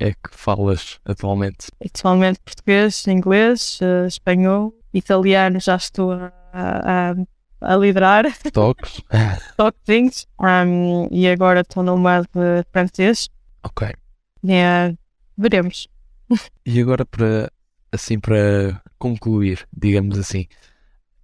é 0.00 0.12
que 0.12 0.30
falas 0.30 0.98
atualmente? 1.04 1.68
Atualmente 1.84 2.40
português, 2.40 3.06
inglês, 3.06 3.80
uh, 3.82 4.06
espanhol, 4.06 4.74
italiano 4.92 5.60
já 5.60 5.76
estou 5.76 6.12
a 6.12 6.32
a, 6.52 7.14
a, 7.60 7.76
liderar. 7.76 8.24
Toques. 8.52 9.02
Toquezinhos. 9.56 10.26
Um, 10.40 11.08
e 11.10 11.28
agora 11.28 11.60
estou 11.60 11.82
no 11.82 11.96
mar 11.96 12.22
de 12.22 12.64
francês. 12.72 13.28
Ok. 13.62 13.88
É, 14.48 14.94
veremos. 15.36 15.88
E 16.64 16.80
agora 16.80 17.04
para 17.04 17.50
assim 17.90 18.18
para 18.20 18.82
concluir, 18.98 19.66
digamos 19.74 20.18
assim, 20.18 20.46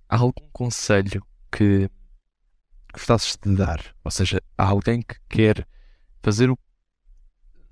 há 0.09 0.17
algum 0.17 0.49
conselho 0.53 1.23
que 1.53 1.91
gostasses 2.95 3.37
de 3.37 3.55
dar? 3.55 3.81
Ou 4.03 4.11
seja, 4.11 4.41
há 4.57 4.65
alguém 4.65 5.03
que 5.03 5.17
quer 5.29 5.67
fazer 6.23 6.51
o. 6.51 6.59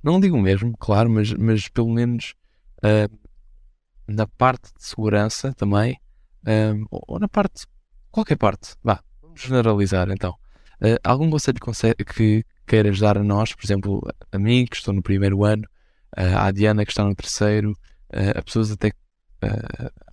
Não 0.03 0.21
digo 0.21 0.39
mesmo, 0.39 0.77
claro, 0.77 1.09
mas, 1.09 1.33
mas 1.33 1.69
pelo 1.69 1.91
menos 1.91 2.35
uh, 2.79 3.19
na 4.07 4.27
parte 4.27 4.73
de 4.77 4.85
segurança 4.85 5.55
também, 5.55 5.99
uh, 6.43 6.87
ou 6.91 7.19
na 7.19 7.29
parte. 7.29 7.67
qualquer 8.11 8.37
parte. 8.37 8.75
Vá, 8.83 9.03
vamos 9.23 9.41
generalizar 9.41 10.11
então. 10.11 10.33
Uh, 10.81 10.99
algum 11.05 11.31
conselho 11.31 11.97
que 12.05 12.45
queiras 12.67 12.99
dar 12.99 13.17
a 13.17 13.23
nós, 13.23 13.55
por 13.55 13.65
exemplo, 13.65 14.01
a 14.31 14.39
mim 14.39 14.67
que 14.67 14.77
estou 14.77 14.93
no 14.93 15.03
primeiro 15.03 15.45
ano, 15.45 15.65
à 16.15 16.51
Diana 16.51 16.85
que 16.85 16.91
está 16.91 17.05
no 17.05 17.15
terceiro, 17.15 17.77
a 18.37 18.43
pessoas 18.43 18.71
até 18.71 18.93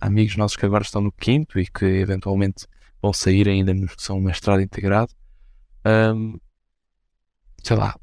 amigos 0.00 0.36
nossos 0.36 0.56
que 0.56 0.64
agora 0.64 0.82
estão 0.82 1.02
no 1.02 1.12
quinto 1.12 1.58
e 1.58 1.66
que 1.66 1.84
eventualmente 1.84 2.66
vão 3.02 3.12
sair 3.12 3.48
ainda 3.48 3.72
nos 3.74 3.94
que 3.94 4.02
são 4.02 4.20
mestrado 4.20 4.60
integrado. 4.60 5.12
Um, 5.86 6.38
sei 7.62 7.76
lá, 7.76 7.94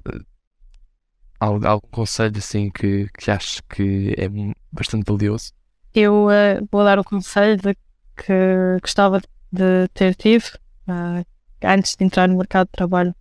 algum, 1.39 1.68
algum 1.68 1.88
conselho 1.89 2.38
assim 2.38 2.70
que, 2.70 3.08
que 3.18 3.32
aches 3.32 3.62
que 3.62 4.16
é 4.18 4.28
bastante 4.72 5.06
valioso? 5.12 5.54
Eu 5.93 6.28
uh, 6.28 6.68
vou 6.72 6.84
dar 6.84 7.00
o 7.00 7.04
conselho 7.04 7.58
de 7.58 7.76
que 8.16 8.80
gostava 8.82 9.22
de 9.52 9.88
ter 9.93 10.16
tido 10.16 10.45
uh, 10.88 11.26
antes 11.64 11.95
de 11.95 12.04
entrar 12.04 12.28
no 12.28 12.38
mercado 12.38 12.68
de 12.68 12.72
trabalho 12.72 13.16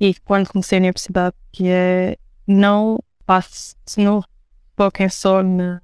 e 0.00 0.14
quando 0.14 0.48
comecei 0.48 0.78
a 0.78 0.80
universidade, 0.80 1.34
que 1.52 1.68
é 1.68 2.16
não 2.46 3.02
passe, 3.26 3.74
se 3.84 4.00
não 4.02 4.22
foquem 4.76 5.08
só 5.08 5.42
nos 5.42 5.80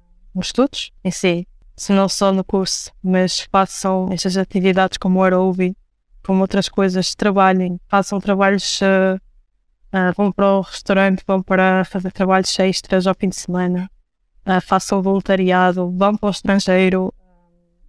estudos 0.47 0.91
em 1.03 1.11
si, 1.11 1.47
se 1.75 1.91
não 1.91 2.07
só 2.07 2.31
no 2.31 2.43
curso, 2.43 2.91
mas 3.03 3.41
façam 3.51 4.07
estas 4.11 4.37
atividades 4.37 4.97
como 4.97 5.19
o 5.19 5.23
Aerobi, 5.23 5.75
como 6.23 6.41
outras 6.41 6.69
coisas, 6.69 7.13
trabalhem, 7.13 7.79
façam 7.87 8.19
trabalhos, 8.19 8.79
uh, 8.81 9.15
uh, 9.95 10.13
vão 10.15 10.31
para 10.31 10.53
o 10.53 10.61
restaurante, 10.61 11.23
vão 11.27 11.41
para 11.41 11.83
fazer 11.85 12.11
trabalhos 12.11 12.57
extras 12.59 13.05
ao 13.05 13.13
fim 13.13 13.29
de 13.29 13.35
semana, 13.35 13.89
uh, 14.45 14.61
façam 14.61 15.01
voluntariado, 15.01 15.91
vão 15.91 16.15
para 16.15 16.27
o 16.27 16.31
estrangeiro, 16.31 17.13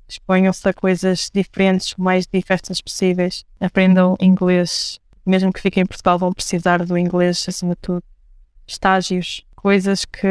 exponham-se 0.09 0.69
a 0.69 0.75
coisas 0.75 1.31
diferentes, 1.33 1.93
o 1.93 2.03
mais 2.03 2.27
diferentes 2.27 2.81
possíveis, 2.81 3.45
aprendam 3.61 4.17
inglês, 4.21 4.99
mesmo 5.25 5.53
que 5.53 5.61
fiquem 5.61 5.83
em 5.83 5.87
Portugal, 5.87 6.19
vão 6.19 6.33
precisar 6.33 6.85
do 6.85 6.99
inglês 6.99 7.45
acima 7.49 7.75
de 7.75 7.81
tudo. 7.81 8.03
Estágios, 8.67 9.45
coisas 9.57 10.05
que 10.05 10.29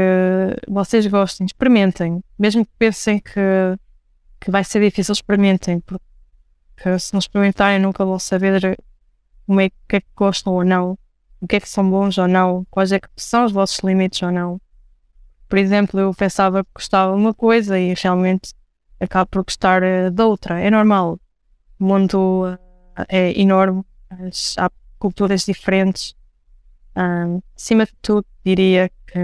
vocês 0.68 1.06
gostem, 1.08 1.46
experimentem. 1.46 2.24
Mesmo 2.40 2.66
que 2.66 2.72
pensem 2.78 3.20
que, 3.20 3.32
que 4.40 4.50
vai 4.50 4.64
ser 4.64 4.80
difícil, 4.80 5.12
experimentem, 5.14 5.82
porque 5.82 7.00
se 7.00 7.14
não 7.14 7.20
experimentarem 7.20 7.80
nunca 7.80 8.06
vão 8.06 8.20
saber 8.20 8.78
como 9.46 9.60
é, 9.60 9.70
que 9.70 9.98
é 9.98 10.02
que 10.02 10.08
gostam 10.16 10.54
ou 10.54 10.64
não, 10.64 10.98
o 11.42 11.48
que 11.48 11.58
é 11.58 11.60
que 11.60 11.70
são 11.70 11.90
bons 11.90 12.18
ou 12.18 12.28
não, 12.28 12.66
quais 12.70 12.92
é 12.92 13.00
que 13.00 13.10
são 13.16 13.46
os 13.46 13.52
vossos 13.52 13.80
limites 13.80 14.22
ou 14.24 14.32
não. 14.32 14.60
Por 15.48 15.60
exemplo, 15.60 16.00
eu 16.00 16.14
pensava 16.14 16.64
que 16.64 16.72
gostava 16.74 17.14
de 17.14 17.22
uma 17.22 17.34
coisa 17.34 17.80
e 17.80 17.94
realmente 17.94 18.54
acabo 19.00 19.30
por 19.30 19.44
gostar 19.44 19.84
eh, 19.84 20.10
da 20.10 20.26
outra. 20.26 20.60
É 20.60 20.72
normal. 20.72 21.20
O 21.80 21.86
mundo 21.86 22.58
eh, 22.98 23.06
é 23.10 23.40
enorme, 23.40 23.84
há 24.58 24.72
culturas 24.98 25.46
diferentes. 25.46 26.16
Acima 27.56 27.86
de 27.86 27.94
tudo, 28.02 28.26
diria 28.44 28.90
que 29.08 29.20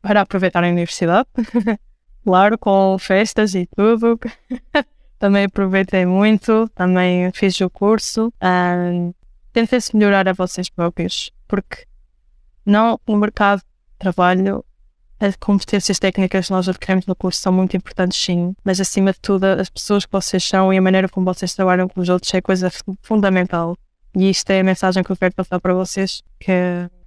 para 0.00 0.20
aproveitar 0.20 0.64
a 0.64 0.68
universidade, 0.68 1.28
claro, 2.24 2.58
com 2.58 2.96
festas 2.98 3.54
e 3.54 3.66
tudo. 3.66 4.18
também 5.18 5.44
aproveitei 5.44 6.04
muito, 6.04 6.68
também 6.74 7.30
fiz 7.32 7.60
o 7.60 7.70
curso. 7.70 8.32
Um, 8.42 9.14
Tentem-se 9.52 9.94
melhorar 9.94 10.26
a 10.28 10.32
vocês 10.32 10.70
próprios, 10.70 11.30
porque 11.46 11.84
não 12.64 12.98
no 13.06 13.18
mercado 13.18 13.58
de 13.58 13.64
trabalho 13.98 14.64
as 15.20 15.36
competências 15.36 15.98
técnicas 16.00 16.46
que 16.46 16.52
nós 16.52 16.68
adquirimos 16.68 17.06
no 17.06 17.14
curso 17.14 17.40
são 17.40 17.52
muito 17.52 17.76
importantes, 17.76 18.18
sim, 18.20 18.56
mas 18.64 18.80
acima 18.80 19.12
de 19.12 19.20
tudo, 19.20 19.44
as 19.44 19.68
pessoas 19.68 20.04
que 20.04 20.10
vocês 20.10 20.42
são 20.42 20.72
e 20.72 20.78
a 20.78 20.82
maneira 20.82 21.08
como 21.08 21.24
vocês 21.24 21.54
trabalham 21.54 21.88
com 21.88 22.00
os 22.00 22.08
outros 22.08 22.34
é 22.34 22.40
coisa 22.40 22.68
fundamental. 23.02 23.76
E 24.14 24.28
isto 24.28 24.50
é 24.50 24.60
a 24.60 24.64
mensagem 24.64 25.02
que 25.02 25.10
eu 25.10 25.16
quero 25.16 25.34
passar 25.34 25.60
para 25.60 25.74
vocês: 25.74 26.22
que 26.38 26.52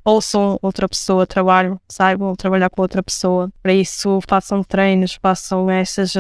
ouçam 0.04 0.60
outra 0.62 0.88
pessoa, 0.88 1.26
trabalham, 1.26 1.80
saibam 1.90 2.36
trabalhar 2.36 2.70
com 2.70 2.82
outra 2.82 3.02
pessoa. 3.02 3.50
Para 3.62 3.74
isso, 3.74 4.20
façam 4.28 4.64
treinos, 4.64 5.18
façam 5.22 5.70
essas, 5.70 6.14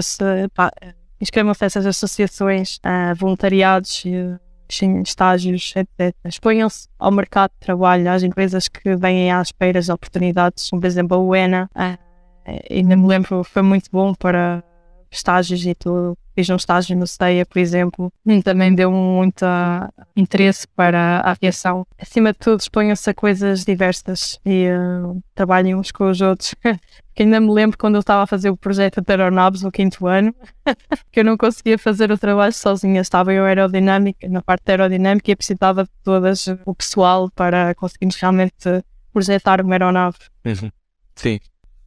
inscrevam-se 1.21 1.65
essas 1.65 1.85
associações, 1.85 2.77
uh, 2.77 3.15
voluntariados, 3.15 4.03
uh, 4.05 4.39
estágios, 5.03 5.73
etc. 5.75 6.15
Exponham-se 6.25 6.87
ao 6.97 7.11
mercado 7.11 7.51
de 7.51 7.59
trabalho, 7.59 8.09
às 8.09 8.23
empresas 8.23 8.67
que 8.67 8.95
vêm 8.95 9.31
à 9.31 9.41
espera 9.41 9.79
de 9.79 9.91
oportunidades, 9.91 10.69
por 10.69 10.83
exemplo, 10.83 11.17
a 11.17 11.19
UENA. 11.19 11.69
Uh, 11.75 11.97
ainda 12.69 12.95
me 12.95 13.07
lembro, 13.07 13.43
foi 13.43 13.61
muito 13.61 13.89
bom 13.91 14.13
para 14.13 14.63
estágios 15.11 15.65
e 15.65 15.75
tudo. 15.75 16.17
Fiz 16.35 16.49
um 16.49 16.57
estágio 16.57 16.97
no 16.97 17.07
CEIA, 17.07 17.45
por 17.45 17.59
exemplo, 17.59 18.11
também 18.43 18.75
deu 18.75 18.91
muito 18.91 19.45
interesse 20.15 20.67
para 20.67 21.21
a 21.21 21.31
aviação. 21.31 21.87
Acima 21.97 22.33
de 22.33 22.39
tudo, 22.39 22.59
exponham-se 22.59 23.09
a 23.09 23.13
coisas 23.13 23.63
diversas 23.63 24.37
e 24.45 24.67
uh, 24.69 25.23
trabalhem 25.33 25.75
uns 25.75 25.91
com 25.91 26.09
os 26.09 26.19
outros. 26.19 26.53
que 27.15 27.23
ainda 27.23 27.39
me 27.39 27.49
lembro 27.49 27.77
quando 27.77 27.95
eu 27.95 28.01
estava 28.01 28.23
a 28.23 28.27
fazer 28.27 28.49
o 28.49 28.57
projeto 28.57 28.99
de 28.99 29.09
aeronaves 29.09 29.61
no 29.61 29.71
quinto 29.71 30.05
ano, 30.05 30.35
que 31.09 31.21
eu 31.21 31.23
não 31.23 31.37
conseguia 31.37 31.77
fazer 31.77 32.11
o 32.11 32.17
trabalho 32.17 32.51
sozinha. 32.51 32.99
Estava 32.99 33.31
eu 33.33 33.45
aerodinâmica, 33.45 34.27
na 34.27 34.41
parte 34.41 34.65
da 34.65 34.73
aerodinâmica 34.73 35.31
e 35.31 35.35
precisava 35.37 35.85
de 35.85 35.89
todas 36.03 36.47
o 36.65 36.75
pessoal 36.75 37.31
para 37.31 37.73
conseguirmos 37.75 38.17
realmente 38.17 38.83
projetar 39.13 39.61
uma 39.61 39.75
aeronave. 39.75 40.17
Uhum. 40.45 40.69
Sim, 41.15 41.39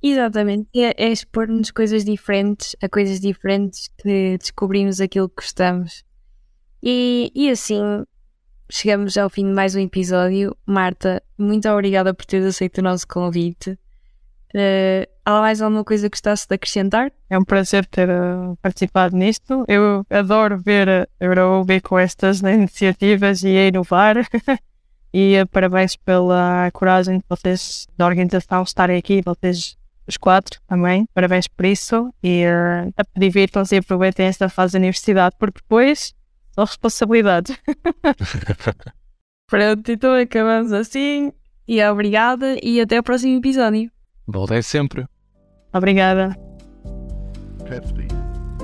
Exatamente, 0.03 0.69
é, 0.77 0.95
é 0.97 1.11
expor-nos 1.11 1.71
coisas 1.71 2.05
diferentes, 2.05 2.77
a 2.81 2.89
coisas 2.89 3.21
diferentes 3.21 3.91
que 3.99 4.39
descobrimos 4.39 5.01
aquilo 5.01 5.29
que 5.29 5.43
gostamos. 5.43 6.05
E, 6.83 7.33
e 7.35 7.51
assim 7.51 8.05
chegamos 8.71 9.17
ao 9.17 9.29
fim 9.31 9.47
de 9.47 9.53
mais 9.53 9.75
um 9.75 9.81
episódio. 9.81 10.57
Marta, 10.67 11.23
muito 11.37 11.69
obrigada 11.69 12.15
por 12.15 12.25
teres 12.25 12.47
aceito 12.47 12.79
o 12.79 12.83
nosso 12.83 13.07
convite. 13.09 13.79
Uh, 14.55 15.05
há 15.25 15.41
mais 15.41 15.61
alguma 15.61 15.85
coisa 15.85 16.09
que 16.09 16.15
gostasse 16.15 16.47
de 16.49 16.55
acrescentar? 16.55 17.13
É 17.29 17.39
um 17.39 17.45
prazer 17.45 17.85
ter 17.87 18.09
uh, 18.09 18.57
participado 18.63 19.17
nisto. 19.17 19.65
Eu 19.69 20.07
adoro 20.09 20.59
ver 20.59 20.89
a 20.89 21.09
Eurobe 21.21 21.81
com 21.81 21.99
estas 21.99 22.41
iniciativas 22.41 23.43
e 23.43 23.57
a 23.57 23.67
inovar. 23.67 24.17
e 25.13 25.45
parabéns 25.51 25.97
pela 25.97 26.71
coragem 26.73 27.19
de 27.19 27.25
vocês, 27.29 27.87
da 27.97 28.07
organização, 28.07 28.63
estarem 28.63 28.97
aqui. 28.97 29.21
Vocês 29.23 29.77
os 30.09 30.17
quatro 30.17 30.61
também. 30.67 31.07
Parabéns 31.15 31.47
por 31.47 31.67
isso 31.67 32.13
e 32.23 32.45
uh, 32.47 32.93
divirtam-se 33.17 33.75
e 33.75 33.79
aproveitem 33.79 34.27
esta 34.27 34.49
fase 34.49 34.73
da 34.73 34.79
universidade, 34.79 35.37
porque 35.39 35.61
depois 35.61 36.15
são 36.53 36.65
responsabilidades. 36.65 37.57
Pronto, 39.47 39.91
então 39.91 40.15
acabamos 40.15 40.73
assim. 40.73 41.33
E 41.67 41.85
obrigada 41.85 42.57
e 42.63 42.81
até 42.81 42.99
o 42.99 43.03
próximo 43.03 43.37
episódio. 43.37 43.91
Voltem 44.27 44.63
sempre. 44.63 45.07
Obrigada. 45.73 46.35
50, 47.69 48.15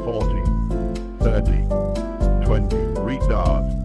40, 0.03 1.43
30, 1.43 1.55
20, 2.47 2.75
retard. 3.07 3.84